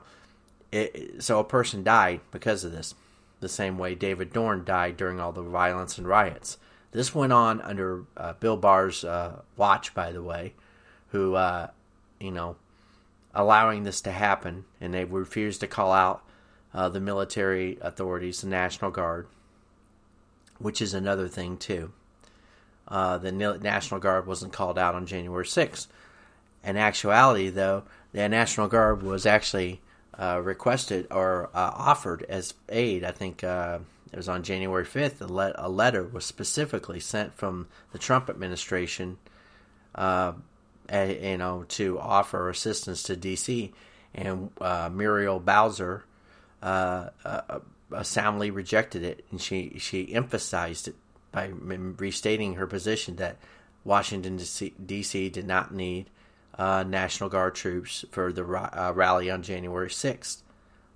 it, 0.72 1.22
so 1.22 1.40
a 1.40 1.44
person 1.44 1.84
died 1.84 2.22
because 2.32 2.64
of 2.64 2.72
this. 2.72 2.96
The 3.42 3.50
same 3.50 3.78
way 3.78 3.96
David 3.96 4.34
Dorn 4.34 4.66
died 4.66 4.98
during 4.98 5.20
all 5.20 5.32
the 5.32 5.42
violence 5.42 5.98
and 5.98 6.08
riots. 6.08 6.58
This 6.92 7.14
went 7.14 7.34
on 7.34 7.62
under 7.62 8.04
uh, 8.18 8.34
Bill 8.34 8.58
Barr's 8.58 9.04
uh, 9.04 9.42
watch, 9.58 9.94
by 9.94 10.12
the 10.12 10.24
way, 10.24 10.54
who 11.10 11.36
uh, 11.36 11.68
you 12.20 12.32
know 12.32 12.56
allowing 13.34 13.84
this 13.84 14.02
to 14.02 14.12
happen, 14.12 14.66
and 14.82 14.94
they 14.94 15.06
refused 15.06 15.62
to 15.62 15.68
call 15.68 15.92
out 15.92 16.24
uh, 16.74 16.90
the 16.90 17.00
military 17.00 17.78
authorities, 17.82 18.42
the 18.42 18.48
National 18.48 18.92
Guard, 18.92 19.28
which 20.58 20.82
is 20.82 20.94
another 20.94 21.28
thing 21.28 21.58
too. 21.58 21.92
Uh, 22.88 23.20
the 23.20 23.32
National 23.32 24.00
Guard 24.00 24.26
wasn't 24.26 24.54
called 24.54 24.80
out 24.80 24.96
on 24.96 25.06
January 25.06 25.46
6th. 25.46 25.88
In 26.64 26.76
actuality, 26.76 27.50
though, 27.50 27.84
the 28.12 28.28
National 28.28 28.68
Guard 28.68 29.04
was 29.04 29.26
actually 29.28 29.80
uh, 30.20 30.42
requested 30.44 31.08
or 31.12 31.50
uh, 31.54 31.72
offered 31.74 32.26
as 32.28 32.54
aid. 32.68 33.06
I 33.06 33.12
think 33.12 33.42
uh, 33.42 33.80
it 34.12 34.18
was 34.18 34.28
on 34.28 34.44
January 34.44 34.84
5th. 34.84 35.22
A, 35.22 35.32
le- 35.32 35.54
a 35.56 35.70
letter 35.70 36.04
was 36.04 36.26
specifically 36.26 37.00
sent 37.00 37.36
from 37.36 37.68
the 37.94 37.98
Trump 37.98 38.30
administration 38.30 39.18
uh, 39.96 40.34
a, 40.92 41.32
you 41.32 41.38
know, 41.38 41.64
to 41.70 41.98
offer 42.00 42.50
assistance 42.50 43.04
to 43.04 43.16
DC, 43.16 43.72
and 44.14 44.50
uh, 44.60 44.90
Muriel 44.92 45.40
Bowser 45.40 46.04
soundly 48.02 48.52
rejected 48.52 49.04
it, 49.04 49.24
and 49.32 49.42
she 49.42 49.78
she 49.80 50.14
emphasized 50.14 50.90
it 50.90 50.96
by 51.32 51.48
restating 51.48 52.56
her 52.56 52.68
position 52.68 53.16
that 53.18 53.38
Washington 53.84 54.38
DC 54.38 55.32
did 55.32 55.48
not 55.48 55.74
need 55.74 56.10
uh, 56.60 56.84
National 56.84 57.30
Guard 57.30 57.56
troops 57.56 58.04
for 58.12 58.34
the 58.34 58.44
uh, 58.44 58.92
rally 58.94 59.32
on 59.32 59.42
January 59.42 59.90
sixth. 59.90 60.44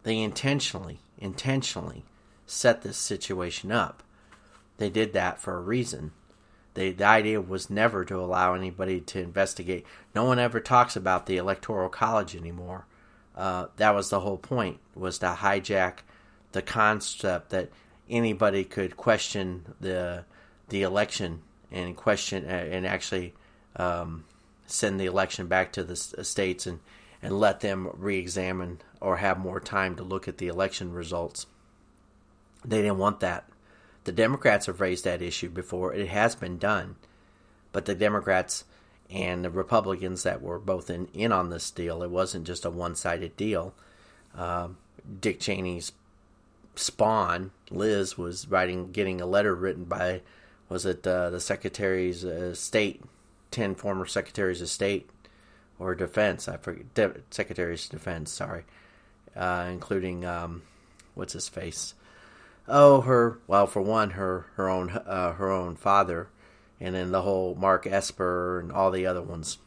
They 0.04 0.20
intentionally 0.20 1.00
intentionally 1.18 2.04
set 2.46 2.82
this 2.82 2.98
situation 2.98 3.72
up. 3.72 4.04
They 4.78 4.90
did 4.90 5.14
that 5.14 5.40
for 5.40 5.56
a 5.56 5.62
reason. 5.62 6.12
They, 6.74 6.92
the 6.92 7.06
idea 7.06 7.40
was 7.40 7.70
never 7.70 8.04
to 8.04 8.20
allow 8.20 8.56
anybody 8.56 9.00
to 9.00 9.22
investigate. 9.22 9.86
No 10.14 10.26
one 10.26 10.38
ever 10.40 10.60
talks 10.60 10.98
about 10.98 11.28
the 11.28 11.38
electoral 11.38 11.88
college 11.88 12.36
anymore. 12.36 12.86
Uh, 13.36 13.68
that 13.78 13.96
was 13.96 14.10
the 14.10 14.20
whole 14.20 14.38
point 14.38 14.80
was 14.96 15.20
to 15.20 15.28
hijack 15.28 16.00
the 16.52 16.62
concept 16.62 17.52
that 17.52 17.70
anybody 18.10 18.64
could 18.64 18.98
question 18.98 19.74
the 19.80 20.26
the 20.70 20.82
election 20.82 21.42
and 21.72 21.96
question 21.96 22.46
and 22.46 22.86
actually 22.86 23.34
um, 23.76 24.26
send 24.66 25.00
the 25.00 25.06
election 25.06 25.48
back 25.48 25.72
to 25.74 25.84
the 25.84 25.96
states 25.96 26.66
and 26.66 26.80
and 27.24 27.40
let 27.40 27.62
them 27.62 27.90
re-examine 27.94 28.82
or 29.00 29.18
have 29.18 29.40
more 29.40 29.62
time 29.62 29.96
to 29.96 30.04
look 30.04 30.28
at 30.28 30.38
the 30.40 30.50
election 30.50 30.92
results. 30.92 31.46
They 32.66 32.82
didn't 32.82 32.98
want 32.98 33.22
that. 33.22 33.48
The 34.04 34.12
Democrats 34.12 34.66
have 34.66 34.82
raised 34.82 35.06
that 35.06 35.22
issue 35.22 35.50
before. 35.50 35.94
It 35.94 36.10
has 36.10 36.36
been 36.36 36.58
done. 36.58 36.98
But 37.72 37.86
the 37.86 37.96
Democrats 37.96 38.66
and 39.10 39.46
the 39.46 39.50
Republicans 39.50 40.24
that 40.24 40.42
were 40.42 40.60
both 40.60 40.90
in, 40.90 41.08
in 41.14 41.32
on 41.32 41.50
this 41.50 41.72
deal, 41.72 42.04
it 42.04 42.10
wasn't 42.10 42.46
just 42.46 42.66
a 42.66 42.70
one 42.70 42.96
sided 42.96 43.38
deal. 43.38 43.74
Uh, 44.36 44.70
Dick 45.22 45.40
Cheney's 45.40 45.94
spawn, 46.76 47.52
Liz, 47.72 48.18
was 48.18 48.50
writing, 48.50 48.92
getting 48.92 49.22
a 49.22 49.26
letter 49.26 49.56
written 49.56 49.86
by, 49.86 50.22
was 50.68 50.86
it 50.86 51.08
uh, 51.08 51.30
the 51.30 51.40
Secretary's 51.40 52.26
of 52.26 52.58
State, 52.58 53.02
10 53.54 53.76
former 53.76 54.06
Secretaries 54.06 54.62
of 54.62 54.70
State 54.70 55.10
or 55.80 55.96
Defense, 55.96 56.48
I 56.48 56.58
forget, 56.58 56.94
De- 56.94 57.06
of 57.30 57.90
Defense, 57.90 58.32
sorry, 58.32 58.64
uh, 59.36 59.70
including, 59.72 60.26
um, 60.26 60.64
what's 61.16 61.34
his 61.34 61.48
face? 61.48 61.94
oh 62.66 63.02
her 63.02 63.40
well 63.46 63.68
for 63.68 63.82
one 63.82 64.12
her 64.12 64.46
her 64.56 64.70
own 64.70 64.90
uh, 64.90 65.34
her 65.34 65.52
own 65.52 65.76
father 65.76 66.30
and 66.80 66.96
then 66.96 67.12
the 67.12 67.22
whole 67.22 67.54
Mark 67.56 67.86
Esper 67.86 68.62
and 68.62 68.72
all 68.72 68.90
the 68.90 69.06
other 69.06 69.22
ones 69.22 69.58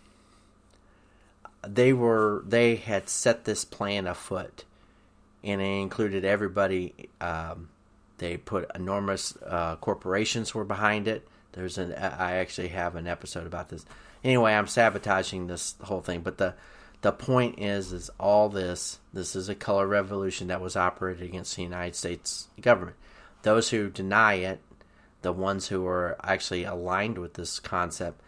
they 1.62 1.92
were 1.92 2.42
they 2.46 2.76
had 2.76 3.06
set 3.10 3.44
this 3.44 3.66
plan 3.66 4.06
afoot 4.06 4.64
and 5.46 5.60
it 5.60 5.64
included 5.64 6.24
everybody. 6.24 7.08
Um, 7.20 7.68
they 8.18 8.36
put 8.36 8.70
enormous 8.74 9.36
uh, 9.46 9.76
corporations 9.76 10.54
were 10.54 10.64
behind 10.64 11.06
it. 11.06 11.26
There's 11.56 11.78
an 11.78 11.94
I 11.94 12.36
actually 12.36 12.68
have 12.68 12.94
an 12.94 13.06
episode 13.06 13.46
about 13.46 13.70
this. 13.70 13.84
Anyway, 14.22 14.52
I'm 14.52 14.66
sabotaging 14.66 15.46
this 15.46 15.74
whole 15.82 16.02
thing, 16.02 16.20
but 16.20 16.36
the 16.38 16.54
the 17.00 17.12
point 17.12 17.58
is 17.58 17.92
is 17.92 18.10
all 18.20 18.48
this 18.48 18.98
this 19.12 19.34
is 19.34 19.48
a 19.48 19.54
color 19.54 19.86
revolution 19.86 20.48
that 20.48 20.60
was 20.60 20.76
operated 20.76 21.22
against 21.22 21.56
the 21.56 21.62
United 21.62 21.96
States 21.96 22.48
government. 22.60 22.96
Those 23.42 23.70
who 23.70 23.88
deny 23.88 24.34
it, 24.34 24.60
the 25.22 25.32
ones 25.32 25.68
who 25.68 25.86
are 25.86 26.16
actually 26.22 26.64
aligned 26.64 27.16
with 27.16 27.34
this 27.34 27.58
concept 27.58 28.20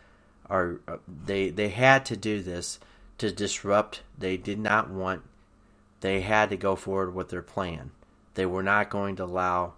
are 0.49 0.81
they 1.07 1.51
they 1.51 1.69
had 1.69 2.07
to 2.07 2.17
do 2.17 2.43
this 2.43 2.81
to 3.19 3.31
disrupt. 3.31 4.03
They 4.17 4.39
did 4.39 4.59
not 4.59 4.89
want 4.89 5.23
they 6.01 6.23
had 6.23 6.49
to 6.51 6.57
go 6.57 6.77
forward 6.77 7.15
with 7.15 7.29
their 7.29 7.43
plan. 7.43 7.91
They 8.35 8.47
were 8.47 8.63
not 8.63 8.89
going 8.89 9.17
to 9.17 9.25
allow 9.25 9.75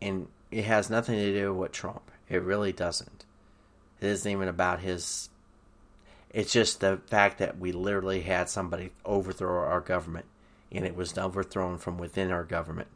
and 0.00 0.28
it 0.50 0.64
has 0.64 0.90
nothing 0.90 1.16
to 1.16 1.32
do 1.32 1.52
with 1.52 1.72
Trump. 1.72 2.10
It 2.30 2.42
really 2.42 2.72
doesn't. 2.72 3.26
It 4.00 4.06
isn't 4.06 4.32
even 4.32 4.48
about 4.48 4.80
his 4.80 5.28
it's 6.30 6.52
just 6.52 6.80
the 6.80 7.00
fact 7.08 7.38
that 7.38 7.58
we 7.58 7.72
literally 7.72 8.20
had 8.20 8.48
somebody 8.48 8.92
overthrow 9.04 9.64
our 9.64 9.80
government, 9.80 10.26
and 10.70 10.86
it 10.86 10.94
was 10.94 11.18
overthrown 11.18 11.78
from 11.78 11.98
within 11.98 12.30
our 12.30 12.44
government. 12.44 12.88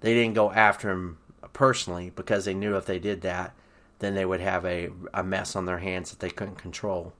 They 0.00 0.14
didn't 0.14 0.34
go 0.34 0.50
after 0.50 0.90
him 0.90 1.18
personally 1.52 2.10
because 2.14 2.44
they 2.44 2.54
knew 2.54 2.76
if 2.76 2.86
they 2.86 2.98
did 2.98 3.20
that, 3.22 3.54
then 4.00 4.14
they 4.14 4.24
would 4.24 4.40
have 4.40 4.64
a, 4.64 4.90
a 5.14 5.22
mess 5.22 5.54
on 5.54 5.66
their 5.66 5.78
hands 5.78 6.10
that 6.10 6.18
they 6.18 6.30
couldn't 6.30 6.56
control. 6.56 7.12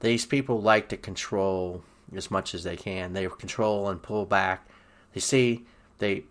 These 0.00 0.26
people 0.26 0.60
like 0.60 0.88
to 0.88 0.96
control 0.96 1.84
as 2.14 2.30
much 2.30 2.54
as 2.54 2.64
they 2.64 2.76
can. 2.76 3.12
They 3.12 3.26
control 3.26 3.88
and 3.88 4.02
pull 4.02 4.24
back. 4.24 4.66
They 5.12 5.20
see 5.20 5.66
they 5.98 6.24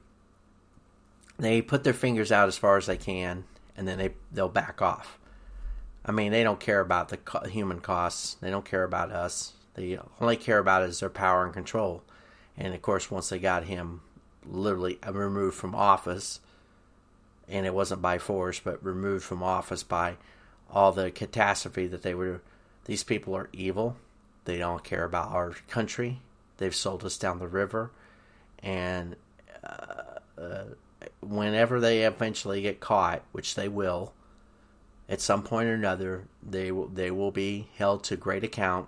they 1.38 1.62
put 1.62 1.84
their 1.84 1.94
fingers 1.94 2.32
out 2.32 2.48
as 2.48 2.58
far 2.58 2.78
as 2.78 2.86
they 2.86 2.98
can, 2.98 3.46
and 3.76 3.88
then 3.88 3.98
they 3.98 4.12
they'll 4.32 4.50
back 4.50 4.82
off. 4.82 5.18
I 6.06 6.12
mean, 6.12 6.32
they 6.32 6.44
don't 6.44 6.60
care 6.60 6.80
about 6.80 7.10
the 7.10 7.18
co- 7.18 7.48
human 7.48 7.80
costs. 7.80 8.36
They 8.36 8.50
don't 8.50 8.66
care 8.66 8.84
about 8.84 9.12
us. 9.12 9.54
They 9.76 9.98
only 10.20 10.38
care 10.38 10.60
about 10.60 10.84
is 10.84 11.00
their 11.00 11.10
power 11.10 11.46
and 11.46 11.54
control. 11.54 12.04
And 12.58 12.74
of 12.74 12.82
course, 12.82 13.12
once 13.12 13.30
they 13.30 13.40
got 13.40 13.66
him 13.66 14.02
literally 14.46 14.98
removed 15.08 15.56
from 15.56 15.76
office, 15.76 16.40
and 17.48 17.66
it 17.66 17.74
wasn't 17.74 18.02
by 18.02 18.18
force, 18.18 18.60
but 18.60 18.84
removed 18.84 19.24
from 19.24 19.44
office 19.44 19.84
by 19.84 20.18
all 20.70 20.92
the 20.92 21.12
catastrophe 21.12 21.88
that 21.88 22.02
they 22.02 22.14
were. 22.14 22.42
These 22.86 23.04
people 23.04 23.36
are 23.36 23.50
evil. 23.54 23.98
They 24.46 24.58
don't 24.58 24.84
care 24.84 25.04
about 25.04 25.32
our 25.32 25.52
country. 25.68 26.20
They've 26.58 26.76
sold 26.76 27.04
us 27.06 27.18
down 27.18 27.40
the 27.40 27.48
river, 27.48 27.92
and 28.64 29.16
uh, 29.64 30.20
uh, 30.40 30.64
whenever 31.22 31.80
they 31.80 32.04
eventually 32.04 32.62
get 32.62 32.80
caught, 32.80 33.24
which 33.32 33.56
they 33.56 33.68
will, 33.68 34.14
at 35.08 35.22
some 35.22 35.44
point 35.44 35.68
or 35.68 35.74
another, 35.74 36.26
they 36.42 36.72
will 36.72 36.88
they 36.88 37.12
will 37.12 37.32
be 37.32 37.68
held 37.78 38.04
to 38.06 38.16
great 38.16 38.44
account. 38.44 38.88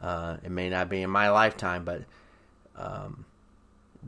Uh, 0.00 0.38
it 0.42 0.50
may 0.50 0.68
not 0.68 0.88
be 0.88 1.02
in 1.02 1.10
my 1.10 1.30
lifetime, 1.30 1.84
but 1.84 2.02
um, 2.76 3.24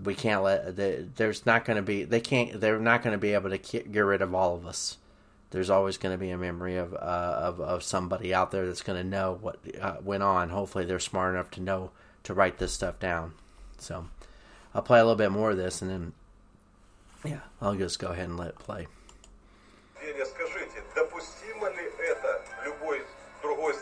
we 0.02 0.14
can't 0.14 0.42
let. 0.42 0.76
there's 1.16 1.46
not 1.46 1.64
going 1.64 1.76
to 1.76 1.82
be. 1.82 2.04
They 2.04 2.20
can't. 2.20 2.60
They're 2.60 2.80
not 2.80 3.02
going 3.02 3.12
to 3.12 3.18
be 3.18 3.34
able 3.34 3.50
to 3.50 3.58
get 3.58 4.04
rid 4.04 4.22
of 4.22 4.34
all 4.34 4.54
of 4.54 4.66
us. 4.66 4.96
There's 5.50 5.70
always 5.70 5.98
going 5.98 6.12
to 6.12 6.18
be 6.18 6.30
a 6.30 6.38
memory 6.38 6.76
of 6.76 6.94
uh, 6.94 6.96
of 6.96 7.60
of 7.60 7.82
somebody 7.82 8.34
out 8.34 8.50
there 8.50 8.66
that's 8.66 8.82
going 8.82 9.00
to 9.00 9.08
know 9.08 9.38
what 9.40 9.58
uh, 9.80 9.96
went 10.02 10.22
on. 10.22 10.48
Hopefully, 10.48 10.84
they're 10.84 10.98
smart 10.98 11.34
enough 11.34 11.50
to 11.52 11.60
know 11.60 11.90
to 12.24 12.34
write 12.34 12.58
this 12.58 12.72
stuff 12.72 12.98
down. 12.98 13.34
So, 13.78 14.06
I'll 14.74 14.82
play 14.82 14.98
a 14.98 15.04
little 15.04 15.14
bit 15.14 15.30
more 15.30 15.50
of 15.50 15.56
this, 15.56 15.80
and 15.80 15.90
then 15.90 16.12
yeah, 17.25 17.39
I'll 17.61 17.75
just 17.75 17.99
go 17.99 18.07
ahead 18.07 18.29
and 18.29 18.37
let 18.37 18.49
it 18.49 18.59
play. 18.59 18.87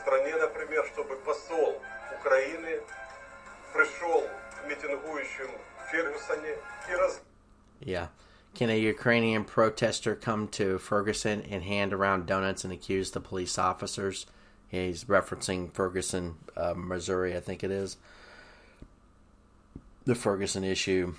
стране, 0.07 0.35
например, 0.37 0.85
чтобы 0.93 1.17
посол 1.17 1.81
Украины 2.19 2.81
пришел 3.73 4.23
к 4.55 4.67
митингующим 4.67 5.49
в 5.77 5.91
Фергюсоне 5.91 6.55
и 6.89 6.93
раз... 6.93 7.21
Yeah. 7.81 8.07
Can 8.55 8.69
a 8.69 8.79
Ukrainian 8.79 9.43
protester 9.43 10.15
come 10.15 10.47
to 10.47 10.79
Ferguson 10.79 11.41
and 11.41 11.63
hand 11.63 11.93
around 11.93 12.25
donuts 12.25 12.63
and 12.63 12.73
accuse 12.73 13.11
the 13.11 13.19
police 13.19 13.59
officers? 13.59 14.25
He's 14.69 15.03
referencing 15.03 15.71
Ferguson, 15.71 16.35
uh, 16.55 16.73
Missouri, 16.75 17.37
I 17.37 17.39
think 17.39 17.63
it 17.63 17.69
is. 17.69 17.97
The 20.05 20.15
Ferguson 20.15 20.63
issue. 20.63 21.13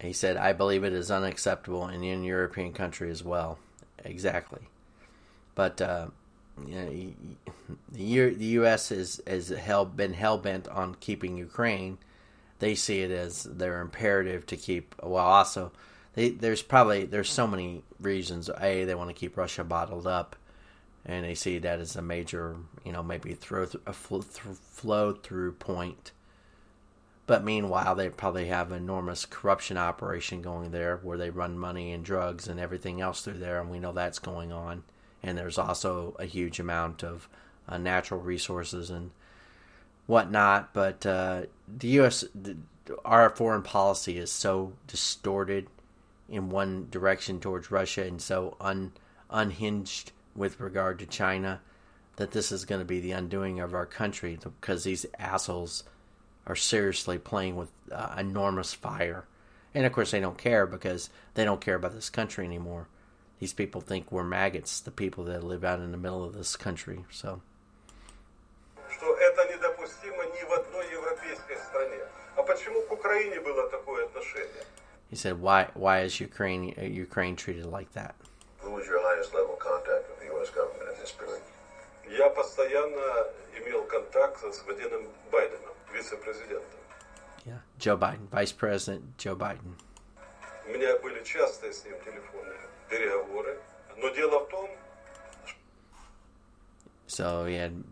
he 0.00 0.12
said, 0.12 0.36
I 0.36 0.52
believe 0.52 0.84
it 0.84 0.92
is 0.92 1.10
unacceptable 1.10 1.88
in 1.88 2.04
any 2.04 2.26
European 2.26 2.72
country 2.72 3.10
as 3.10 3.24
well. 3.24 3.58
Exactly. 4.04 4.62
But 5.54 5.80
uh, 5.80 6.08
you 6.66 6.74
know, 6.74 8.28
the, 8.32 8.44
U.S. 8.44 8.92
is 8.92 9.20
has 9.26 9.48
hell, 9.48 9.84
been 9.84 10.12
hell 10.12 10.38
bent 10.38 10.68
on 10.68 10.94
keeping 11.00 11.36
Ukraine. 11.36 11.98
They 12.60 12.74
see 12.74 13.00
it 13.00 13.10
as 13.10 13.44
their 13.44 13.80
imperative 13.80 14.46
to 14.46 14.56
keep. 14.56 14.94
Well, 15.02 15.24
also, 15.24 15.72
there's 16.14 16.62
probably 16.62 17.04
there's 17.04 17.30
so 17.30 17.46
many 17.46 17.82
reasons. 18.00 18.50
A, 18.60 18.84
they 18.84 18.94
want 18.94 19.10
to 19.10 19.14
keep 19.14 19.36
Russia 19.36 19.64
bottled 19.64 20.06
up, 20.06 20.36
and 21.04 21.24
they 21.24 21.34
see 21.34 21.58
that 21.58 21.80
as 21.80 21.96
a 21.96 22.02
major, 22.02 22.56
you 22.84 22.92
know, 22.92 23.02
maybe 23.02 23.34
throw 23.34 23.66
a 23.86 23.92
flow 23.92 25.12
through 25.12 25.52
point 25.52 26.12
but 27.28 27.44
meanwhile, 27.44 27.94
they 27.94 28.08
probably 28.08 28.46
have 28.46 28.72
enormous 28.72 29.26
corruption 29.26 29.76
operation 29.76 30.40
going 30.40 30.70
there 30.70 30.96
where 30.96 31.18
they 31.18 31.28
run 31.28 31.58
money 31.58 31.92
and 31.92 32.02
drugs 32.02 32.48
and 32.48 32.58
everything 32.58 33.02
else 33.02 33.20
through 33.20 33.36
there, 33.36 33.60
and 33.60 33.70
we 33.70 33.78
know 33.78 33.92
that's 33.92 34.18
going 34.18 34.50
on. 34.50 34.82
And 35.22 35.36
there's 35.36 35.58
also 35.58 36.16
a 36.18 36.24
huge 36.24 36.58
amount 36.58 37.04
of 37.04 37.28
uh, 37.68 37.76
natural 37.76 38.18
resources 38.18 38.88
and 38.88 39.10
whatnot. 40.06 40.72
But 40.72 41.04
uh, 41.04 41.42
the 41.68 41.88
U.S., 41.88 42.24
our 43.04 43.28
foreign 43.28 43.62
policy 43.62 44.16
is 44.16 44.32
so 44.32 44.72
distorted 44.86 45.66
in 46.30 46.48
one 46.48 46.88
direction 46.90 47.40
towards 47.40 47.70
Russia 47.70 48.04
and 48.04 48.22
so 48.22 48.56
un, 48.58 48.92
unhinged 49.28 50.12
with 50.34 50.58
regard 50.60 50.98
to 51.00 51.06
China 51.06 51.60
that 52.16 52.30
this 52.30 52.50
is 52.50 52.64
going 52.64 52.80
to 52.80 52.86
be 52.86 53.00
the 53.00 53.12
undoing 53.12 53.60
of 53.60 53.74
our 53.74 53.84
country 53.84 54.38
because 54.42 54.84
these 54.84 55.04
assholes 55.18 55.84
are 56.47 56.55
seriously 56.55 57.17
playing 57.17 57.55
with 57.55 57.69
uh, 57.91 58.15
enormous 58.17 58.73
fire. 58.73 59.25
And 59.73 59.85
of 59.85 59.91
course, 59.91 60.11
they 60.11 60.19
don't 60.19 60.37
care 60.37 60.67
because 60.67 61.09
they 61.33 61.45
don't 61.45 61.61
care 61.61 61.75
about 61.75 61.93
this 61.93 62.09
country 62.09 62.45
anymore. 62.45 62.87
These 63.39 63.53
people 63.53 63.81
think 63.81 64.11
we're 64.11 64.23
maggots, 64.23 64.79
the 64.79 64.91
people 64.91 65.23
that 65.25 65.43
live 65.43 65.63
out 65.63 65.79
in 65.79 65.91
the 65.91 65.97
middle 65.97 66.23
of 66.23 66.33
this 66.33 66.55
country. 66.55 67.05
So. 67.11 67.41
Что 68.89 69.17
это 69.17 69.51
недопустимо 69.51 70.23
ни 70.35 70.43
в 70.43 70.51
одной 70.53 70.91
европейской 70.91 71.57
стране. 71.57 71.99
А 72.37 72.43
почему 72.43 72.81
к 72.83 72.91
Украине 72.91 73.39
было 73.41 73.69
такое 73.69 74.05
отношение? 74.05 74.63
He 75.09 75.15
said, 75.15 75.39
"Why? 75.39 75.67
Why 75.73 76.01
is 76.01 76.19
Ukraine 76.19 76.73
uh, 76.77 76.83
Ukraine 76.83 77.35
treated 77.35 77.65
like 77.65 77.91
that?" 77.93 78.15
Who 78.61 78.71
was 78.71 78.85
your 78.87 79.01
highest 79.01 79.33
level 79.33 79.55
contact 79.57 80.09
with 80.09 80.19
the 80.19 80.27
U.S. 80.35 80.49
government 80.49 80.89
in 80.93 80.99
this 81.01 81.11
period? 81.11 81.43
Я 82.09 82.29
постоянно 82.29 83.27
имел 83.57 83.83
контакт 83.83 84.39
с 84.39 84.43
господином 84.43 85.07
Байденом. 85.31 85.73
вице-президентом. 85.91 86.79
Yeah, 87.45 87.59
Joe 87.77 87.97
Biden, 87.97 88.27
Vice 88.29 88.53
President 88.53 89.03
Joe 89.17 89.35
Biden. 89.35 89.75
У 90.65 90.69
меня 90.69 90.97
были 90.99 91.21
частые 91.23 91.73
с 91.73 91.83
ним 91.83 91.95
телефонные 92.05 92.59
переговоры, 92.89 93.59
но 93.97 94.09
дело 94.09 94.39
в 94.39 94.49
том, 94.49 94.69
So 97.07 97.45
he 97.45 97.55
had 97.55 97.83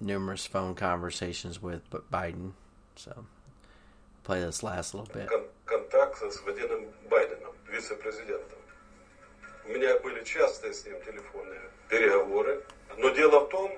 numerous 0.00 0.46
phone 0.46 0.74
conversations 0.74 1.60
with 1.62 1.82
Biden. 2.10 2.54
So 2.96 3.26
play 4.24 4.40
this 4.40 4.62
last 4.62 4.94
little 4.94 5.12
bit. 5.12 5.28
Кон- 5.28 5.46
контакт 5.66 6.18
с 6.18 6.20
господином 6.22 6.86
Байденом, 7.08 7.54
вице-президентом. 7.68 8.58
У 9.66 9.68
меня 9.68 9.98
были 10.00 10.24
частые 10.24 10.72
с 10.72 10.84
ним 10.84 11.00
телефонные 11.02 11.60
переговоры, 11.88 12.64
но 12.96 13.10
дело 13.10 13.40
в 13.40 13.48
том, 13.50 13.70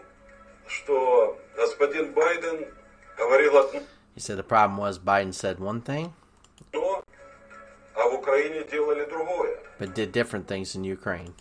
что 0.69 1.39
господин 1.57 2.13
Байден 2.13 2.67
говорил. 3.18 3.84
He 4.16 4.20
said 4.22 4.38
the 4.38 4.44
problem 4.44 4.78
was 4.78 4.98
Biden 5.00 5.34
said 5.34 5.60
one 5.60 5.82
thing, 5.82 6.14
а 6.74 8.10
в 8.10 8.14
Украине 8.14 8.64
делали 8.64 9.06
другое. 9.06 9.58
but 9.80 9.94
did 9.94 10.12
different 10.12 10.48
things 10.48 10.76
in 10.76 10.84
Ukraine. 10.84 11.34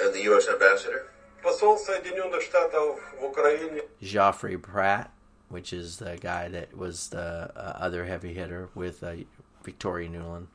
And 0.00 0.12
the 0.14 0.22
U.S. 0.30 0.48
ambassador? 0.48 1.08
Посол 1.42 1.76
Соединенных 1.78 2.40
Штатов 2.42 2.98
в 3.20 3.24
Украине. 3.24 3.82
Jeffrey 4.00 4.56
Pratt, 4.56 5.10
which 5.48 5.72
is 5.72 5.98
the 5.98 6.16
guy 6.16 6.48
that 6.48 6.76
was 6.76 7.08
the 7.08 7.50
uh, 7.56 7.76
other 7.78 8.04
heavy 8.06 8.32
hitter 8.34 8.68
with 8.74 9.02
uh, 9.02 9.14
Victoria 9.64 10.08
Nuland. 10.08 10.46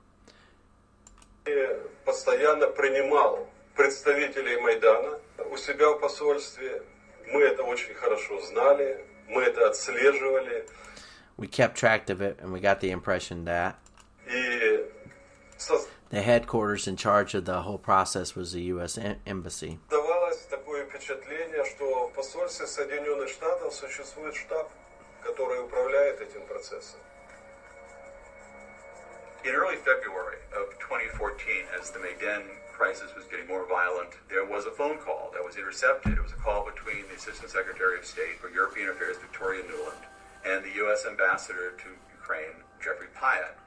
постоянно 2.05 2.67
принимал 2.67 3.47
представителей 3.75 4.57
Майдана 4.61 5.19
у 5.51 5.57
себя 5.57 5.91
в 5.91 5.99
посольстве. 5.99 6.81
Мы 7.27 7.41
это 7.41 7.63
очень 7.63 7.93
хорошо 7.93 8.39
знали 8.41 9.05
мы 9.28 9.42
это 9.42 9.68
отслеживали. 9.68 10.66
We 11.38 11.48
kept 11.48 11.74
track 11.76 12.06
of 12.10 12.20
it, 12.20 12.38
and 12.40 12.52
we 12.52 12.60
got 12.60 12.80
the 12.80 12.90
impression 12.90 13.44
that 13.44 13.76
И 14.26 14.84
со- 15.56 15.86
the 16.10 16.22
headquarters 16.22 16.86
in 16.86 16.96
charge 16.96 17.34
of 17.34 17.44
the 17.44 17.62
whole 17.62 17.78
process 17.78 18.34
was 18.36 18.52
the 18.52 18.62
U.S. 18.74 18.98
em- 18.98 19.18
Embassy. 19.26 19.78
создавалось 19.88 20.38
такое 20.50 20.84
впечатление, 20.86 21.64
что 21.64 22.08
в 22.08 22.12
посольстве 22.12 22.66
Соединенных 22.66 23.28
Штатов 23.30 23.74
существует 23.74 24.34
штаб, 24.36 24.70
который 25.22 25.60
управляет 25.64 26.20
этим 26.20 26.42
процессом. 26.46 27.00
In 29.44 29.54
early 29.54 29.76
February 29.78 30.38
of 30.52 30.78
2014, 30.78 31.66
as 31.80 31.90
the 31.90 31.98
Maidan 31.98 32.44
crisis 32.77 33.09
was 33.17 33.25
getting 33.25 33.49
more 33.49 33.65
violent, 33.65 34.13
there 34.29 34.45
was 34.45 34.69
a 34.69 34.71
phone 34.77 35.01
call 35.01 35.33
that 35.33 35.41
was 35.41 35.57
intercepted. 35.57 36.13
It 36.13 36.21
was 36.21 36.31
a 36.31 36.37
call 36.37 36.61
between 36.61 37.09
the 37.09 37.17
Assistant 37.17 37.49
Secretary 37.49 37.97
of 37.97 38.05
State 38.05 38.37
for 38.37 38.53
European 38.53 38.93
Affairs, 38.93 39.17
Victoria 39.17 39.65
Nuland, 39.65 40.05
and 40.45 40.61
the 40.61 40.69
U.S. 40.85 41.09
Ambassador 41.09 41.73
to 41.73 41.89
Ukraine, 42.13 42.61
Jeffrey 42.77 43.09
Pyatt. 43.17 43.57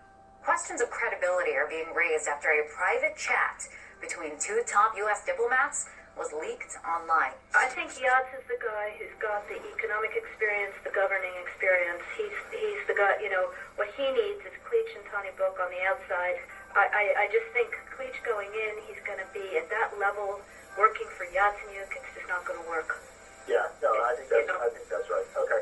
Questions 0.46 0.78
of 0.78 0.94
credibility 0.94 1.58
are 1.58 1.66
being 1.66 1.90
raised 1.90 2.30
after 2.30 2.54
a 2.54 2.62
private 2.70 3.18
chat 3.18 3.66
between 3.98 4.38
two 4.38 4.62
top 4.64 4.94
U.S. 5.02 5.26
diplomats 5.26 5.90
was 6.14 6.30
leaked 6.30 6.78
online. 6.86 7.34
I 7.52 7.66
think 7.74 7.90
Yats 7.98 8.30
is 8.38 8.46
the 8.46 8.62
guy 8.62 8.94
who's 8.94 9.12
got 9.18 9.42
the 9.50 9.58
economic 9.58 10.14
experience, 10.14 10.78
the 10.86 10.94
governing 10.94 11.34
experience. 11.42 12.02
He's 12.14 12.38
he's 12.54 12.82
the 12.86 12.94
guy. 12.94 13.18
You 13.18 13.30
know 13.30 13.50
what 13.74 13.90
he 13.98 14.06
needs 14.06 14.44
is 14.46 14.54
Klitsch 14.62 14.94
and 14.94 15.04
Tyahnybok 15.10 15.58
on 15.58 15.68
the 15.72 15.82
outside. 15.88 16.38
I, 16.78 16.86
I, 16.86 17.04
I 17.24 17.32
just 17.34 17.48
think 17.50 17.74
Klitsch 18.00 18.16
going 18.24 18.48
in, 18.48 18.80
he's 18.88 18.96
going 19.04 19.20
to 19.20 19.28
be 19.36 19.44
at 19.60 19.68
that 19.68 19.92
level, 20.00 20.40
working 20.80 21.04
for 21.20 21.28
Yatsenyuk. 21.36 21.92
It's 21.92 22.08
just 22.16 22.24
not 22.32 22.48
going 22.48 22.56
to 22.56 22.64
work. 22.64 22.96
Yeah, 23.44 23.68
no, 23.84 23.92
I 23.92 24.16
think 24.16 24.32
that's, 24.32 24.48
I 24.48 24.68
think 24.72 24.88
that's 24.88 25.04
right. 25.12 25.28
Okay. 25.36 25.60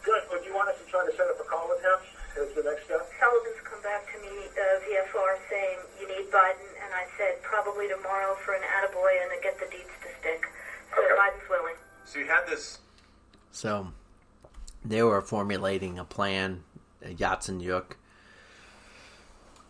Good. 0.00 0.24
Would 0.32 0.40
you 0.48 0.56
want 0.56 0.72
us 0.72 0.80
to 0.80 0.88
try 0.88 1.04
to 1.04 1.12
set 1.12 1.28
up 1.28 1.36
a 1.36 1.44
call 1.44 1.68
with 1.68 1.84
him 1.84 2.00
as 2.40 2.48
the 2.56 2.64
next 2.64 2.88
step? 2.88 3.04
Sullivan's 3.20 3.60
come 3.68 3.82
back 3.84 4.08
to 4.08 4.16
me 4.24 4.48
uh, 4.56 4.80
via 4.88 5.04
FAR 5.12 5.36
saying 5.52 5.84
you 6.00 6.08
need 6.08 6.32
Biden, 6.32 6.64
and 6.80 6.96
I 6.96 7.04
said 7.20 7.44
probably 7.44 7.92
tomorrow 7.92 8.32
for 8.40 8.56
an 8.56 8.64
attaboy 8.64 9.20
and 9.20 9.28
to 9.36 9.38
get 9.44 9.60
the 9.60 9.68
deeds 9.68 9.92
to 10.00 10.08
stick. 10.16 10.48
So 10.96 11.04
Okay. 11.04 11.12
Biden's 11.12 11.44
willing. 11.52 11.76
So 12.08 12.24
you 12.24 12.26
had 12.32 12.48
this 12.48 12.80
So 13.52 13.92
they 14.80 15.02
were 15.04 15.20
formulating 15.20 15.98
a 16.00 16.08
plan, 16.08 16.64
uh, 17.04 17.12
Yatsenyuk. 17.12 18.00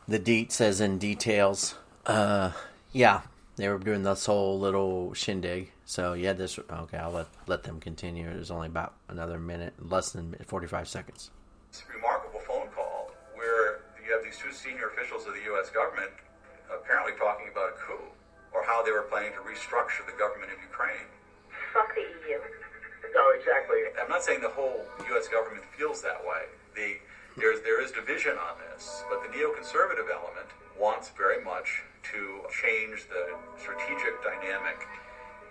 The 0.07 0.23
deet 0.23 0.55
says 0.55 0.81
in 0.81 0.99
details. 1.03 1.75
Uh, 2.07 2.53
yeah, 2.93 3.23
they 3.57 3.69
were 3.69 3.79
doing 3.79 4.03
this 4.03 4.27
whole 4.27 4.59
little 4.59 5.13
shindig. 5.15 5.71
So 5.85 6.13
you 6.15 6.27
had 6.27 6.39
this. 6.39 6.59
Okay, 6.59 6.97
I'll 6.99 7.11
let 7.13 7.27
let 7.47 7.63
them 7.65 7.81
continue. 7.81 8.29
It 8.29 8.39
was 8.39 8.51
only 8.51 8.69
about 8.69 8.95
another 9.09 9.39
minute, 9.39 9.75
less 9.79 10.11
than 10.11 10.35
forty 10.47 10.67
five 10.67 10.89
seconds. 10.89 11.31
this 11.73 11.83
remarkable 11.95 12.41
phone 12.41 12.69
call 12.75 13.11
where 13.35 13.81
you 14.05 14.13
have 14.15 14.25
these 14.25 14.39
two 14.39 14.53
senior 14.53 14.89
officials 14.89 15.27
of 15.27 15.35
the 15.35 15.43
U.S. 15.55 15.71
government 15.71 16.11
apparently 16.73 17.13
talking 17.19 17.49
about 17.51 17.71
a 17.71 17.77
coup 17.83 18.05
or 18.55 18.65
how 18.65 18.83
they 18.83 18.91
were 18.93 19.03
planning 19.11 19.33
to 19.35 19.43
restructure 19.43 20.07
the 20.07 20.17
government 20.19 20.51
of 20.53 20.59
Ukraine. 20.63 21.07
Fuck 21.75 21.95
the 21.95 22.03
EU. 22.03 22.39
No, 23.15 23.31
exactly. 23.35 23.79
I'm 24.01 24.09
not 24.09 24.23
saying 24.23 24.41
the 24.41 24.51
whole 24.55 24.87
U.S. 25.11 25.29
government 25.29 25.65
feels 25.77 26.03
that 26.03 26.23
way. 26.23 26.47
The, 26.75 26.99
there's, 27.37 27.61
there 27.63 27.83
is 27.83 27.91
division 27.91 28.39
on 28.39 28.55
this, 28.71 29.03
but 29.11 29.23
the 29.23 29.29
neoconservative 29.35 30.07
element 30.11 30.47
wants 30.79 31.11
very 31.11 31.43
much 31.43 31.83
to 32.13 32.43
change 32.49 33.07
the 33.09 33.37
strategic 33.61 34.23
dynamic 34.23 34.81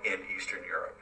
in 0.06 0.20
Eastern 0.36 0.64
Europe. 0.64 0.97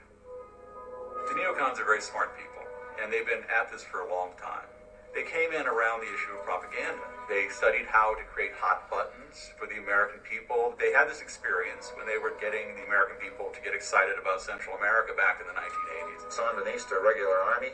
The 1.30 1.36
neocons 1.36 1.80
are 1.80 1.86
very 1.86 2.02
smart 2.02 2.38
people, 2.38 2.64
and 3.02 3.12
they've 3.12 3.26
been 3.26 3.43
at 3.52 3.72
this 3.72 3.84
for 3.84 4.02
a 4.02 4.10
long 4.10 4.32
time. 4.41 4.68
They 5.14 5.24
came 5.24 5.52
in 5.52 5.66
around 5.66 6.02
the 6.02 6.12
issue 6.14 6.38
of 6.38 6.45
propaganda. 6.45 7.02
They 7.28 7.50
studied 7.50 7.88
how 7.88 8.16
to 8.16 8.24
create 8.32 8.54
hot 8.54 8.89
buttons 8.89 9.52
for 9.58 9.68
the 9.68 9.82
American 9.82 10.20
people. 10.22 10.76
They 10.80 10.93
had 10.93 11.10
this 11.10 11.22
experience 11.22 11.91
when 11.98 12.06
they 12.06 12.18
were 12.18 12.38
getting 12.39 12.76
the 12.78 12.86
American 12.86 13.18
people 13.18 13.50
to 13.50 13.60
get 13.62 13.74
excited 13.74 14.16
about 14.22 14.41
Central 14.41 14.78
America 14.78 15.14
back 15.18 15.41
in 15.41 15.48
the 15.48 15.58
1980s. 15.58 16.30
Sandinista 16.30 17.02
regular 17.04 17.38
army. 17.38 17.72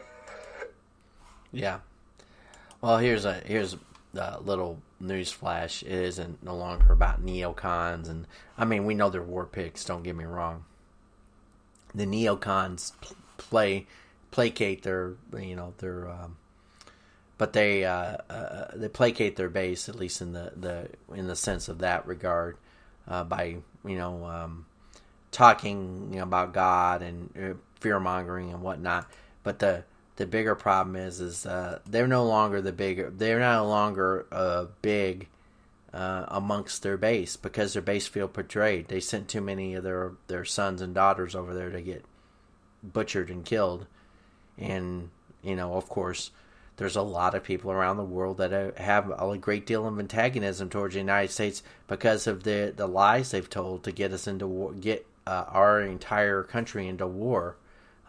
Yeah. 1.51 1.79
Well, 2.81 2.97
here's 2.97 3.25
a 3.25 3.35
here's 3.45 3.77
a 4.15 4.39
little 4.39 4.81
news 4.99 5.31
flash. 5.31 5.83
It 5.83 5.91
isn't 5.91 6.43
no 6.43 6.55
longer 6.55 6.93
about 6.93 7.25
neocons, 7.25 8.09
and 8.09 8.27
I 8.57 8.65
mean 8.65 8.85
we 8.85 8.93
know 8.93 9.09
they're 9.09 9.21
war 9.21 9.45
picks. 9.45 9.85
Don't 9.85 10.03
get 10.03 10.15
me 10.15 10.25
wrong. 10.25 10.65
The 11.95 12.05
neocons 12.05 12.93
pl- 13.01 13.17
play 13.37 13.87
placate 14.31 14.83
their 14.83 15.13
you 15.37 15.55
know 15.55 15.73
their, 15.77 16.09
um, 16.09 16.37
but 17.37 17.53
they 17.53 17.85
uh, 17.85 18.17
uh, 18.29 18.71
they 18.75 18.89
placate 18.89 19.35
their 19.35 19.49
base 19.49 19.87
at 19.87 19.95
least 19.95 20.21
in 20.21 20.33
the, 20.33 20.51
the 20.55 20.89
in 21.15 21.27
the 21.27 21.35
sense 21.35 21.67
of 21.67 21.79
that 21.79 22.07
regard 22.07 22.57
uh, 23.07 23.23
by 23.23 23.57
you 23.85 23.97
know 23.97 24.25
um, 24.25 24.65
talking 25.31 26.09
you 26.11 26.17
know, 26.17 26.23
about 26.23 26.53
God 26.53 27.01
and 27.01 27.29
uh, 27.37 27.53
fear 27.79 27.99
mongering 27.99 28.51
and 28.51 28.61
whatnot. 28.61 29.09
But 29.43 29.59
the 29.59 29.83
the 30.15 30.25
bigger 30.25 30.55
problem 30.55 30.95
is 30.95 31.19
is 31.19 31.45
uh, 31.45 31.79
they're 31.85 32.07
no 32.07 32.25
longer 32.25 32.61
the 32.61 32.71
bigger 32.71 33.09
they're 33.09 33.39
no 33.39 33.67
longer 33.67 34.25
uh, 34.31 34.65
big 34.81 35.27
uh, 35.93 36.25
amongst 36.29 36.81
their 36.81 36.97
base 36.97 37.35
because 37.35 37.73
their 37.73 37.81
base 37.81 38.07
feel 38.07 38.27
betrayed. 38.27 38.87
They 38.87 38.99
sent 38.99 39.27
too 39.27 39.41
many 39.41 39.75
of 39.75 39.83
their 39.83 40.13
their 40.27 40.45
sons 40.45 40.81
and 40.81 40.93
daughters 40.93 41.35
over 41.35 41.53
there 41.53 41.69
to 41.69 41.81
get 41.81 42.03
butchered 42.81 43.29
and 43.29 43.45
killed, 43.45 43.85
and 44.57 45.09
you 45.41 45.55
know 45.55 45.75
of 45.75 45.89
course. 45.89 46.31
There's 46.77 46.95
a 46.95 47.03
lot 47.03 47.35
of 47.35 47.43
people 47.43 47.69
around 47.71 47.97
the 47.97 48.03
world 48.03 48.37
that 48.37 48.51
uh, 48.51 48.71
have 48.81 49.11
a 49.11 49.37
great 49.37 49.67
deal 49.67 49.87
of 49.87 49.99
antagonism 49.99 50.71
towards 50.71 50.95
the 50.95 51.01
United 51.01 51.31
States 51.31 51.61
because 51.87 52.25
of 52.25 52.43
the 52.43 52.73
the 52.75 52.87
lies 52.87 53.29
they've 53.29 53.49
told 53.49 53.83
to 53.83 53.91
get 53.91 54.11
us 54.11 54.25
into 54.25 54.47
war, 54.47 54.73
get 54.73 55.05
uh, 55.27 55.45
our 55.49 55.81
entire 55.81 56.41
country 56.41 56.87
into 56.87 57.05
war, 57.05 57.57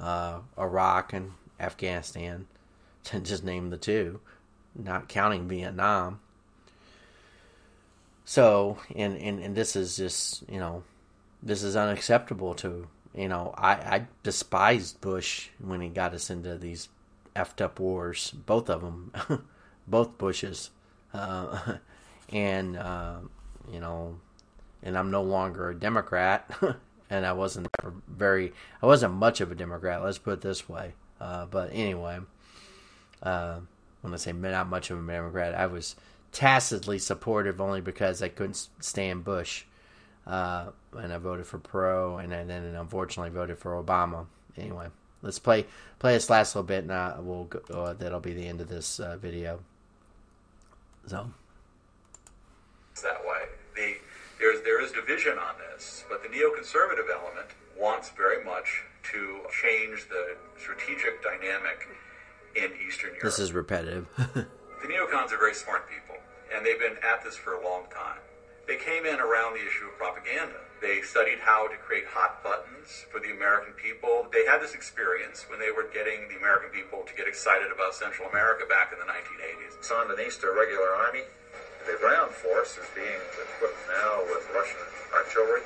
uh, 0.00 0.38
Iraq 0.58 1.12
and 1.12 1.32
Afghanistan, 1.60 2.46
to 3.04 3.20
just 3.20 3.44
name 3.44 3.70
the 3.70 3.76
two, 3.76 4.20
not 4.74 5.08
counting 5.08 5.48
Vietnam. 5.48 6.20
So, 8.24 8.78
and, 8.94 9.16
and, 9.18 9.38
and 9.38 9.54
this 9.54 9.76
is 9.76 9.96
just, 9.96 10.48
you 10.48 10.58
know, 10.58 10.82
this 11.42 11.62
is 11.62 11.76
unacceptable 11.76 12.54
to, 12.54 12.88
you 13.14 13.28
know, 13.28 13.54
I, 13.56 13.72
I 13.72 14.06
despised 14.22 15.00
Bush 15.00 15.50
when 15.58 15.80
he 15.82 15.88
got 15.88 16.14
us 16.14 16.30
into 16.30 16.56
these 16.56 16.88
effed 17.36 17.60
up 17.60 17.78
wars, 17.78 18.30
both 18.30 18.70
of 18.70 18.80
them, 18.80 19.12
both 19.86 20.16
Bushes. 20.16 20.70
Uh, 21.12 21.76
and, 22.30 22.76
uh, 22.76 23.18
you 23.70 23.80
know, 23.80 24.16
and 24.82 24.96
I'm 24.96 25.10
no 25.10 25.22
longer 25.22 25.70
a 25.70 25.74
Democrat. 25.74 26.50
and 27.10 27.26
I 27.26 27.32
wasn't 27.32 27.68
very, 28.08 28.52
I 28.82 28.86
wasn't 28.86 29.14
much 29.14 29.40
of 29.40 29.52
a 29.52 29.54
Democrat, 29.54 30.02
let's 30.02 30.18
put 30.18 30.34
it 30.34 30.40
this 30.40 30.68
way. 30.68 30.94
Uh, 31.20 31.46
but 31.46 31.70
anyway, 31.72 32.18
uh, 33.22 33.60
when 34.00 34.12
I 34.12 34.16
say 34.16 34.32
not 34.32 34.68
much 34.68 34.90
of 34.90 34.98
a 34.98 35.12
Democrat, 35.12 35.54
I 35.54 35.66
was 35.66 35.96
tacitly 36.32 36.98
supportive 36.98 37.60
only 37.60 37.80
because 37.80 38.22
I 38.22 38.28
couldn't 38.28 38.68
stand 38.80 39.24
Bush. 39.24 39.64
Uh, 40.26 40.70
and 40.96 41.12
I 41.12 41.18
voted 41.18 41.46
for 41.46 41.58
Pro, 41.58 42.16
and 42.18 42.32
then 42.32 42.50
unfortunately 42.50 43.30
voted 43.30 43.58
for 43.58 43.82
Obama. 43.82 44.26
Anyway, 44.56 44.88
let's 45.22 45.38
play 45.38 45.66
play 45.98 46.14
this 46.14 46.30
last 46.30 46.54
little 46.54 46.66
bit, 46.66 46.84
and 46.84 46.90
uh, 46.90 47.16
we'll 47.20 47.44
go, 47.44 47.60
uh, 47.74 47.92
that'll 47.92 48.20
be 48.20 48.32
the 48.32 48.46
end 48.46 48.60
of 48.60 48.68
this 48.68 49.00
uh, 49.00 49.16
video. 49.18 49.60
So, 51.06 51.30
that 53.02 53.20
way. 53.26 53.42
The, 53.76 53.94
there's, 54.38 54.62
there 54.62 54.82
is 54.82 54.92
division 54.92 55.38
on 55.38 55.54
this, 55.70 56.04
but 56.08 56.22
the 56.22 56.28
neoconservative 56.28 57.10
element 57.12 57.48
wants 57.78 58.10
very 58.10 58.42
much 58.44 58.84
to 59.12 59.40
change 59.62 60.08
the 60.08 60.36
strategic 60.56 61.22
dynamic 61.22 61.86
in 62.56 62.70
Eastern 62.86 63.10
Europe. 63.10 63.22
this 63.22 63.38
is 63.38 63.52
repetitive. 63.52 64.06
The 64.84 64.92
neocons 64.92 65.32
are 65.32 65.40
very 65.40 65.56
smart 65.56 65.88
people, 65.88 66.20
and 66.52 66.60
they've 66.60 66.78
been 66.78 67.00
at 67.00 67.24
this 67.24 67.40
for 67.40 67.56
a 67.56 67.64
long 67.64 67.88
time. 67.88 68.20
They 68.68 68.76
came 68.76 69.08
in 69.08 69.16
around 69.16 69.56
the 69.56 69.64
issue 69.64 69.88
of 69.88 69.96
propaganda. 69.96 70.60
They 70.84 71.00
studied 71.00 71.40
how 71.40 71.68
to 71.72 71.76
create 71.80 72.04
hot 72.04 72.44
buttons 72.44 73.08
for 73.08 73.16
the 73.16 73.32
American 73.32 73.72
people. 73.80 74.28
They 74.28 74.44
had 74.44 74.60
this 74.60 74.76
experience 74.76 75.48
when 75.48 75.56
they 75.56 75.72
were 75.72 75.88
getting 75.88 76.28
the 76.28 76.36
American 76.36 76.68
people 76.68 77.00
to 77.08 77.12
get 77.16 77.24
excited 77.24 77.72
about 77.72 77.96
Central 77.96 78.28
America 78.28 78.68
back 78.68 78.92
in 78.92 79.00
the 79.00 79.08
1980s. 79.08 79.80
Sandinista 79.80 80.52
regular 80.52 80.92
army. 81.08 81.24
The 81.88 81.96
ground 81.96 82.32
force 82.36 82.76
is 82.76 82.84
being 82.92 83.24
equipped 83.40 83.80
now 83.88 84.20
with 84.28 84.44
Russian 84.52 84.84
artillery. 85.16 85.64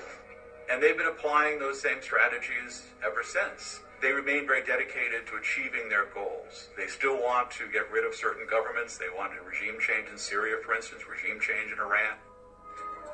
And 0.71 0.83
they've 0.83 0.97
been 0.97 1.09
applying 1.09 1.59
those 1.59 1.81
same 1.81 2.03
strategies 2.03 2.85
ever 3.05 3.23
since. 3.25 3.81
They 4.01 4.13
remain 4.13 4.47
very 4.47 4.63
dedicated 4.63 5.27
to 5.27 5.37
achieving 5.37 5.89
their 5.89 6.07
goals. 6.15 6.69
They 6.77 6.87
still 6.87 7.19
want 7.19 7.51
to 7.59 7.67
get 7.73 7.91
rid 7.91 8.07
of 8.07 8.15
certain 8.15 8.47
governments. 8.47 8.97
They 8.97 9.11
want 9.11 9.33
a 9.35 9.43
regime 9.43 9.81
change 9.81 10.07
in 10.13 10.19
Syria, 10.19 10.57
for 10.65 10.75
instance, 10.77 11.03
regime 11.09 11.41
change 11.41 11.73
in 11.73 11.79
Iran. 11.81 12.15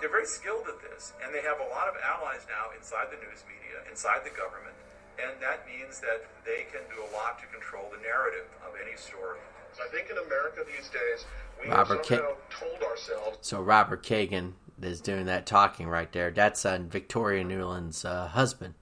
They're 0.00 0.12
very 0.12 0.26
skilled 0.26 0.68
at 0.68 0.82
this, 0.82 1.14
and 1.24 1.32
they 1.32 1.40
have 1.40 1.56
a 1.62 1.68
lot 1.72 1.88
of 1.88 1.94
allies 2.04 2.44
now 2.50 2.76
inside 2.76 3.08
the 3.08 3.16
news 3.24 3.40
media, 3.48 3.80
inside 3.88 4.26
the 4.28 4.34
government, 4.36 4.76
and 5.16 5.32
that 5.40 5.64
means 5.64 6.00
that 6.00 6.26
they 6.44 6.66
can 6.68 6.82
do 6.92 7.00
a 7.00 7.08
lot 7.16 7.40
to 7.40 7.46
control 7.48 7.88
the 7.88 8.02
narrative 8.02 8.44
of 8.66 8.74
any 8.76 8.98
story. 8.98 9.38
I 9.80 9.88
think 9.88 10.10
in 10.10 10.18
America 10.18 10.60
these 10.66 10.88
days, 10.90 11.24
we 11.62 11.70
Robert 11.70 12.04
have 12.04 12.06
Ka- 12.06 12.16
somehow 12.16 12.36
told 12.50 12.82
ourselves 12.82 13.38
So 13.40 13.62
Robert 13.62 14.04
Kagan 14.04 14.52
is 14.82 15.00
doing 15.00 15.26
that 15.26 15.46
talking 15.46 15.88
right 15.88 16.10
there. 16.12 16.30
That's 16.30 16.64
uh, 16.64 16.78
Victoria 16.82 17.44
Nuland's 17.44 18.04
uh, 18.04 18.28
husband. 18.28 18.74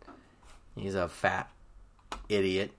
He's 0.76 0.94
a 0.94 1.08
fat 1.08 1.50
idiot, 2.28 2.72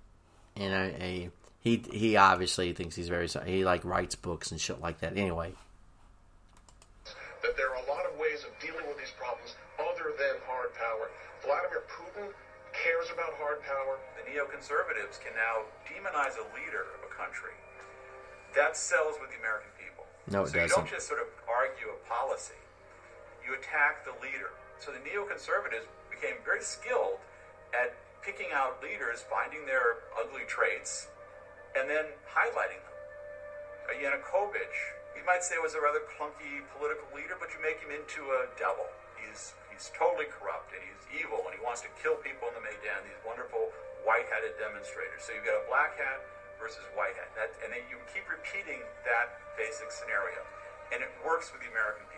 and 0.55 0.73
a, 0.73 1.03
a 1.03 1.29
he 1.59 1.83
he 1.91 2.17
obviously 2.17 2.73
thinks 2.73 2.95
he's 2.95 3.09
very 3.09 3.27
he 3.45 3.63
like 3.63 3.85
writes 3.85 4.15
books 4.15 4.51
and 4.51 4.59
shit 4.59 4.81
like 4.81 4.99
that. 5.01 5.17
Anyway, 5.17 5.53
that 7.05 7.55
there 7.55 7.69
are 7.69 7.79
a 7.83 7.87
lot 7.87 8.05
of 8.05 8.17
ways 8.17 8.43
of 8.43 8.51
dealing 8.59 8.87
with 8.87 8.97
these 8.97 9.13
problems 9.17 9.55
other 9.77 10.11
than 10.17 10.41
hard 10.47 10.73
power. 10.73 11.11
Vladimir 11.45 11.83
Putin 11.91 12.33
cares 12.73 13.07
about 13.13 13.37
hard 13.37 13.61
power. 13.61 13.99
The 14.17 14.25
neoconservatives 14.31 15.21
can 15.21 15.35
now 15.37 15.69
demonize 15.85 16.39
a 16.39 16.47
leader 16.57 16.89
of 16.97 17.05
a 17.05 17.11
country. 17.13 17.53
That 18.55 18.77
sells 18.77 19.15
with 19.21 19.29
the 19.29 19.37
American 19.37 19.69
people. 19.77 20.05
No, 20.31 20.43
it 20.43 20.49
so 20.49 20.53
doesn't. 20.55 20.69
You 20.69 20.75
don't 20.75 20.89
just 20.89 21.07
sort 21.07 21.21
of 21.21 21.27
argue 21.45 21.93
a 21.93 21.99
policy. 22.09 22.57
You 23.43 23.53
attack 23.55 24.07
the 24.07 24.15
leader. 24.23 24.55
So 24.79 24.91
the 24.91 25.03
neoconservatives 25.03 25.87
became 26.09 26.39
very 26.43 26.63
skilled 26.63 27.19
at 27.75 27.95
picking 28.23 28.55
out 28.55 28.79
leaders, 28.79 29.23
finding 29.27 29.67
their 29.67 30.07
ugly 30.15 30.47
traits, 30.47 31.11
and 31.75 31.89
then 31.91 32.07
highlighting 32.31 32.79
them. 32.79 32.95
Uh, 33.83 33.99
Yanukovych, 33.99 34.77
you 35.19 35.23
might 35.27 35.43
say 35.43 35.59
was 35.59 35.75
a 35.75 35.81
rather 35.83 35.99
clunky 36.15 36.63
political 36.71 37.03
leader, 37.11 37.35
but 37.35 37.51
you 37.51 37.59
make 37.59 37.83
him 37.83 37.91
into 37.91 38.23
a 38.39 38.47
devil. 38.55 38.87
He's 39.19 39.51
he's 39.67 39.91
totally 39.97 40.29
corrupt 40.29 40.71
and 40.71 40.79
he's 40.85 41.03
evil 41.19 41.43
and 41.49 41.51
he 41.51 41.59
wants 41.59 41.81
to 41.83 41.91
kill 41.99 42.15
people 42.21 42.47
in 42.47 42.55
the 42.55 42.63
Maidan. 42.63 43.03
These 43.03 43.19
wonderful 43.25 43.73
white-hatted 44.07 44.55
demonstrators. 44.59 45.23
So 45.25 45.35
you've 45.35 45.47
got 45.47 45.59
a 45.59 45.67
black 45.67 45.99
hat 45.99 46.23
versus 46.59 46.83
white 46.95 47.15
hat, 47.19 47.31
that, 47.35 47.51
and 47.63 47.75
then 47.75 47.83
you 47.91 47.99
keep 48.15 48.23
repeating 48.29 48.79
that 49.03 49.35
basic 49.59 49.91
scenario, 49.91 50.39
and 50.95 51.03
it 51.03 51.11
works 51.25 51.51
with 51.51 51.59
the 51.59 51.67
American 51.71 52.07
people. 52.07 52.12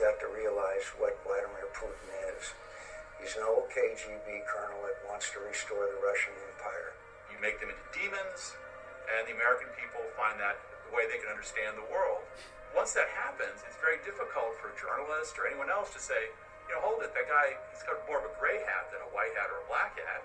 Got 0.00 0.16
to 0.24 0.32
realize 0.32 0.96
what 0.96 1.12
Vladimir 1.28 1.68
Putin 1.76 2.08
is. 2.32 2.56
He's 3.20 3.36
an 3.36 3.44
old 3.44 3.68
KGB 3.68 4.48
colonel 4.48 4.80
that 4.88 4.96
wants 5.04 5.28
to 5.36 5.44
restore 5.44 5.84
the 5.84 6.00
Russian 6.00 6.32
Empire. 6.56 6.96
You 7.28 7.36
make 7.36 7.60
them 7.60 7.68
into 7.68 7.84
demons, 7.92 8.56
and 9.12 9.28
the 9.28 9.36
American 9.36 9.68
people 9.76 10.00
find 10.16 10.40
that 10.40 10.56
the 10.88 10.96
way 10.96 11.04
they 11.04 11.20
can 11.20 11.28
understand 11.28 11.76
the 11.76 11.84
world. 11.92 12.24
Once 12.72 12.96
that 12.96 13.12
happens, 13.12 13.60
it's 13.68 13.76
very 13.76 14.00
difficult 14.00 14.56
for 14.56 14.72
a 14.72 14.76
journalist 14.80 15.36
or 15.36 15.44
anyone 15.44 15.68
else 15.68 15.92
to 15.92 16.00
say, 16.00 16.32
you 16.64 16.72
know, 16.72 16.80
hold 16.80 17.04
it, 17.04 17.12
that 17.12 17.28
guy, 17.28 17.60
he's 17.68 17.84
got 17.84 18.00
more 18.08 18.24
of 18.24 18.26
a 18.26 18.32
gray 18.40 18.56
hat 18.64 18.88
than 18.96 19.04
a 19.04 19.10
white 19.12 19.36
hat 19.36 19.52
or 19.52 19.60
a 19.60 19.68
black 19.68 20.00
hat. 20.00 20.24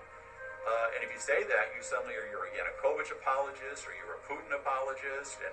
Uh, 0.64 0.96
and 0.96 1.04
if 1.04 1.12
you 1.12 1.20
say 1.20 1.44
that, 1.44 1.76
you 1.76 1.84
suddenly 1.84 2.16
are 2.16 2.24
you're 2.32 2.48
a 2.48 2.52
Yanukovych 2.56 3.12
apologist 3.12 3.84
or 3.84 3.92
you're 3.92 4.16
a 4.16 4.24
Putin 4.24 4.56
apologist, 4.56 5.36
and, 5.44 5.52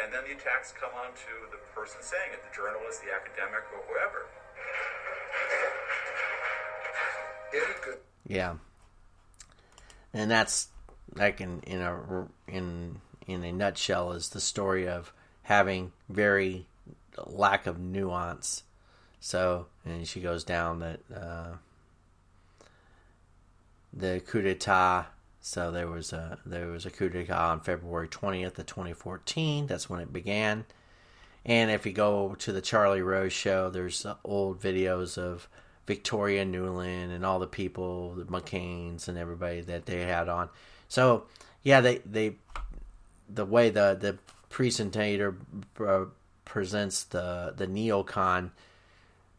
and 0.00 0.12
then 0.12 0.22
the 0.24 0.32
attacks 0.32 0.72
come 0.72 0.90
on 0.94 1.12
to 1.12 1.32
the 1.50 1.58
person 1.74 2.00
saying 2.00 2.32
it, 2.32 2.40
the 2.44 2.54
journalist, 2.54 3.02
the 3.02 3.12
academic, 3.12 3.64
or 3.74 3.82
whoever. 3.88 4.28
Any 7.52 7.74
good 7.84 7.98
yeah, 8.26 8.54
and 10.14 10.30
that's 10.30 10.68
like 11.14 11.40
in 11.40 11.60
in 11.66 11.80
a 11.80 12.26
in 12.48 13.00
in 13.26 13.44
a 13.44 13.52
nutshell 13.52 14.12
is 14.12 14.30
the 14.30 14.40
story 14.40 14.88
of 14.88 15.12
having 15.42 15.92
very 16.08 16.66
lack 17.26 17.66
of 17.66 17.78
nuance. 17.78 18.62
So, 19.20 19.66
and 19.84 20.06
she 20.06 20.20
goes 20.20 20.44
down 20.44 20.80
that 20.80 21.00
uh, 21.14 21.52
the 23.92 24.20
coup 24.20 24.42
d'état. 24.42 25.06
So 25.44 25.72
there 25.72 25.88
was 25.88 26.12
a 26.12 26.38
there 26.46 26.68
was 26.68 26.86
a 26.86 26.90
coup 26.90 27.10
d'état 27.10 27.36
on 27.36 27.60
February 27.60 28.06
twentieth 28.08 28.56
of 28.58 28.66
twenty 28.66 28.92
fourteen. 28.92 29.66
That's 29.66 29.90
when 29.90 30.00
it 30.00 30.12
began. 30.12 30.64
And 31.44 31.68
if 31.72 31.84
you 31.84 31.92
go 31.92 32.36
to 32.36 32.52
the 32.52 32.60
Charlie 32.60 33.02
Rose 33.02 33.32
show, 33.32 33.68
there's 33.68 34.06
old 34.24 34.60
videos 34.60 35.18
of 35.18 35.48
Victoria 35.84 36.44
Nuland 36.46 37.10
and 37.12 37.26
all 37.26 37.40
the 37.40 37.48
people, 37.48 38.14
the 38.14 38.24
McCain's 38.24 39.08
and 39.08 39.18
everybody 39.18 39.62
that 39.62 39.86
they 39.86 40.02
had 40.02 40.28
on. 40.28 40.48
So 40.86 41.24
yeah, 41.64 41.80
they 41.80 41.98
they 41.98 42.36
the 43.28 43.44
way 43.44 43.70
the 43.70 43.98
the 44.00 44.18
presentator 44.48 45.34
uh, 45.80 46.04
presents 46.44 47.02
the 47.02 47.52
the 47.56 47.66
neocon. 47.66 48.50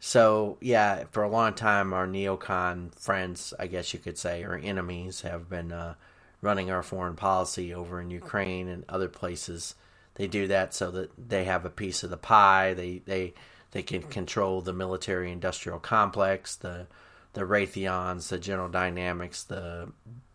So 0.06 0.58
yeah, 0.60 1.06
for 1.12 1.24
a 1.24 1.30
long 1.30 1.54
time, 1.54 1.94
our 1.94 2.06
neocon 2.06 2.94
friends, 2.94 3.54
I 3.58 3.68
guess 3.68 3.94
you 3.94 4.02
could 4.02 4.18
say, 4.18 4.44
or 4.44 4.58
enemies, 4.58 5.22
have 5.22 5.50
been 5.50 5.72
uh, 5.72 5.94
running 6.42 6.70
our 6.70 6.84
foreign 6.84 7.16
policy 7.16 7.74
over 7.74 8.02
in 8.02 8.12
Ukraine 8.12 8.68
and 8.68 8.84
other 8.90 9.08
places. 9.08 9.76
They 10.16 10.28
do 10.28 10.46
that 10.48 10.74
so 10.74 10.92
that 10.92 11.12
they 11.30 11.46
have 11.46 11.64
a 11.64 11.70
piece 11.70 12.04
of 12.04 12.10
the 12.10 12.18
pie. 12.18 12.74
They 12.74 13.02
they 13.06 13.34
they 13.72 13.82
can 13.82 14.04
control 14.04 14.60
the 14.60 14.74
military 14.74 15.32
industrial 15.32 15.80
complex, 15.80 16.58
the 16.58 16.88
the 17.32 17.46
Raytheons, 17.46 18.28
the 18.28 18.40
General 18.40 18.68
Dynamics, 18.68 19.44
the 19.46 19.94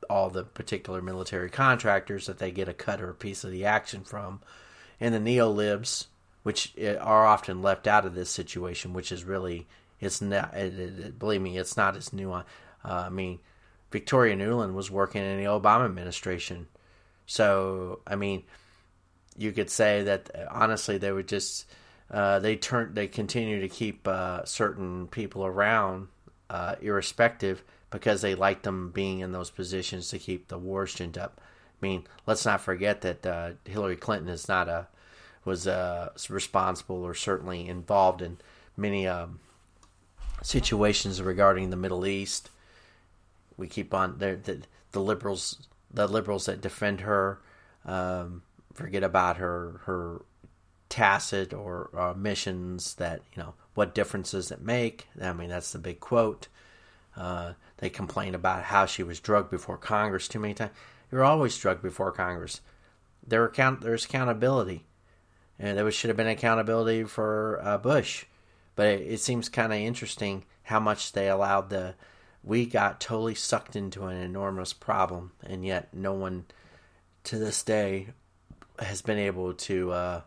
all 0.08 0.30
the 0.30 0.44
particular 0.44 1.02
military 1.02 1.50
contractors 1.50 2.24
that 2.24 2.38
they 2.38 2.50
get 2.50 2.70
a 2.70 2.72
cut 2.72 3.02
or 3.02 3.10
a 3.10 3.14
piece 3.14 3.44
of 3.44 3.50
the 3.50 3.66
action 3.66 4.02
from, 4.02 4.40
and 4.98 5.14
the 5.14 5.18
neolibs, 5.18 6.06
which 6.48 6.72
are 6.98 7.26
often 7.26 7.60
left 7.60 7.86
out 7.86 8.06
of 8.06 8.14
this 8.14 8.30
situation, 8.30 8.94
which 8.94 9.12
is 9.12 9.22
really 9.22 9.66
it's 10.00 10.22
not. 10.22 10.54
It, 10.54 10.78
it, 10.78 11.18
believe 11.18 11.42
me, 11.42 11.58
it's 11.58 11.76
not 11.76 11.94
as 11.94 12.08
nuanced. 12.08 12.46
Uh, 12.82 13.04
I 13.04 13.08
mean, 13.10 13.38
Victoria 13.92 14.34
Nuland 14.34 14.72
was 14.72 14.90
working 14.90 15.22
in 15.22 15.36
the 15.36 15.44
Obama 15.44 15.84
administration, 15.84 16.66
so 17.26 18.00
I 18.06 18.16
mean, 18.16 18.44
you 19.36 19.52
could 19.52 19.68
say 19.68 20.04
that 20.04 20.30
honestly 20.50 20.96
they 20.96 21.12
would 21.12 21.28
just 21.28 21.66
uh, 22.10 22.38
they 22.38 22.56
turn 22.56 22.94
they 22.94 23.08
continue 23.08 23.60
to 23.60 23.68
keep 23.68 24.08
uh, 24.08 24.46
certain 24.46 25.06
people 25.08 25.44
around 25.44 26.08
uh, 26.48 26.76
irrespective 26.80 27.62
because 27.90 28.22
they 28.22 28.34
like 28.34 28.62
them 28.62 28.90
being 28.90 29.18
in 29.20 29.32
those 29.32 29.50
positions 29.50 30.08
to 30.08 30.18
keep 30.18 30.48
the 30.48 30.56
wars 30.56 30.94
ginned 30.94 31.18
up. 31.18 31.42
I 31.42 31.86
mean, 31.86 32.04
let's 32.26 32.46
not 32.46 32.62
forget 32.62 33.02
that 33.02 33.26
uh, 33.26 33.50
Hillary 33.66 33.96
Clinton 33.96 34.30
is 34.30 34.48
not 34.48 34.70
a 34.70 34.88
was 35.44 35.66
uh, 35.66 36.10
responsible 36.28 37.02
or 37.04 37.14
certainly 37.14 37.68
involved 37.68 38.22
in 38.22 38.38
many 38.76 39.06
um, 39.06 39.40
situations 40.42 41.20
regarding 41.22 41.70
the 41.70 41.76
Middle 41.76 42.06
East. 42.06 42.50
We 43.56 43.66
keep 43.66 43.92
on 43.92 44.18
the, 44.18 44.38
the 44.42 44.62
the 44.92 45.00
liberals 45.00 45.66
the 45.90 46.06
liberals 46.06 46.46
that 46.46 46.60
defend 46.60 47.00
her 47.00 47.40
um, 47.84 48.42
forget 48.72 49.02
about 49.02 49.38
her 49.38 49.80
her 49.84 50.22
tacit 50.88 51.52
or 51.52 51.90
uh, 51.96 52.14
missions 52.14 52.94
that 52.94 53.20
you 53.34 53.42
know 53.42 53.54
what 53.74 53.94
difference 53.94 54.32
does 54.32 54.50
it 54.50 54.60
make. 54.60 55.08
I 55.20 55.32
mean 55.32 55.48
that's 55.48 55.72
the 55.72 55.78
big 55.78 56.00
quote. 56.00 56.48
Uh, 57.16 57.54
they 57.78 57.90
complain 57.90 58.34
about 58.34 58.64
how 58.64 58.86
she 58.86 59.02
was 59.02 59.18
drugged 59.18 59.50
before 59.50 59.76
Congress 59.76 60.28
too 60.28 60.38
many 60.38 60.54
times. 60.54 60.72
You're 61.10 61.24
always 61.24 61.56
drugged 61.58 61.82
before 61.82 62.12
Congress. 62.12 62.60
There 63.26 63.44
account 63.44 63.80
there's 63.80 64.04
accountability, 64.04 64.84
and 65.58 65.76
there 65.76 65.90
should 65.90 66.08
have 66.08 66.16
been 66.16 66.28
accountability 66.28 67.04
for 67.04 67.60
uh, 67.62 67.78
Bush, 67.78 68.24
but 68.76 68.86
it, 68.86 69.00
it 69.00 69.20
seems 69.20 69.48
kind 69.48 69.72
of 69.72 69.78
interesting 69.78 70.44
how 70.62 70.80
much 70.80 71.12
they 71.12 71.28
allowed 71.28 71.70
the. 71.70 71.94
We 72.44 72.66
got 72.66 73.00
totally 73.00 73.34
sucked 73.34 73.74
into 73.74 74.04
an 74.04 74.16
enormous 74.16 74.72
problem, 74.72 75.32
and 75.44 75.64
yet 75.64 75.92
no 75.92 76.12
one, 76.12 76.46
to 77.24 77.38
this 77.38 77.62
day, 77.62 78.08
has 78.78 79.02
been 79.02 79.18
able 79.18 79.54
to 79.54 79.90
uh, 79.90 80.20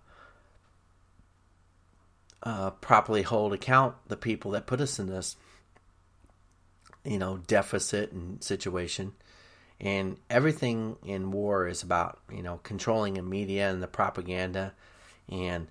uh, 2.43 2.71
properly 2.71 3.21
hold 3.21 3.53
account 3.53 3.95
the 4.07 4.17
people 4.17 4.51
that 4.51 4.67
put 4.67 4.81
us 4.81 4.99
in 4.99 5.07
this, 5.07 5.37
you 7.05 7.17
know, 7.17 7.37
deficit 7.37 8.11
and 8.11 8.43
situation. 8.43 9.13
And 9.79 10.17
everything 10.29 10.97
in 11.03 11.31
war 11.31 11.67
is 11.67 11.81
about, 11.81 12.19
you 12.31 12.43
know, 12.43 12.59
controlling 12.61 13.15
the 13.15 13.23
media 13.23 13.71
and 13.71 13.81
the 13.81 13.87
propaganda 13.87 14.73
and 15.29 15.67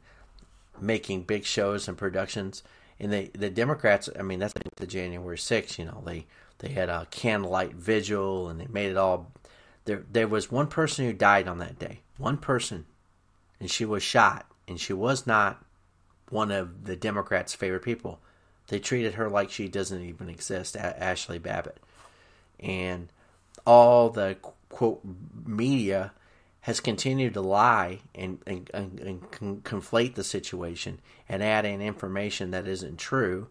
making 0.80 1.22
big 1.22 1.44
shows 1.44 1.88
and 1.88 1.96
productions. 1.96 2.62
And 2.98 3.12
they, 3.12 3.30
the 3.34 3.50
Democrats, 3.50 4.08
I 4.18 4.22
mean, 4.22 4.40
that's 4.40 4.54
the 4.76 4.86
January 4.86 5.36
6th, 5.36 5.78
you 5.78 5.84
know, 5.84 6.02
they, 6.04 6.26
they 6.58 6.68
had 6.68 6.88
a 6.88 7.06
candlelight 7.10 7.74
vigil 7.74 8.48
and 8.48 8.60
they 8.60 8.66
made 8.66 8.90
it 8.90 8.96
all. 8.96 9.32
There, 9.86 10.04
there 10.10 10.28
was 10.28 10.50
one 10.50 10.66
person 10.66 11.06
who 11.06 11.12
died 11.12 11.48
on 11.48 11.58
that 11.58 11.78
day. 11.78 12.00
One 12.18 12.36
person. 12.36 12.84
And 13.58 13.70
she 13.70 13.84
was 13.84 14.02
shot. 14.02 14.46
And 14.68 14.78
she 14.78 14.92
was 14.92 15.26
not 15.26 15.64
one 16.28 16.50
of 16.50 16.84
the 16.84 16.96
Democrats' 16.96 17.54
favorite 17.54 17.82
people. 17.82 18.20
They 18.68 18.78
treated 18.78 19.14
her 19.14 19.28
like 19.28 19.50
she 19.50 19.68
doesn't 19.68 20.02
even 20.02 20.28
exist, 20.28 20.76
Ashli 20.76 21.42
Babbitt. 21.42 21.78
And 22.60 23.08
all 23.66 24.10
the 24.10 24.36
quote 24.68 25.00
media 25.44 26.12
has 26.62 26.80
continued 26.80 27.34
to 27.34 27.40
lie 27.40 28.00
and, 28.14 28.38
and, 28.46 28.70
and, 28.74 29.00
and 29.00 29.30
conflate 29.64 30.14
the 30.14 30.24
situation 30.24 31.00
and 31.28 31.42
add 31.42 31.64
in 31.64 31.80
information 31.80 32.50
that 32.50 32.68
isn't 32.68 32.98
true 32.98 33.48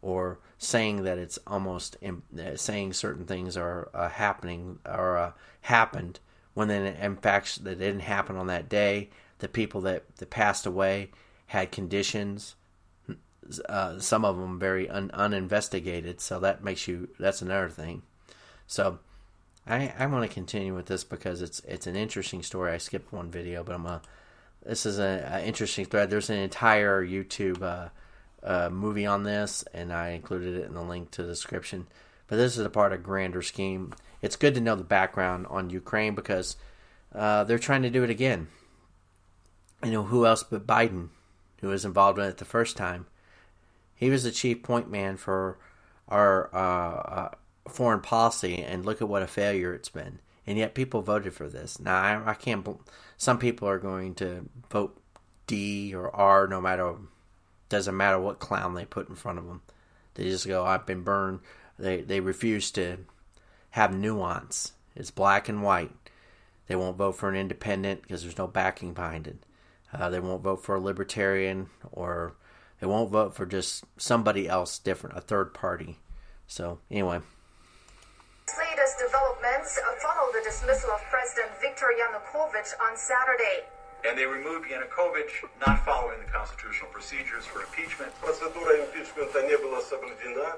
or 0.00 0.38
saying 0.58 1.02
that 1.04 1.18
it's 1.18 1.38
almost 1.46 1.96
uh, 2.04 2.56
saying 2.56 2.92
certain 2.92 3.24
things 3.24 3.56
are 3.56 3.88
uh, 3.94 4.08
happening 4.08 4.78
or 4.84 5.16
uh, 5.16 5.32
happened 5.62 6.20
when 6.54 6.68
then 6.68 6.84
in 6.84 7.16
fact 7.16 7.64
that 7.64 7.78
didn't 7.78 8.00
happen 8.00 8.36
on 8.36 8.46
that 8.48 8.68
day. 8.68 9.10
The 9.38 9.48
people 9.48 9.80
that, 9.82 10.16
that 10.16 10.30
passed 10.30 10.66
away 10.66 11.10
had 11.46 11.72
conditions, 11.72 12.54
uh, 13.68 13.98
some 13.98 14.24
of 14.24 14.38
them 14.38 14.58
very 14.58 14.88
un, 14.88 15.10
uninvestigated. 15.12 16.20
So 16.20 16.38
that 16.40 16.62
makes 16.62 16.86
you 16.86 17.08
that's 17.18 17.42
another 17.42 17.68
thing. 17.68 18.02
So 18.66 19.00
I 19.66 19.92
I 19.98 20.06
want 20.06 20.28
to 20.28 20.34
continue 20.34 20.74
with 20.74 20.86
this 20.86 21.04
because 21.04 21.42
it's 21.42 21.60
it's 21.60 21.86
an 21.86 21.96
interesting 21.96 22.42
story. 22.42 22.72
I 22.72 22.78
skipped 22.78 23.12
one 23.12 23.30
video, 23.30 23.62
but 23.62 23.74
I'm 23.74 23.86
a 23.86 24.02
this 24.64 24.86
is 24.86 24.98
an 24.98 25.42
interesting 25.44 25.84
thread. 25.86 26.10
There's 26.10 26.30
an 26.30 26.38
entire 26.38 27.04
YouTube 27.04 27.62
uh, 27.62 27.88
uh, 28.42 28.70
movie 28.70 29.06
on 29.06 29.24
this, 29.24 29.64
and 29.74 29.92
I 29.92 30.10
included 30.10 30.56
it 30.56 30.66
in 30.66 30.74
the 30.74 30.82
link 30.82 31.10
to 31.12 31.22
the 31.22 31.28
description. 31.28 31.86
But 32.28 32.36
this 32.36 32.56
is 32.56 32.64
a 32.64 32.70
part 32.70 32.92
of 32.92 33.02
grander 33.02 33.42
scheme. 33.42 33.92
It's 34.20 34.36
good 34.36 34.54
to 34.54 34.60
know 34.60 34.76
the 34.76 34.84
background 34.84 35.46
on 35.50 35.70
Ukraine 35.70 36.14
because 36.14 36.56
uh, 37.14 37.44
they're 37.44 37.58
trying 37.58 37.82
to 37.82 37.90
do 37.90 38.04
it 38.04 38.10
again. 38.10 38.48
You 39.84 39.90
know 39.90 40.04
who 40.04 40.26
else 40.26 40.44
but 40.44 40.66
Biden, 40.66 41.08
who 41.60 41.68
was 41.68 41.84
involved 41.84 42.18
in 42.18 42.24
it 42.24 42.38
the 42.38 42.44
first 42.44 42.76
time. 42.76 43.06
He 43.96 44.10
was 44.10 44.22
the 44.22 44.30
chief 44.30 44.62
point 44.62 44.90
man 44.90 45.16
for 45.16 45.58
our 46.08 46.50
uh, 46.54 46.58
uh, 46.58 47.30
foreign 47.68 48.00
policy, 48.00 48.62
and 48.62 48.84
look 48.84 49.00
at 49.00 49.08
what 49.08 49.22
a 49.22 49.26
failure 49.26 49.74
it's 49.74 49.88
been. 49.88 50.18
And 50.46 50.58
yet 50.58 50.74
people 50.74 51.02
voted 51.02 51.34
for 51.34 51.48
this. 51.48 51.78
Now 51.78 51.96
I, 51.96 52.30
I 52.30 52.34
can't. 52.34 52.66
Some 53.16 53.38
people 53.38 53.68
are 53.68 53.78
going 53.78 54.14
to 54.16 54.48
vote 54.70 54.98
D 55.46 55.94
or 55.94 56.14
R, 56.14 56.46
no 56.48 56.60
matter 56.60 56.96
doesn't 57.68 57.96
matter 57.96 58.18
what 58.18 58.38
clown 58.38 58.74
they 58.74 58.84
put 58.84 59.08
in 59.08 59.14
front 59.14 59.38
of 59.38 59.46
them. 59.46 59.62
They 60.14 60.24
just 60.24 60.46
go, 60.46 60.64
"I've 60.64 60.86
been 60.86 61.02
burned." 61.02 61.40
They 61.78 62.02
they 62.02 62.20
refuse 62.20 62.70
to 62.72 62.98
have 63.70 63.94
nuance. 63.94 64.72
It's 64.94 65.10
black 65.10 65.48
and 65.48 65.62
white. 65.62 65.92
They 66.66 66.76
won't 66.76 66.98
vote 66.98 67.12
for 67.12 67.28
an 67.28 67.36
independent 67.36 68.02
because 68.02 68.22
there's 68.22 68.38
no 68.38 68.46
backing 68.46 68.92
behind 68.92 69.26
it. 69.26 69.44
Uh, 69.92 70.10
they 70.10 70.20
won't 70.20 70.42
vote 70.42 70.62
for 70.62 70.76
a 70.76 70.80
libertarian 70.80 71.68
or 71.90 72.34
they 72.80 72.86
won't 72.86 73.10
vote 73.10 73.34
for 73.34 73.46
just 73.46 73.84
somebody 73.96 74.48
else 74.48 74.78
different, 74.78 75.16
a 75.16 75.20
third 75.20 75.54
party. 75.54 75.98
So 76.46 76.78
anyway. 76.90 77.20
Latest 78.57 78.97
developments 78.99 79.79
follow 80.01 80.31
the 80.31 80.41
dismissal 80.43 80.89
of 80.91 81.01
President 81.09 81.49
Viktor 81.61 81.91
Yanukovych 81.97 82.73
on 82.81 82.95
Saturday. 82.97 83.65
And 84.05 84.17
they 84.17 84.25
removed 84.25 84.69
Yanukovych, 84.69 85.45
not 85.65 85.83
following 85.83 86.19
the 86.23 86.31
constitutional 86.31 86.89
procedures 86.91 87.45
for 87.45 87.61
impeachment. 87.61 88.11
Процедура 88.21 88.77
импичмента 88.79 89.41
не 89.43 89.57
была 89.57 89.81
соблюдена. 89.81 90.55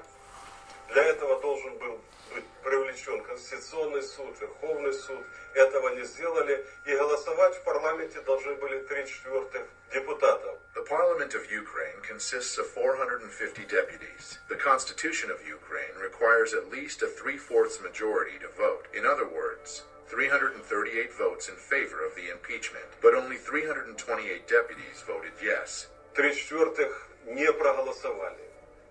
Для 0.93 1.03
этого 1.03 1.41
должен 1.41 1.77
был 1.77 1.99
быть 2.33 2.45
привлечен 2.63 3.23
Конституционный 3.23 4.03
суд, 4.03 4.35
Верховный 4.39 4.93
суд. 4.93 5.25
Этого 5.53 5.95
не 5.95 6.03
сделали. 6.03 6.65
И 6.85 6.95
голосовать 6.95 7.55
в 7.55 7.63
парламенте 7.63 8.21
должны 8.21 8.55
были 8.55 8.79
три 8.81 9.05
четвертых 9.05 9.63
депутатов. 9.93 10.59
The 10.75 10.83
Parliament 10.83 11.33
of 11.33 11.49
Ukraine 11.49 12.01
consists 12.01 12.57
of 12.57 12.67
450 12.73 13.65
deputies. 13.65 14.39
The 14.49 14.55
Constitution 14.57 15.31
of 15.31 15.39
Ukraine 15.47 15.95
requires 15.99 16.53
at 16.53 16.69
least 16.69 17.01
a 17.01 17.07
three-fourths 17.07 17.81
majority 17.81 18.37
to 18.39 18.49
vote. 18.57 18.85
In 18.93 19.05
other 19.05 19.27
words, 19.27 19.83
338 20.07 21.13
votes 21.13 21.49
in 21.49 21.55
favor 21.55 22.05
of 22.05 22.13
the 22.15 22.29
impeachment, 22.29 22.85
but 23.01 23.15
only 23.15 23.37
328 23.37 24.47
deputies 24.47 25.01
voted 25.07 25.33
yes. 25.41 25.87
Три 26.13 26.35
четвертых 26.35 27.07
не 27.25 27.51
проголосовали. 27.51 28.44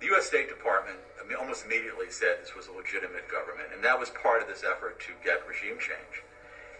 The 0.05 0.12
U.S. 0.12 0.28
State 0.28 0.52
Department 0.52 1.00
almost 1.40 1.64
immediately 1.64 2.12
said 2.12 2.36
this 2.36 2.52
was 2.52 2.68
a 2.68 2.76
legitimate 2.76 3.24
government, 3.32 3.72
and 3.72 3.80
that 3.80 3.96
was 3.96 4.12
part 4.12 4.44
of 4.44 4.46
this 4.52 4.61
effort 4.61 5.00
to 5.00 5.16
get 5.24 5.40
regime 5.48 5.80
change. 5.80 6.20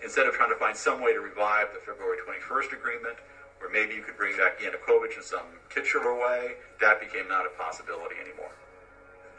Instead 0.05 0.29
of 0.29 0.37
trying 0.37 0.53
to 0.53 0.61
find 0.61 0.77
some 0.77 1.01
way 1.01 1.16
to 1.16 1.25
revive 1.25 1.72
the 1.72 1.81
February 1.81 2.20
21st 2.20 2.77
agreement, 2.77 3.16
where 3.64 3.72
maybe 3.72 3.97
you 3.97 4.05
could 4.05 4.20
bring 4.20 4.37
back 4.37 4.61
Yanukovych 4.61 5.16
in 5.16 5.25
some 5.25 5.57
titular 5.72 6.12
way, 6.12 6.61
that 6.85 7.01
became 7.01 7.25
not 7.25 7.49
a 7.49 7.53
possibility 7.57 8.20
anymore. 8.20 8.53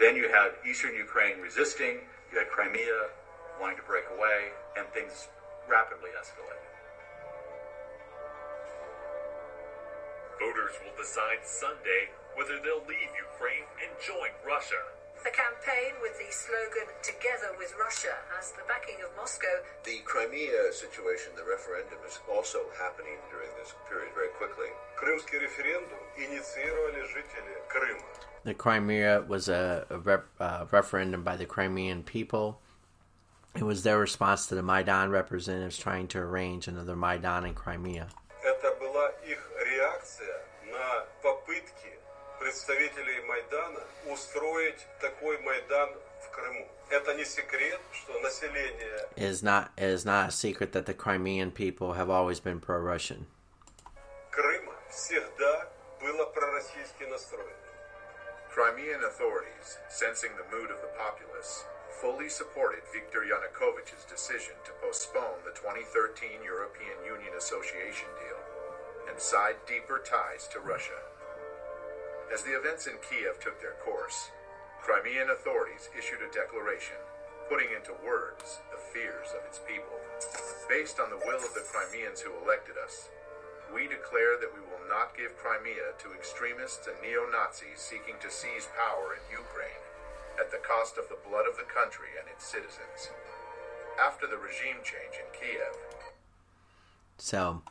Then 0.02 0.18
you 0.18 0.34
had 0.34 0.58
eastern 0.66 0.98
Ukraine 0.98 1.38
resisting, 1.38 2.10
you 2.34 2.42
had 2.42 2.50
Crimea 2.50 3.14
wanting 3.62 3.78
to 3.78 3.86
break 3.86 4.10
away, 4.18 4.50
and 4.82 4.90
things 4.98 5.30
rapidly 5.70 6.10
escalated. 6.18 6.74
Voters 10.42 10.74
will 10.82 10.98
decide 10.98 11.46
Sunday 11.46 12.10
whether 12.36 12.60
they'll 12.62 12.86
leave 12.88 13.12
Ukraine 13.16 13.66
and 13.82 13.92
join 14.04 14.32
Russia. 14.46 14.80
the 15.24 15.32
campaign 15.32 15.98
with 16.06 16.14
the 16.22 16.30
slogan 16.30 16.86
Together 17.02 17.50
with 17.58 17.74
Russia 17.82 18.14
has 18.36 18.52
the 18.52 18.62
backing 18.68 19.02
of 19.02 19.10
Moscow. 19.18 19.64
The 19.84 19.98
Crimea 20.06 20.72
situation, 20.72 21.34
the 21.36 21.44
referendum, 21.44 21.98
is 22.06 22.20
also 22.30 22.60
happening 22.78 23.18
during 23.32 23.50
this 23.58 23.74
period 23.90 24.14
very 24.14 24.30
quickly. 24.38 24.70
The 28.44 28.54
Crimea 28.54 29.26
was 29.28 29.50
a, 29.50 29.86
a, 29.90 29.98
rep, 29.98 30.26
a 30.40 30.68
referendum 30.72 31.24
by 31.24 31.36
the 31.36 31.46
Crimean 31.46 32.04
people. 32.04 32.60
It 33.56 33.64
was 33.64 33.84
their 33.84 33.98
response 33.98 34.48
to 34.48 34.56
the 34.56 34.62
Maidan 34.62 35.10
representatives 35.10 35.78
trying 35.78 36.08
to 36.10 36.20
arrange 36.20 36.68
another 36.68 36.96
Maidan 36.96 37.46
in 37.46 37.56
Crimea. 37.56 38.08
представителей 42.45 43.21
Майдана 43.23 43.81
устроить 44.07 44.87
такой 45.01 45.39
Майдан 45.39 45.91
в 46.25 46.31
Крыму. 46.31 46.69
Это 46.89 47.15
не 47.15 47.25
секрет, 47.25 47.81
что 47.93 48.19
население... 48.21 49.09
It 49.17 49.31
is 49.31 49.43
not, 49.43 49.69
it 49.77 49.91
is 49.95 50.05
not 50.05 50.29
a 50.29 50.33
secret 50.33 50.73
that 50.73 50.87
the 50.87 50.95
Crimean 50.95 51.51
people 51.51 51.93
have 51.93 52.11
always 52.11 52.41
been 52.41 52.61
pro-Russian. 52.61 53.27
Крыма 54.31 54.75
всегда 54.91 55.69
было 56.01 56.25
пророссийски 56.27 57.05
настроено. 57.05 57.53
Crimean 58.55 59.05
authorities, 59.05 59.79
sensing 59.89 60.33
the 60.37 60.57
mood 60.57 60.71
of 60.71 60.81
the 60.81 60.91
populace, 60.99 61.65
fully 62.01 62.29
supported 62.29 62.83
Viktor 62.93 63.23
Yanukovych's 63.23 64.05
decision 64.07 64.55
to 64.65 64.73
postpone 64.83 65.39
the 65.45 65.53
2013 65.53 66.43
European 66.43 66.97
Union 67.07 67.33
Association 67.37 68.09
deal 68.19 68.41
and 69.09 69.21
side 69.21 69.57
deeper 69.69 70.03
ties 70.03 70.49
to 70.49 70.61
Russia. 70.61 70.99
As 72.34 72.44
the 72.44 72.58
events 72.58 72.88
in 72.88 72.98
Kiev 73.06 73.40
took 73.40 73.62
their 73.62 73.78
course, 73.86 74.32
Crimean 74.82 75.30
authorities 75.30 75.90
issued 75.98 76.22
a 76.22 76.34
declaration 76.34 76.98
putting 77.50 77.70
into 77.74 77.94
words 78.06 78.62
the 78.74 78.82
fears 78.94 79.30
of 79.38 79.46
its 79.46 79.62
people. 79.62 79.98
Based 80.68 81.00
on 81.00 81.10
the 81.10 81.22
will 81.26 81.42
of 81.42 81.54
the 81.54 81.66
Crimeans 81.70 82.22
who 82.22 82.34
elected 82.42 82.76
us, 82.82 83.10
we 83.74 83.88
declare 83.88 84.38
that 84.42 84.54
we 84.54 84.62
will 84.62 84.82
not 84.90 85.18
give 85.18 85.38
Crimea 85.38 85.94
to 86.02 86.14
extremists 86.14 86.88
and 86.88 86.98
neo 87.02 87.26
Nazis 87.30 87.82
seeking 87.82 88.18
to 88.22 88.30
seize 88.30 88.70
power 88.74 89.14
in 89.14 89.24
Ukraine 89.30 89.82
at 90.40 90.52
the 90.52 90.62
cost 90.66 90.98
of 90.98 91.10
the 91.10 91.22
blood 91.28 91.46
of 91.50 91.58
the 91.58 91.70
country 91.70 92.14
and 92.18 92.28
its 92.30 92.46
citizens. 92.46 93.14
After 94.02 94.28
the 94.28 94.38
regime 94.38 94.82
change 94.84 95.18
in 95.18 95.30
Kiev. 95.34 95.74
So, 97.18 97.62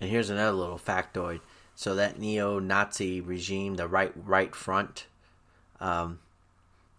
and 0.00 0.10
here's 0.10 0.30
another 0.30 0.56
little 0.56 0.78
factoid. 0.78 1.40
So 1.76 1.94
that 1.96 2.18
neo-Nazi 2.18 3.20
regime, 3.20 3.74
the 3.74 3.88
right 3.88 4.12
right 4.14 4.54
front, 4.54 5.06
um, 5.80 6.20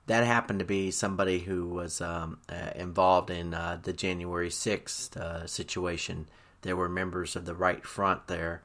that 0.08 0.26
happened 0.26 0.60
to 0.60 0.66
be 0.66 0.92
somebody 0.92 1.40
who 1.40 1.68
was 1.68 2.02
um, 2.02 2.40
uh, 2.50 2.72
involved 2.76 3.30
in 3.30 3.54
uh, 3.54 3.80
the 3.82 3.94
January 3.94 4.52
sixth 4.52 5.18
uh, 5.18 5.48
situation. 5.48 6.28
There 6.62 6.76
were 6.76 6.90
members 6.90 7.36
of 7.36 7.46
the 7.46 7.56
right 7.56 7.86
front 7.86 8.28
there, 8.28 8.62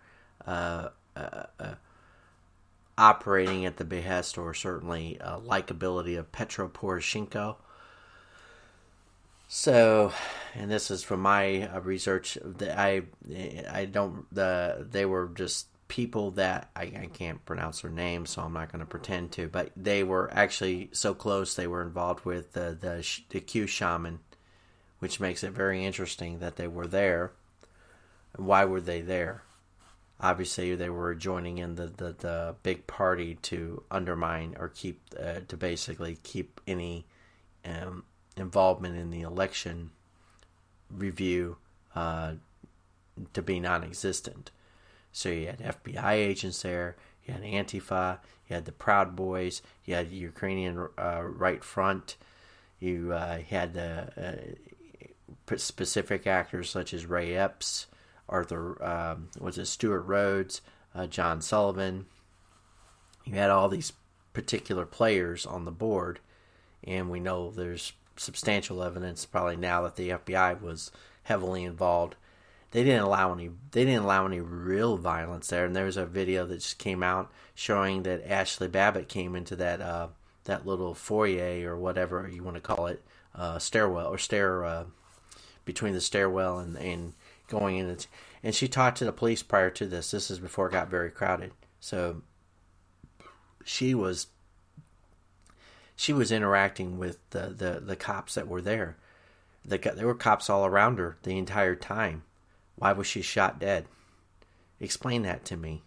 uh, 0.47 0.89
uh, 1.17 1.45
uh, 1.59 1.75
operating 2.99 3.65
at 3.65 3.79
the 3.79 3.85
behest 3.85 4.37
or 4.37 4.53
certainly 4.53 5.19
likability 5.23 6.19
of 6.19 6.33
Petro 6.33 6.69
Poroshenko. 6.69 7.57
So, 9.49 10.13
and 10.55 10.71
this 10.71 10.91
is 10.91 11.03
from 11.03 11.21
my 11.21 11.75
research. 11.79 12.37
I 12.61 13.03
I 13.71 13.87
don't 13.87 14.33
the 14.35 14.87
they 14.91 15.07
were 15.07 15.31
just 15.35 15.67
people 15.91 16.31
that 16.31 16.71
I, 16.77 16.83
I, 16.83 17.09
can't 17.13 17.45
pronounce 17.45 17.83
their 17.83 17.91
names, 17.91 18.31
so 18.31 18.43
I'm 18.43 18.53
not 18.53 18.71
going 18.71 18.79
to 18.79 18.87
pretend 18.87 19.33
to. 19.33 19.49
But 19.49 19.73
they 19.77 20.05
were 20.05 20.31
actually 20.33 20.89
so 20.93 21.13
close; 21.13 21.55
they 21.55 21.67
were 21.67 21.83
involved 21.83 22.25
with 22.25 22.53
the 22.53 22.79
the, 22.81 23.07
the 23.29 23.41
Q 23.41 23.67
shaman, 23.67 24.21
which 25.01 25.21
makes 25.21 25.43
it 25.43 25.51
very 25.51 25.85
interesting 25.85 26.39
that 26.39 26.57
they 26.57 26.69
were 26.69 26.87
there. 26.87 27.33
Why 28.37 28.65
were 28.65 28.81
they 28.81 29.01
there? 29.01 29.43
Obviously, 30.21 30.75
they 30.77 30.91
were 30.91 31.15
joining 31.15 31.59
in 31.59 31.75
the, 31.75 31.87
the, 31.87 32.15
the 32.17 32.55
big 32.63 32.87
party 32.87 33.37
to 33.43 33.83
undermine 33.91 34.55
or 34.59 34.69
keep 34.69 35.01
uh, 35.21 35.41
to 35.49 35.57
basically 35.57 36.19
keep 36.23 36.61
any 36.69 37.05
um, 37.65 38.05
involvement 38.37 38.97
in 38.97 39.11
the 39.11 39.23
election 39.23 39.91
review 40.89 41.57
uh, 41.97 42.35
to 43.33 43.43
be 43.43 43.59
non-existent. 43.59 44.53
So 45.13 45.29
you 45.29 45.47
had 45.47 45.59
FBI 45.59 46.13
agents 46.13 46.63
there, 46.63 46.97
you 47.27 47.35
had 47.35 47.43
Antifa, 47.43 48.19
you 48.49 48.55
had 48.55 48.65
the 48.65 48.73
Proud 48.73 49.17
Boys, 49.17 49.63
you 49.85 49.95
had 49.95 50.11
Ukrainian 50.11 50.89
uh, 50.99 51.23
Right 51.23 51.63
Front, 51.65 52.17
you 52.79 53.13
uh, 53.13 53.39
had 53.39 53.75
the 53.75 54.57
uh, 55.51 55.57
specific 55.57 56.27
actors 56.27 56.71
such 56.71 56.95
as 56.95 57.07
Ray 57.07 57.35
Epps, 57.35 57.87
Arthur, 58.29 58.83
um, 58.85 59.29
was 59.39 59.59
it 59.59 59.67
Stewart 59.67 60.07
Rhodes, 60.07 60.63
uh, 60.95 61.07
John 61.07 61.41
Sullivan. 61.41 62.07
You 63.25 63.35
had 63.35 63.51
all 63.51 63.69
these 63.69 63.93
particular 64.33 64.87
players 64.87 65.45
on 65.45 65.65
the 65.65 65.71
board, 65.71 66.21
and 66.85 67.11
we 67.11 67.21
know 67.21 67.51
there's 67.51 67.93
substantial 68.17 68.83
evidence 68.83 69.25
probably 69.25 69.57
now 69.57 69.83
that 69.83 69.97
the 69.97 70.11
FBI 70.11 70.61
was 70.61 70.91
heavily 71.25 71.65
involved. 71.65 72.17
They 72.73 72.85
didn't 72.85 73.03
allow 73.03 73.33
any. 73.33 73.51
They 73.73 73.85
didn't 73.85 74.05
allow 74.05 74.27
any 74.27 74.41
real 74.41 74.97
violence 74.97 75.49
there. 75.49 75.65
And 75.65 75.75
there 75.75 75.87
was 75.87 75.97
a 75.97 76.07
video 76.07 76.47
that 76.47 76.57
just 76.61 76.79
came 76.79 77.03
out 77.03 77.31
showing 77.55 78.05
that 78.05 78.27
Ashli 78.27 78.71
Babbitt 78.71 79.09
came 79.09 79.35
into 79.35 79.57
that 79.57 79.81
uh, 79.81 80.09
that 80.45 80.67
little 80.67 80.95
foyer 80.95 81.69
or 81.69 81.77
whatever 81.77 82.29
you 82.33 82.43
want 82.43 82.57
to 82.57 82.61
call 82.61 82.87
it, 82.87 83.03
uh, 83.35 83.59
stairwell 83.59 84.07
or 84.07 84.19
stair 84.19 84.65
uh, 84.65 84.85
between 85.65 85.95
the 85.95 86.01
stairwell 86.01 86.59
and 86.59 86.77
and 86.77 87.15
going 87.49 87.77
in. 87.77 87.97
And 88.43 88.55
she 88.55 88.69
talked 88.69 88.99
to 88.99 89.05
the 89.05 89.13
police 89.13 89.43
prior 89.43 89.71
to 89.71 89.87
this. 89.87 90.13
This 90.13 90.31
is 90.31 90.39
before 90.39 90.69
it 90.69 90.73
got 90.73 90.89
very 90.89 91.11
crowded. 91.11 91.53
So 91.81 92.23
she 93.65 93.95
was 93.95 94.29
she 95.97 96.13
was 96.15 96.33
interacting 96.33 96.99
with 96.99 97.19
the, 97.29 97.49
the, 97.49 97.79
the 97.79 97.97
cops 97.97 98.35
that 98.35 98.49
were 98.49 98.63
there. 98.63 98.97
The, 99.67 99.77
there 99.77 100.07
were 100.07 100.15
cops 100.15 100.49
all 100.49 100.65
around 100.65 100.99
her 100.99 101.19
the 101.25 101.37
entire 101.37 101.75
time. 101.75 102.23
Why 102.81 102.93
was 102.93 103.07
she 103.07 103.23
shot 103.23 103.61
dead? 103.61 103.87
Explain 104.81 105.23
that 105.23 105.45
to 105.45 105.57
me. 105.57 105.85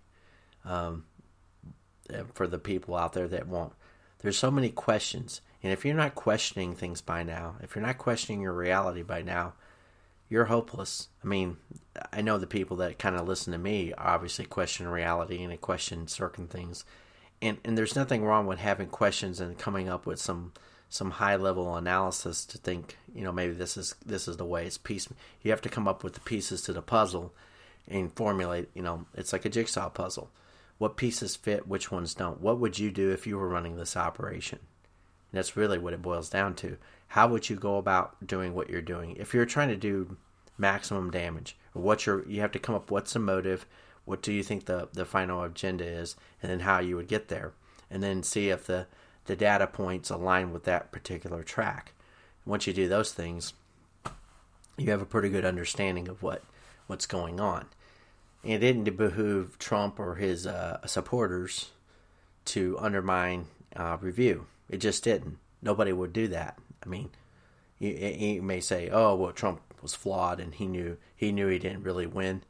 Um, 0.64 1.04
for 2.34 2.48
the 2.48 2.60
people 2.60 2.96
out 2.96 3.12
there 3.12 3.28
that 3.28 3.48
won't. 3.48 3.74
There's 4.20 4.38
so 4.38 4.52
many 4.52 4.70
questions. 4.70 5.42
And 5.62 5.74
if 5.74 5.84
you're 5.84 5.96
not 5.96 6.16
questioning 6.16 6.76
things 6.76 7.02
by 7.02 7.24
now, 7.24 7.56
if 7.62 7.76
you're 7.76 7.86
not 7.86 7.98
questioning 7.98 8.40
your 8.40 8.54
reality 8.54 9.04
by 9.04 9.22
now, 9.22 9.54
you're 10.30 10.46
hopeless. 10.46 11.10
I 11.24 11.28
mean, 11.28 11.58
I 12.14 12.22
know 12.22 12.38
the 12.38 12.48
people 12.48 12.78
that 12.78 13.00
kind 13.00 13.18
of 13.18 13.28
listen 13.28 13.52
to 13.52 13.60
me 13.60 13.94
obviously 13.98 14.46
question 14.46 14.88
reality 14.88 15.44
and 15.44 15.52
they 15.52 15.58
question 15.58 16.08
certain 16.08 16.48
things 16.48 16.86
and 17.44 17.58
and 17.66 17.78
there's 17.78 17.96
nothing 17.96 18.24
wrong 18.24 18.48
with 18.48 18.60
having 18.60 18.88
questions 18.88 19.40
and 19.40 19.58
coming 19.58 19.90
up 19.90 20.06
with 20.06 20.20
some 20.20 20.54
some 20.94 21.10
high 21.10 21.36
level 21.36 21.76
analysis 21.76 22.46
to 22.46 22.56
think 22.60 23.00
you 23.16 23.24
know 23.24 23.32
maybe 23.32 23.54
this 23.54 23.78
is 23.78 23.96
this 24.06 24.28
is 24.28 24.38
the 24.38 24.46
way 24.46 24.64
it's 24.68 24.78
piece 24.78 25.10
you 25.42 25.50
have 25.50 25.60
to 25.60 25.68
come 25.68 25.88
up 25.88 26.04
with 26.04 26.14
the 26.14 26.20
pieces 26.20 26.62
to 26.62 26.72
the 26.72 26.84
puzzle 26.84 27.34
and 27.88 28.14
formulate 28.14 28.70
you 28.76 28.84
know 28.84 29.06
it's 29.16 29.34
like 29.34 29.44
a 29.44 29.50
jigsaw 29.50 29.90
puzzle. 29.90 30.30
What 30.78 30.96
pieces 30.96 31.36
fit 31.36 31.68
which 31.68 31.92
ones 31.92 32.14
don't? 32.14 32.42
What 32.42 32.60
would 32.60 32.78
you 32.78 32.92
do 32.92 33.10
if 33.10 33.26
you 33.26 33.38
were 33.38 33.48
running 33.48 33.76
this 33.76 33.98
operation? 33.98 34.60
And 35.32 35.38
that's 35.40 35.58
really 35.58 35.80
what 35.80 35.94
it 35.94 36.02
boils 36.02 36.30
down 36.30 36.54
to. 36.56 36.78
How 37.08 37.28
would 37.28 37.50
you 37.50 37.56
go 37.56 37.78
about 37.78 38.26
doing 38.26 38.54
what 38.54 38.70
you're 38.70 38.82
doing? 38.82 39.16
If 39.18 39.34
you're 39.34 39.46
trying 39.46 39.70
to 39.70 39.76
do 39.76 40.18
maximum 40.58 41.10
damage 41.10 41.56
what 41.74 42.06
your 42.06 42.28
you 42.28 42.42
have 42.42 42.52
to 42.52 42.60
come 42.60 42.76
up 42.76 42.92
what's 42.92 43.14
the 43.14 43.20
motive? 43.20 43.66
What 44.06 44.22
do 44.22 44.32
you 44.32 44.44
think 44.44 44.66
the, 44.66 44.90
the 44.94 45.06
final 45.06 45.42
agenda 45.42 45.86
is, 45.86 46.16
and 46.42 46.52
then 46.52 46.60
how 46.60 46.80
you 46.80 46.98
would 46.98 47.08
get 47.08 47.30
there, 47.30 47.54
and 47.90 48.04
then 48.04 48.22
see 48.22 48.50
if 48.50 48.68
the, 48.68 48.86
the 49.26 49.36
data 49.36 49.68
points 49.68 50.10
align 50.10 50.52
with 50.52 50.64
that 50.66 50.92
particular 50.92 51.44
track. 51.44 51.94
Once 52.46 52.68
you 52.68 52.74
do 52.74 52.88
those 52.88 53.12
things, 53.14 53.54
you 54.78 54.90
have 54.92 55.02
a 55.02 55.06
pretty 55.06 55.30
good 55.30 55.46
understanding 55.46 56.08
of 56.08 56.22
what, 56.22 56.44
what's 56.88 57.06
going 57.06 57.40
on. 57.40 57.66
And 58.44 58.54
it 58.54 58.60
didn't 58.60 58.98
behoove 58.98 59.58
Trump 59.58 60.00
or 60.00 60.16
his 60.16 60.46
uh, 60.46 60.86
supporters 60.86 61.72
to 62.46 62.78
undermine 62.80 63.46
uh, 63.76 63.98
review. 64.02 64.48
It 64.70 64.78
just 64.78 65.04
didn't. 65.04 65.38
Nobody 65.62 65.94
would 65.94 66.12
do 66.12 66.28
that. 66.28 66.58
I 66.86 66.90
mean, 66.90 67.10
you, 67.80 67.92
you 67.92 68.42
may 68.42 68.60
say, 68.60 68.90
"Oh, 68.92 69.16
well, 69.16 69.32
Trump 69.32 69.62
was 69.82 69.96
flawed, 69.96 70.42
and 70.42 70.54
he 70.54 70.68
knew 70.68 70.98
he 71.16 71.32
knew 71.32 71.48
he 71.48 71.60
didn't 71.60 71.84
really 71.84 72.08
win." 72.08 72.44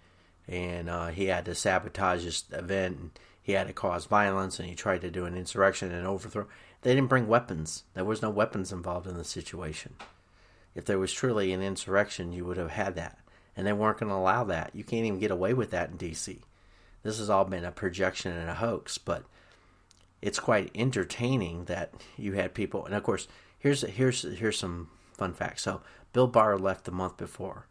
and 0.47 0.89
uh, 0.89 1.07
he 1.07 1.25
had 1.25 1.45
to 1.45 1.55
sabotage 1.55 2.23
this 2.23 2.43
event 2.51 2.97
and 2.97 3.11
he 3.43 3.51
had 3.51 3.67
to 3.67 3.73
cause 3.73 4.05
violence 4.05 4.57
and 4.57 4.69
he 4.69 4.73
tried 4.73 5.01
to 5.01 5.11
do 5.11 5.25
an 5.25 5.35
insurrection 5.35 5.91
and 5.91 6.07
overthrow. 6.07 6.47
They 6.81 6.95
didn't 6.95 7.09
bring 7.09 7.27
weapons. 7.27 7.83
There 7.93 8.05
was 8.05 8.21
no 8.21 8.29
weapons 8.29 8.71
involved 8.71 9.05
in 9.05 9.17
the 9.17 9.25
situation. 9.25 9.95
If 10.73 10.85
there 10.85 10.97
was 10.97 11.11
truly 11.11 11.51
an 11.51 11.61
insurrection, 11.61 12.31
you 12.31 12.45
would 12.45 12.57
have 12.57 12.71
had 12.71 12.95
that. 12.95 13.19
And 13.55 13.67
they 13.67 13.73
weren't 13.73 13.99
going 13.99 14.09
to 14.09 14.15
allow 14.15 14.45
that. 14.45 14.71
You 14.73 14.83
can't 14.83 15.05
even 15.05 15.19
get 15.19 15.29
away 15.29 15.53
with 15.53 15.71
that 15.71 15.91
in 15.91 15.97
D.C. 15.97 16.39
This 17.03 17.19
has 17.19 17.29
all 17.29 17.45
been 17.45 17.65
a 17.65 17.71
projection 17.71 18.31
and 18.31 18.49
a 18.49 18.55
hoax, 18.55 18.97
but 18.97 19.25
it's 20.21 20.39
quite 20.39 20.71
entertaining 20.73 21.65
that 21.65 21.91
you 22.17 22.33
had 22.33 22.53
people. 22.53 22.85
And 22.85 22.95
of 22.95 23.03
course, 23.03 23.27
here's 23.59 23.81
here's 23.81 24.21
here's 24.23 24.57
some 24.57 24.89
fun 25.11 25.33
facts. 25.33 25.63
So 25.63 25.81
Bill 26.13 26.27
Barr 26.27 26.57
left 26.57 26.85
the 26.85 26.91
month 26.91 27.17
before. 27.17 27.67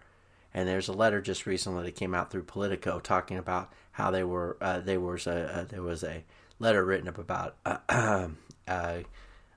And 0.55 0.69
there's 0.69 0.89
a 0.89 0.93
letter 0.93 1.23
just 1.23 1.47
recently 1.47 1.85
that 1.85 1.97
came 1.97 2.15
out 2.15 2.31
through 2.31 2.43
Politico 2.43 3.01
talking 3.01 3.39
about 3.39 3.73
how 3.93 4.11
they 4.11 4.25
were 4.25 4.57
uh, 4.61 4.81
there 4.81 5.01
was 5.01 5.27
a 5.27 5.59
uh, 5.59 5.65
there 5.65 5.83
was 5.83 6.03
a 6.03 6.25
letter 6.59 6.85
written 6.85 7.09
up 7.09 7.19
about 7.19 7.57
uh 7.89 8.29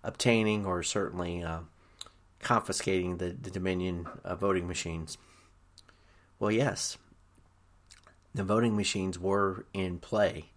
obtaining 0.03 0.65
or 0.65 0.83
certainly 0.83 1.41
uh, 1.41 1.59
confiscating 2.39 3.17
the, 3.17 3.29
the 3.29 3.49
Dominion 3.49 4.07
uh, 4.23 4.35
voting 4.35 4.67
machines. 4.67 5.17
Well, 6.37 6.51
yes, 6.51 6.99
the 8.33 8.43
voting 8.43 8.75
machines 8.75 9.17
were 9.17 9.65
in 9.73 9.97
play. 9.97 10.51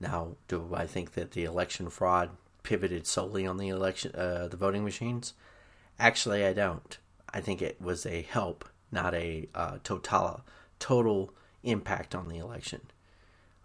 Now, 0.00 0.34
do 0.48 0.72
I 0.74 0.86
think 0.86 1.12
that 1.12 1.30
the 1.30 1.44
election 1.44 1.90
fraud 1.90 2.30
pivoted 2.64 3.06
solely 3.06 3.46
on 3.46 3.56
the 3.56 3.68
election 3.68 4.10
the 4.14 4.56
voting 4.58 4.82
machines? 4.82 5.34
Actually, 5.96 6.44
I 6.44 6.52
don't. 6.52 6.98
I 7.32 7.40
think 7.40 7.62
it 7.62 7.80
was 7.80 8.04
a 8.04 8.22
help 8.22 8.64
not 8.92 9.14
a 9.14 9.48
uh, 9.54 9.78
total 9.82 10.44
total 10.78 11.34
impact 11.64 12.14
on 12.14 12.28
the 12.28 12.38
election. 12.38 12.82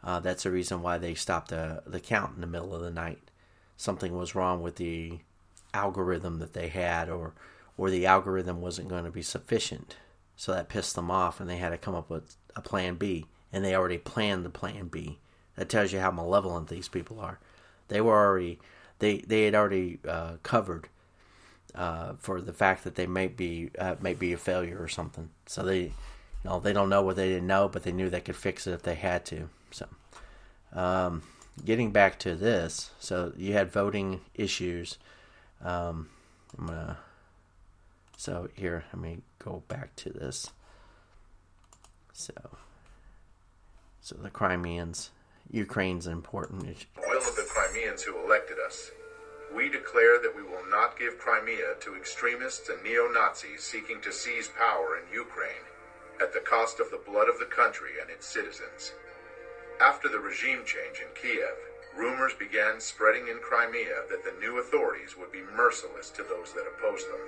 Uh, 0.07 0.21
that's 0.21 0.43
the 0.43 0.51
reason 0.51 0.81
why 0.81 0.97
they 0.97 1.13
stopped 1.13 1.49
the 1.49 1.83
the 1.85 1.99
count 1.99 2.35
in 2.35 2.41
the 2.41 2.47
middle 2.47 2.73
of 2.73 2.81
the 2.81 2.89
night. 2.89 3.29
Something 3.75 4.15
was 4.15 4.35
wrong 4.35 4.61
with 4.61 4.77
the 4.77 5.19
algorithm 5.73 6.39
that 6.39 6.53
they 6.53 6.69
had, 6.69 7.09
or 7.09 7.33
or 7.77 7.89
the 7.89 8.05
algorithm 8.05 8.61
wasn't 8.61 8.87
going 8.87 9.03
to 9.03 9.11
be 9.11 9.21
sufficient. 9.21 9.97
So 10.37 10.53
that 10.53 10.69
pissed 10.69 10.95
them 10.95 11.11
off, 11.11 11.41
and 11.41 11.49
they 11.49 11.57
had 11.57 11.71
to 11.71 11.77
come 11.77 11.93
up 11.93 12.09
with 12.09 12.37
a 12.55 12.61
plan 12.61 12.95
B. 12.95 13.25
And 13.51 13.65
they 13.65 13.75
already 13.75 13.97
planned 13.97 14.45
the 14.45 14.49
plan 14.49 14.87
B. 14.87 15.19
That 15.55 15.67
tells 15.67 15.91
you 15.91 15.99
how 15.99 16.11
malevolent 16.11 16.69
these 16.69 16.87
people 16.87 17.19
are. 17.19 17.39
They 17.89 17.99
were 17.99 18.15
already 18.15 18.59
they 18.99 19.17
they 19.17 19.43
had 19.43 19.55
already 19.55 19.99
uh, 20.07 20.37
covered 20.41 20.87
uh, 21.75 22.13
for 22.17 22.39
the 22.39 22.53
fact 22.53 22.85
that 22.85 22.95
they 22.95 23.07
might 23.07 23.35
be 23.35 23.71
uh, 23.77 23.95
may 23.99 24.13
be 24.13 24.31
a 24.31 24.37
failure 24.37 24.81
or 24.81 24.87
something. 24.87 25.31
So 25.47 25.63
they, 25.63 25.81
you 25.81 25.91
know, 26.45 26.61
they 26.61 26.71
don't 26.71 26.89
know 26.89 27.01
what 27.01 27.17
they 27.17 27.27
didn't 27.27 27.47
know, 27.47 27.67
but 27.67 27.83
they 27.83 27.91
knew 27.91 28.09
they 28.09 28.21
could 28.21 28.37
fix 28.37 28.67
it 28.67 28.71
if 28.71 28.83
they 28.83 28.95
had 28.95 29.25
to. 29.25 29.49
So, 29.77 29.87
um, 30.73 31.23
getting 31.63 31.91
back 31.91 32.19
to 32.19 32.35
this, 32.35 32.91
so 32.99 33.33
you 33.37 33.53
had 33.53 33.71
voting 33.71 34.21
issues. 34.33 34.97
Um, 35.63 36.09
I'm 36.57 36.67
gonna. 36.67 36.97
So 38.17 38.49
here, 38.55 38.83
let 38.91 39.01
me 39.01 39.19
go 39.39 39.63
back 39.67 39.95
to 39.97 40.09
this. 40.09 40.51
So, 42.13 42.33
so 44.01 44.15
the 44.15 44.31
Crimeans, 44.31 45.11
Ukraine's 45.51 46.07
an 46.07 46.13
important 46.13 46.63
issue. 46.63 46.87
Will 46.97 47.19
of 47.19 47.35
the 47.35 47.47
Crimeans 47.47 48.01
who 48.01 48.17
elected 48.25 48.57
us 48.65 48.89
we 49.55 49.69
declare 49.69 50.21
that 50.21 50.35
we 50.35 50.43
will 50.43 50.65
not 50.69 50.99
give 50.99 51.17
Crimea 51.17 51.75
to 51.79 51.95
extremists 51.95 52.69
and 52.69 52.83
neo 52.83 53.07
Nazis 53.07 53.63
seeking 53.63 54.01
to 54.01 54.11
seize 54.11 54.49
power 54.49 54.97
in 54.97 55.13
Ukraine 55.13 55.65
at 56.21 56.33
the 56.33 56.41
cost 56.41 56.79
of 56.79 56.91
the 56.91 57.01
blood 57.05 57.29
of 57.29 57.39
the 57.39 57.45
country 57.45 57.91
and 58.01 58.09
its 58.09 58.27
citizens. 58.27 58.93
After 59.79 60.09
the 60.09 60.19
regime 60.19 60.65
change 60.65 61.01
in 61.01 61.13
Kiev, 61.13 61.53
rumors 61.95 62.33
began 62.33 62.79
spreading 62.79 63.27
in 63.27 63.37
Crimea 63.37 64.05
that 64.09 64.23
the 64.23 64.33
new 64.39 64.59
authorities 64.59 65.15
would 65.15 65.31
be 65.31 65.43
merciless 65.55 66.09
to 66.11 66.23
those 66.23 66.51
that 66.53 66.65
opposed 66.65 67.05
them. 67.07 67.19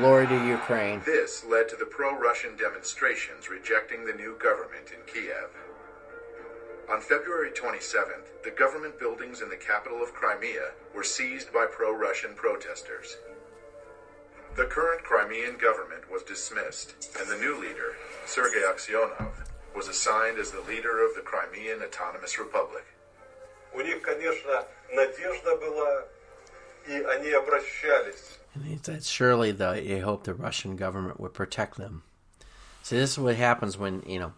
Glory 0.00 0.26
to 0.26 0.46
Ukraine. 0.46 1.00
This 1.06 1.44
led 1.44 1.68
to 1.68 1.76
the 1.76 1.86
pro 1.86 2.18
Russian 2.18 2.56
demonstrations 2.56 3.48
rejecting 3.48 4.04
the 4.04 4.14
new 4.14 4.36
government 4.42 4.90
in 4.90 5.00
Kiev. 5.06 5.50
On 6.90 7.00
February 7.00 7.50
27th, 7.50 8.42
the 8.42 8.50
government 8.50 8.98
buildings 8.98 9.42
in 9.42 9.48
the 9.48 9.56
capital 9.56 10.02
of 10.02 10.12
Crimea 10.12 10.72
were 10.94 11.04
seized 11.04 11.52
by 11.52 11.66
pro 11.70 11.96
Russian 11.96 12.34
protesters. 12.34 13.16
The 14.56 14.66
current 14.66 15.04
Crimean 15.04 15.56
government 15.56 16.10
was 16.10 16.22
dismissed, 16.22 16.94
and 17.18 17.28
the 17.28 17.38
new 17.38 17.60
leader, 17.60 17.94
Sergei 18.24 18.62
Aksyonov, 18.62 19.45
was 19.75 19.87
assigned 19.87 20.37
as 20.37 20.51
the 20.51 20.61
leader 20.61 21.05
of 21.05 21.15
the 21.15 21.21
Crimean 21.21 21.81
Autonomous 21.81 22.37
Republic. 22.37 22.85
У 23.73 23.81
них, 23.81 24.01
конечно, 24.01 24.65
надежда 24.93 25.55
была, 25.55 26.05
и 26.87 27.01
они 27.03 27.31
обращались. 27.31 28.37
And 28.53 28.83
that 28.83 29.03
surely 29.03 29.51
they 29.51 29.99
hope 29.99 30.23
the 30.25 30.33
Russian 30.33 30.75
government 30.75 31.19
would 31.19 31.33
protect 31.33 31.77
them. 31.77 32.03
See, 32.83 32.97
this 32.97 33.11
is 33.11 33.19
what 33.19 33.35
happens 33.37 33.77
when, 33.77 34.03
you 34.05 34.19
know, 34.19 34.33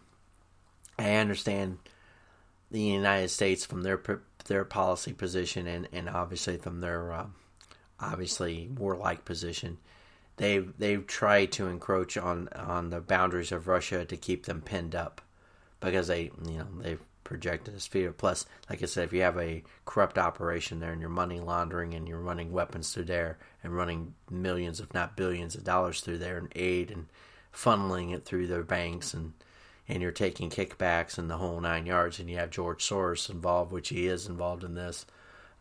I 0.99 1.15
understand 1.15 1.79
the 2.69 2.81
United 2.81 3.29
States 3.29 3.65
from 3.65 3.83
their 3.83 3.99
their 4.45 4.65
policy 4.65 5.13
position 5.13 5.67
and, 5.67 5.87
and 5.91 6.09
obviously 6.09 6.57
from 6.57 6.81
their 6.81 7.11
uh, 7.13 7.25
obviously 7.99 8.69
warlike 8.77 9.25
position, 9.25 9.77
they've 10.37 10.73
they've 10.77 11.07
tried 11.07 11.51
to 11.53 11.67
encroach 11.67 12.17
on 12.17 12.49
on 12.49 12.89
the 12.89 12.99
boundaries 12.99 13.51
of 13.51 13.67
Russia 13.67 14.05
to 14.05 14.17
keep 14.17 14.45
them 14.45 14.61
pinned 14.61 14.93
up 14.95 15.21
because 15.80 16.08
they 16.08 16.30
you 16.46 16.58
know 16.58 16.66
they've 16.80 17.00
projected 17.28 17.74
as 17.74 17.86
fear. 17.86 18.10
Plus, 18.10 18.46
like 18.70 18.82
I 18.82 18.86
said, 18.86 19.04
if 19.04 19.12
you 19.12 19.20
have 19.20 19.38
a 19.38 19.62
corrupt 19.84 20.16
operation 20.16 20.80
there 20.80 20.92
and 20.92 21.00
you're 21.00 21.10
money 21.10 21.40
laundering 21.40 21.92
and 21.92 22.08
you're 22.08 22.18
running 22.18 22.52
weapons 22.52 22.92
through 22.92 23.04
there 23.04 23.36
and 23.62 23.76
running 23.76 24.14
millions, 24.30 24.80
if 24.80 24.94
not 24.94 25.16
billions, 25.16 25.54
of 25.54 25.62
dollars 25.62 26.00
through 26.00 26.18
there 26.18 26.38
and 26.38 26.50
aid 26.56 26.90
and 26.90 27.06
funneling 27.52 28.14
it 28.14 28.24
through 28.24 28.46
their 28.46 28.62
banks 28.62 29.12
and 29.12 29.34
and 29.88 30.02
you're 30.02 30.12
taking 30.12 30.50
kickbacks 30.50 31.16
and 31.16 31.30
the 31.30 31.38
whole 31.38 31.60
nine 31.60 31.86
yards, 31.86 32.20
and 32.20 32.28
you 32.28 32.36
have 32.36 32.50
George 32.50 32.86
Soros 32.86 33.30
involved, 33.30 33.72
which 33.72 33.88
he 33.88 34.06
is 34.06 34.26
involved 34.26 34.62
in 34.62 34.74
this. 34.74 35.06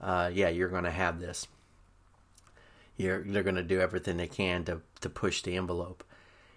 Uh, 0.01 0.29
yeah, 0.33 0.49
you're 0.49 0.67
going 0.67 0.83
to 0.83 0.91
have 0.91 1.19
this. 1.19 1.47
You're, 2.97 3.23
they're 3.23 3.43
going 3.43 3.55
to 3.55 3.63
do 3.63 3.79
everything 3.79 4.17
they 4.17 4.27
can 4.27 4.65
to 4.65 4.81
to 5.01 5.09
push 5.09 5.41
the 5.43 5.55
envelope, 5.55 6.03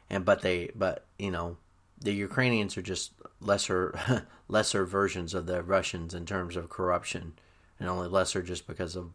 and 0.09 0.24
but 0.24 0.43
they 0.43 0.70
but 0.74 1.05
you 1.19 1.31
know 1.31 1.59
the 2.01 2.12
Ukrainians 2.12 2.77
are 2.77 2.82
just 2.82 3.12
lesser 3.41 4.27
lesser 4.49 4.85
versions 4.85 5.35
of 5.35 5.47
the 5.47 5.62
Russians 5.62 6.15
in 6.15 6.27
terms 6.27 6.57
of 6.57 6.69
corruption, 6.69 7.35
and 7.79 7.89
only 7.89 8.09
lesser 8.09 8.43
just 8.43 8.67
because 8.67 8.97
of 8.97 9.11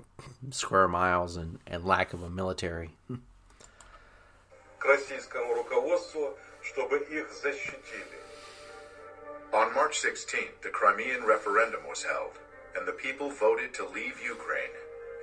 square 0.52 0.88
miles 0.88 1.36
and, 1.36 1.60
and 1.68 1.86
lack 1.86 2.14
of 2.14 2.24
a 2.24 2.30
military. 2.30 2.92
On 9.54 9.74
March 9.74 10.02
16th, 10.02 10.62
the 10.62 10.70
Crimean 10.70 11.24
referendum 11.24 11.82
was 11.88 12.04
held, 12.04 12.38
and 12.76 12.88
the 12.88 12.92
people 12.92 13.30
voted 13.30 13.74
to 13.76 13.88
leave 13.88 14.20
Ukraine 14.22 14.76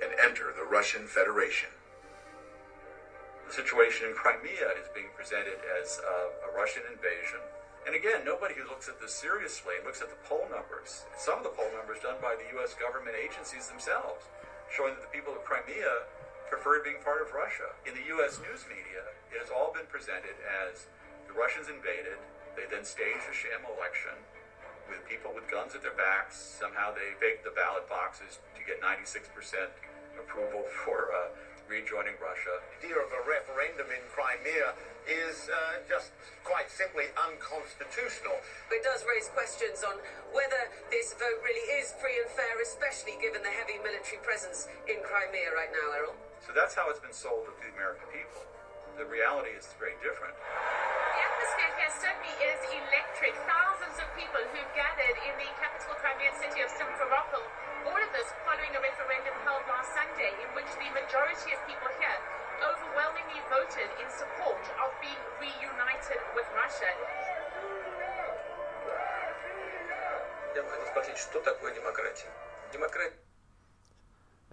and 0.03 0.11
enter 0.19 0.51
the 0.57 0.65
Russian 0.65 1.05
Federation. 1.05 1.69
The 3.47 3.53
situation 3.53 4.09
in 4.09 4.15
Crimea 4.15 4.73
is 4.81 4.89
being 4.95 5.13
presented 5.15 5.59
as 5.79 5.99
a, 5.99 6.49
a 6.49 6.57
Russian 6.57 6.83
invasion 6.91 7.39
and 7.85 7.95
again, 7.95 8.23
nobody 8.23 8.55
who 8.55 8.63
looks 8.67 8.87
at 8.87 8.99
this 8.99 9.11
seriously 9.11 9.75
and 9.75 9.83
looks 9.83 9.99
at 9.99 10.07
the 10.07 10.19
poll 10.23 10.47
numbers. 10.47 11.03
Some 11.19 11.39
of 11.39 11.43
the 11.43 11.51
poll 11.51 11.67
numbers 11.75 11.99
done 11.99 12.19
by 12.23 12.39
the 12.39 12.47
U.S. 12.59 12.75
government 12.79 13.19
agencies 13.19 13.67
themselves, 13.67 14.23
showing 14.71 14.95
that 14.95 15.03
the 15.03 15.11
people 15.11 15.35
of 15.35 15.43
Crimea 15.43 16.07
preferred 16.47 16.87
being 16.87 17.03
part 17.03 17.19
of 17.19 17.35
Russia. 17.35 17.75
In 17.83 17.97
the 17.97 18.07
U.S. 18.17 18.39
news 18.39 18.63
media, 18.71 19.03
it 19.33 19.41
has 19.41 19.51
all 19.51 19.75
been 19.75 19.89
presented 19.91 20.37
as 20.63 20.87
the 21.27 21.35
Russians 21.35 21.65
invaded, 21.65 22.21
they 22.53 22.69
then 22.69 22.85
staged 22.85 23.25
a 23.25 23.33
sham 23.33 23.65
election 23.65 24.13
with 24.85 25.01
people 25.09 25.33
with 25.33 25.49
guns 25.49 25.73
at 25.73 25.81
their 25.81 25.97
backs. 25.97 26.37
Somehow 26.37 26.93
they 26.93 27.17
faked 27.17 27.41
the 27.41 27.55
ballot 27.57 27.89
boxes 27.89 28.37
to 28.53 28.61
get 28.61 28.77
96% 28.85 29.25
approval 30.21 30.61
for 30.85 31.09
uh, 31.09 31.33
rejoining 31.69 32.15
Russia. 32.19 32.59
The 32.81 32.91
idea 32.91 32.99
of 32.99 33.09
a 33.11 33.21
referendum 33.23 33.87
in 33.89 34.03
Crimea 34.11 34.75
is 35.07 35.47
uh, 35.51 35.83
just 35.87 36.11
quite 36.43 36.71
simply 36.71 37.11
unconstitutional. 37.15 38.35
It 38.71 38.83
does 38.83 39.03
raise 39.07 39.27
questions 39.31 39.83
on 39.83 39.99
whether 40.31 40.71
this 40.91 41.15
vote 41.15 41.39
really 41.43 41.65
is 41.79 41.91
free 41.99 42.19
and 42.19 42.29
fair, 42.31 42.55
especially 42.63 43.19
given 43.19 43.43
the 43.43 43.51
heavy 43.51 43.79
military 43.83 44.19
presence 44.23 44.67
in 44.87 44.99
Crimea 45.03 45.51
right 45.55 45.71
now, 45.71 45.87
Errol. 45.95 46.15
So 46.43 46.51
that's 46.51 46.75
how 46.75 46.91
it's 46.91 46.99
been 46.99 47.15
sold 47.15 47.47
to 47.47 47.53
the 47.63 47.71
American 47.75 48.07
people. 48.11 48.43
The 48.99 49.07
reality 49.07 49.55
is 49.55 49.67
very 49.79 49.97
different. 50.05 50.35
The 50.37 51.22
atmosphere 51.43 51.75
here 51.75 51.91
certainly 51.99 52.35
is 52.39 52.59
electric. 52.71 53.35
Thousands 53.43 53.99
of 53.99 54.07
people 54.15 54.39
who've 54.55 54.73
gathered 54.79 55.17
in 55.27 55.35
the 55.35 55.49
capital 55.59 55.91
Crimean 55.99 56.31
city 56.39 56.63
of 56.63 56.71
Simferopol. 56.71 57.43
All 57.83 57.99
of 57.99 58.11
this 58.15 58.31
following 58.47 58.71
a 58.71 58.79
referendum 58.79 59.35
held 59.43 59.59
last 59.67 59.91
Sunday 59.91 60.31
in 60.39 60.47
which 60.55 60.71
the 60.79 60.87
majority 60.95 61.51
of 61.51 61.59
people 61.67 61.91
here 61.99 62.19
overwhelmingly 62.63 63.43
voted 63.51 63.91
in 63.99 64.07
support 64.07 64.63
of 64.79 64.95
being 65.03 65.19
reunited 65.43 66.23
with 66.31 66.47
Russia. 66.55 66.91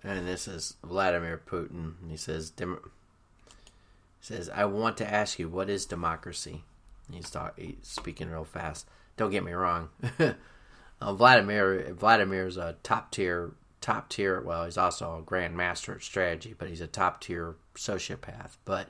And 0.03 0.27
this 0.27 0.49
is 0.49 0.75
Vladimir 0.83 1.39
Putin. 1.39 2.03
He 2.11 2.17
says, 2.17 2.51
Dem- 2.51 2.83
he 2.83 4.27
says, 4.27 4.51
I 4.51 4.65
want 4.65 4.97
to 4.99 5.07
ask 5.07 5.39
you, 5.39 5.49
what 5.49 5.71
is 5.71 5.87
democracy? 5.87 6.65
He's, 7.13 7.31
talk- 7.31 7.59
he's 7.59 7.77
speaking 7.83 8.31
real 8.31 8.45
fast. 8.45 8.89
Don't 9.17 9.31
get 9.31 9.45
me 9.45 9.53
wrong. 9.53 9.91
uh, 11.01 11.13
Vladimir 11.13 11.93
Vladimir's 11.93 12.57
a 12.57 12.77
top 12.83 13.11
tier 13.11 13.53
top 13.81 14.09
tier. 14.09 14.41
Well, 14.41 14.65
he's 14.65 14.79
also 14.79 15.19
a 15.19 15.23
grandmaster 15.23 15.97
at 15.97 16.03
strategy, 16.03 16.55
but 16.57 16.69
he's 16.69 16.81
a 16.81 16.87
top 16.87 17.21
tier 17.21 17.57
sociopath. 17.75 18.57
But 18.65 18.89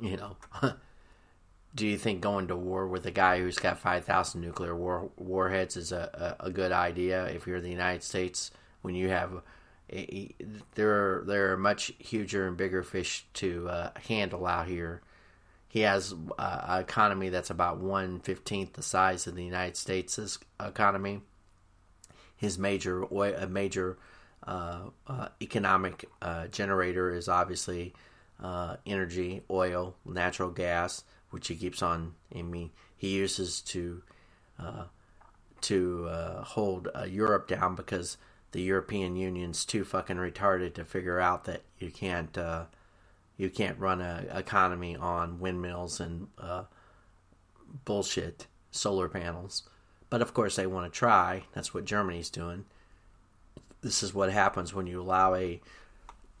you 0.00 0.16
know, 0.16 0.36
do 1.74 1.86
you 1.86 1.98
think 1.98 2.20
going 2.20 2.48
to 2.48 2.56
war 2.56 2.86
with 2.86 3.06
a 3.06 3.10
guy 3.10 3.38
who's 3.38 3.58
got 3.58 3.78
five 3.78 4.04
thousand 4.04 4.40
nuclear 4.40 4.74
war 4.74 5.10
warheads 5.16 5.76
is 5.76 5.92
a, 5.92 6.36
a, 6.40 6.46
a, 6.46 6.50
good 6.50 6.72
idea 6.72 7.26
if 7.26 7.46
you're 7.46 7.60
the 7.60 7.70
United 7.70 8.02
States 8.02 8.50
when 8.82 8.94
you 8.94 9.08
have 9.08 9.42
a, 9.92 9.98
a, 9.98 10.34
there 10.74 10.90
are 10.90 11.24
there 11.24 11.52
are 11.52 11.56
much 11.56 11.92
huger 11.98 12.46
and 12.48 12.56
bigger 12.56 12.82
fish 12.82 13.26
to 13.34 13.68
uh, 13.68 13.90
handle 14.08 14.46
out 14.46 14.66
here. 14.66 15.02
He 15.70 15.80
has 15.80 16.14
uh, 16.38 16.60
an 16.66 16.80
economy 16.80 17.30
that's 17.30 17.48
about 17.50 17.78
one 17.78 18.20
fifteenth 18.20 18.74
the 18.74 18.82
size 18.82 19.26
of 19.26 19.34
the 19.34 19.44
United 19.44 19.78
States' 19.78 20.38
economy 20.60 21.22
his 22.40 22.58
major 22.58 23.04
major 23.50 23.98
uh, 24.46 24.80
uh, 25.06 25.28
economic 25.42 26.08
uh, 26.22 26.46
generator 26.46 27.14
is 27.14 27.28
obviously 27.28 27.92
uh, 28.42 28.76
energy, 28.86 29.42
oil, 29.50 29.94
natural 30.06 30.48
gas, 30.48 31.04
which 31.28 31.48
he 31.48 31.54
keeps 31.54 31.82
on. 31.82 32.14
I 32.34 32.40
mean, 32.40 32.70
he 32.96 33.08
uses 33.10 33.60
to 33.62 34.02
to 35.60 36.08
hold 36.44 36.88
Europe 37.06 37.46
down 37.46 37.74
because 37.74 38.16
the 38.52 38.62
European 38.62 39.16
Union's 39.16 39.66
too 39.66 39.84
fucking 39.84 40.16
retarded 40.16 40.72
to 40.74 40.84
figure 40.86 41.20
out 41.20 41.44
that 41.44 41.60
you 41.78 41.90
can't 41.90 42.38
you 43.40 43.48
can't 43.48 43.78
run 43.78 44.02
an 44.02 44.28
economy 44.36 44.96
on 44.96 45.40
windmills 45.40 45.98
and 45.98 46.28
uh, 46.38 46.64
bullshit 47.86 48.46
solar 48.70 49.08
panels. 49.08 49.62
But 50.10 50.20
of 50.20 50.34
course, 50.34 50.56
they 50.56 50.66
want 50.66 50.92
to 50.92 50.98
try. 50.98 51.44
That's 51.54 51.72
what 51.72 51.86
Germany's 51.86 52.28
doing. 52.28 52.66
This 53.80 54.02
is 54.02 54.12
what 54.12 54.30
happens 54.30 54.74
when 54.74 54.86
you 54.86 55.00
allow 55.00 55.34
a 55.34 55.58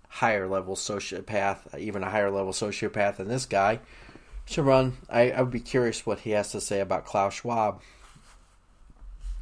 higher 0.08 0.46
level 0.46 0.76
sociopath, 0.76 1.78
even 1.78 2.02
a 2.02 2.10
higher 2.10 2.30
level 2.30 2.52
sociopath 2.52 3.16
than 3.16 3.28
this 3.28 3.46
guy, 3.46 3.80
to 4.48 4.62
run. 4.62 4.98
I, 5.08 5.30
I 5.30 5.40
would 5.40 5.52
be 5.52 5.60
curious 5.60 6.04
what 6.04 6.20
he 6.20 6.32
has 6.32 6.52
to 6.52 6.60
say 6.60 6.80
about 6.80 7.06
Klaus 7.06 7.32
Schwab. 7.32 7.80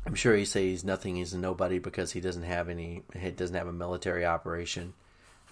I'm 0.06 0.14
sure 0.14 0.36
he 0.36 0.44
says 0.44 0.62
he's 0.62 0.84
nothing, 0.84 1.16
he's 1.16 1.34
a 1.34 1.38
nobody 1.38 1.80
because 1.80 2.12
he 2.12 2.20
doesn't 2.20 2.44
have 2.44 2.68
any, 2.68 3.02
he 3.18 3.32
doesn't 3.32 3.56
have 3.56 3.66
a 3.66 3.72
military 3.72 4.24
operation. 4.24 4.94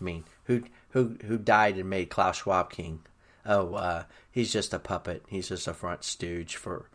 I 0.01 0.05
mean, 0.05 0.25
who 0.45 0.63
who 0.97 1.15
who 1.27 1.37
died 1.37 1.77
and 1.77 1.91
made 1.91 2.09
Klaus 2.09 2.39
Schwab 2.39 2.71
king? 2.71 3.01
Oh, 3.45 3.75
uh, 3.75 4.05
he's 4.31 4.51
just 4.51 4.73
a 4.73 4.79
puppet. 4.79 5.23
He's 5.29 5.51
just 5.51 5.69
a 5.69 5.75
front 5.75 6.05
stooge 6.05 6.57
for 6.57 6.87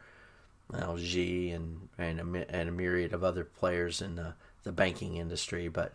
LG 0.74 1.56
and 1.56 1.88
and 2.00 2.20
a, 2.20 2.56
and 2.56 2.68
a 2.68 2.72
myriad 2.72 3.14
of 3.14 3.24
other 3.24 3.44
players 3.44 4.02
in 4.02 4.16
the, 4.16 4.34
the 4.64 4.72
banking 4.72 5.18
industry. 5.18 5.68
But 5.68 5.94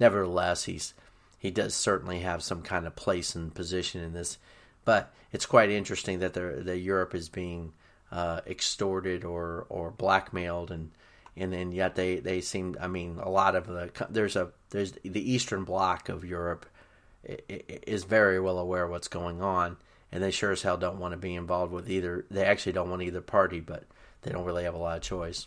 nevertheless, 0.00 0.64
he's 0.64 0.94
he 1.38 1.50
does 1.50 1.74
certainly 1.74 2.20
have 2.20 2.42
some 2.42 2.62
kind 2.62 2.86
of 2.86 2.96
place 2.96 3.34
and 3.34 3.54
position 3.54 4.02
in 4.02 4.14
this. 4.14 4.38
But 4.86 5.12
it's 5.30 5.44
quite 5.44 5.68
interesting 5.68 6.20
that 6.20 6.32
the 6.32 6.62
the 6.64 6.78
Europe 6.78 7.14
is 7.14 7.28
being 7.28 7.74
uh, 8.10 8.40
extorted 8.46 9.24
or 9.24 9.66
or 9.68 9.90
blackmailed 9.90 10.70
and. 10.70 10.90
And, 11.34 11.54
and 11.54 11.72
yet 11.72 11.94
they, 11.94 12.16
they 12.16 12.42
seem 12.42 12.76
I 12.78 12.88
mean 12.88 13.18
a 13.18 13.30
lot 13.30 13.56
of 13.56 13.66
the 13.66 13.90
there's 14.10 14.36
a 14.36 14.50
there's 14.68 14.92
the 15.02 15.32
Eastern 15.32 15.64
Bloc 15.64 16.10
of 16.10 16.26
Europe 16.26 16.66
is 17.24 18.04
very 18.04 18.40
well 18.40 18.58
aware 18.58 18.84
of 18.84 18.90
what's 18.90 19.08
going 19.08 19.42
on 19.42 19.76
and 20.12 20.22
they 20.22 20.30
sure 20.30 20.52
as 20.52 20.62
hell 20.62 20.76
don't 20.76 20.98
want 20.98 21.12
to 21.12 21.18
be 21.18 21.34
involved 21.34 21.72
with 21.72 21.90
either. 21.90 22.26
They 22.30 22.44
actually 22.44 22.72
don't 22.72 22.90
want 22.90 23.02
either 23.02 23.22
party, 23.22 23.60
but 23.60 23.84
they 24.20 24.30
don't 24.30 24.44
really 24.44 24.64
have 24.64 24.74
a 24.74 24.78
lot 24.78 24.98
of 24.98 25.02
choice. 25.02 25.46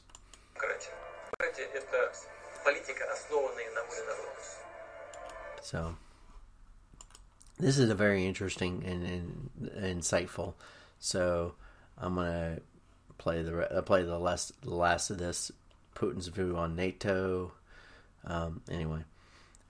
So, 5.61 5.95
this 7.59 7.77
is 7.77 7.89
a 7.89 7.95
very 7.95 8.25
interesting 8.25 8.83
and, 8.85 9.05
and 9.75 10.01
insightful. 10.01 10.55
So, 10.99 11.53
I'm 11.97 12.15
gonna 12.15 12.59
play 13.19 13.43
the 13.43 13.77
uh, 13.77 13.81
play 13.83 14.03
the 14.03 14.17
last 14.17 14.59
the 14.61 14.73
last 14.73 15.11
of 15.11 15.19
this 15.19 15.51
Putin's 15.95 16.27
view 16.27 16.57
on 16.57 16.75
NATO. 16.75 17.51
Um, 18.25 18.61
anyway, 18.69 19.01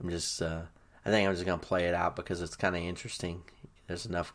I'm 0.02 0.10
just 0.10 0.42
uh, 0.42 0.62
I 1.05 1.11
think 1.11 1.29
I'm 1.29 1.35
just 1.35 1.47
gonna 1.47 1.59
play 1.59 1.87
it 1.87 1.95
out 1.95 2.17
because 2.17 2.43
it's 2.43 2.57
kind 2.57 2.77
of 2.77 2.83
interesting. 2.83 3.43
There's 3.87 4.07
enough. 4.07 4.33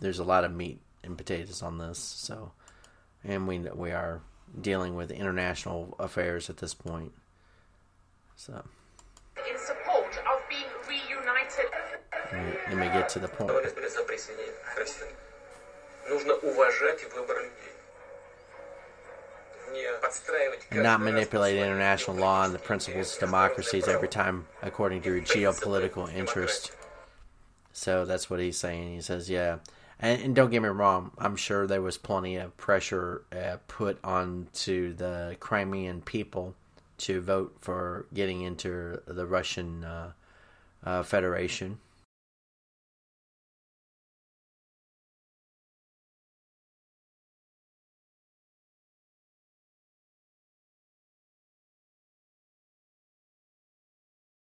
There's 0.00 0.18
a 0.18 0.24
lot 0.24 0.44
of 0.44 0.52
meat 0.52 0.80
and 1.02 1.18
potatoes 1.18 1.62
on 1.62 1.78
this, 1.78 1.98
so 1.98 2.52
and 3.24 3.48
we 3.48 3.58
we 3.58 3.90
are 3.90 4.20
dealing 4.60 4.94
with 4.94 5.10
international 5.10 5.96
affairs 5.98 6.48
at 6.50 6.58
this 6.58 6.74
point. 6.74 7.12
So 8.36 8.64
in 9.36 9.58
support 9.58 10.16
of 10.18 10.48
being 10.48 10.70
reunited. 10.88 11.70
let 12.32 12.44
me, 12.44 12.52
let 12.68 12.78
me 12.78 12.86
get 12.86 13.08
to 13.10 13.18
the 13.18 13.28
point. 13.28 13.50
за 13.50 14.04
присоединение 14.04 14.54
к 14.74 14.78
России. 14.78 15.16
Нужно 16.08 16.34
уважать 16.34 17.02
выбор 17.14 17.38
людей. 17.38 17.72
And 20.71 20.83
not 20.83 21.01
manipulate 21.01 21.57
international 21.57 22.17
law 22.17 22.43
and 22.45 22.53
the 22.53 22.59
principles 22.59 23.13
of 23.13 23.19
democracies 23.19 23.87
every 23.87 24.07
time 24.07 24.45
according 24.61 25.01
to 25.03 25.15
your 25.15 25.21
geopolitical 25.21 26.13
interest. 26.13 26.71
So 27.71 28.05
that's 28.05 28.29
what 28.29 28.39
he's 28.39 28.57
saying. 28.57 28.95
He 28.95 29.01
says, 29.01 29.29
yeah. 29.29 29.59
And, 29.99 30.21
and 30.21 30.35
don't 30.35 30.49
get 30.49 30.61
me 30.61 30.69
wrong, 30.69 31.11
I'm 31.17 31.35
sure 31.35 31.67
there 31.67 31.81
was 31.81 31.97
plenty 31.97 32.37
of 32.37 32.55
pressure 32.57 33.23
uh, 33.31 33.57
put 33.67 33.99
onto 34.03 34.93
the 34.93 35.35
Crimean 35.39 36.01
people 36.01 36.55
to 36.99 37.21
vote 37.21 37.55
for 37.59 38.05
getting 38.13 38.41
into 38.41 39.01
the 39.05 39.25
Russian 39.25 39.83
uh, 39.83 40.11
uh, 40.83 41.03
Federation. 41.03 41.79